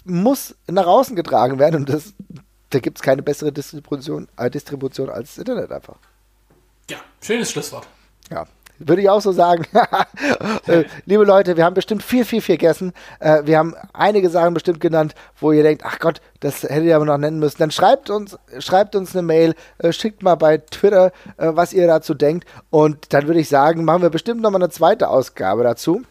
muss 0.05 0.55
nach 0.67 0.87
außen 0.87 1.15
getragen 1.15 1.59
werden 1.59 1.75
und 1.75 1.89
das, 1.89 2.13
da 2.71 2.79
gibt 2.79 2.97
es 2.97 3.01
keine 3.01 3.21
bessere 3.21 3.51
Distribution, 3.51 4.27
äh, 4.37 4.49
Distribution 4.49 5.09
als 5.09 5.35
das 5.35 5.37
Internet 5.37 5.71
einfach. 5.71 5.97
Ja, 6.89 6.97
schönes 7.21 7.51
Schlusswort. 7.51 7.87
Ja, 8.31 8.45
würde 8.79 9.01
ich 9.01 9.09
auch 9.09 9.21
so 9.21 9.31
sagen. 9.31 9.65
äh, 10.67 10.85
liebe 11.05 11.23
Leute, 11.23 11.57
wir 11.57 11.65
haben 11.65 11.73
bestimmt 11.73 12.03
viel, 12.03 12.25
viel 12.25 12.41
vergessen. 12.41 12.93
Äh, 13.19 13.43
wir 13.45 13.57
haben 13.57 13.75
einige 13.93 14.29
Sachen 14.29 14.53
bestimmt 14.53 14.79
genannt, 14.79 15.15
wo 15.39 15.51
ihr 15.51 15.63
denkt, 15.63 15.83
ach 15.85 15.99
Gott, 15.99 16.21
das 16.39 16.63
hättet 16.63 16.85
ihr 16.85 16.95
aber 16.95 17.05
noch 17.05 17.17
nennen 17.17 17.39
müssen. 17.39 17.57
Dann 17.59 17.71
schreibt 17.71 18.09
uns, 18.09 18.37
schreibt 18.59 18.95
uns 18.95 19.15
eine 19.15 19.23
Mail, 19.23 19.55
äh, 19.79 19.91
schickt 19.91 20.23
mal 20.23 20.35
bei 20.35 20.57
Twitter, 20.57 21.11
was 21.37 21.73
ihr 21.73 21.87
dazu 21.87 22.13
denkt. 22.13 22.47
Und 22.69 23.13
dann 23.13 23.27
würde 23.27 23.39
ich 23.39 23.49
sagen, 23.49 23.83
machen 23.83 24.01
wir 24.01 24.09
bestimmt 24.09 24.41
noch 24.41 24.51
mal 24.51 24.57
eine 24.57 24.69
zweite 24.69 25.09
Ausgabe 25.09 25.63
dazu. 25.63 26.03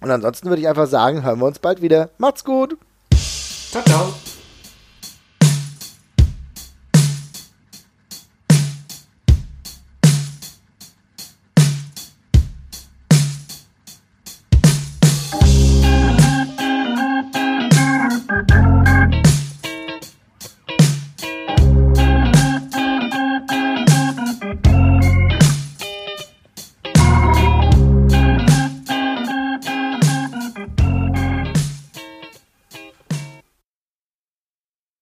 Und 0.00 0.10
ansonsten 0.10 0.48
würde 0.48 0.60
ich 0.60 0.68
einfach 0.68 0.86
sagen, 0.86 1.24
hören 1.24 1.40
wir 1.40 1.46
uns 1.46 1.58
bald 1.58 1.80
wieder. 1.82 2.10
Macht's 2.18 2.44
gut. 2.44 2.76
Ciao, 3.70 3.82
ciao. 3.84 4.35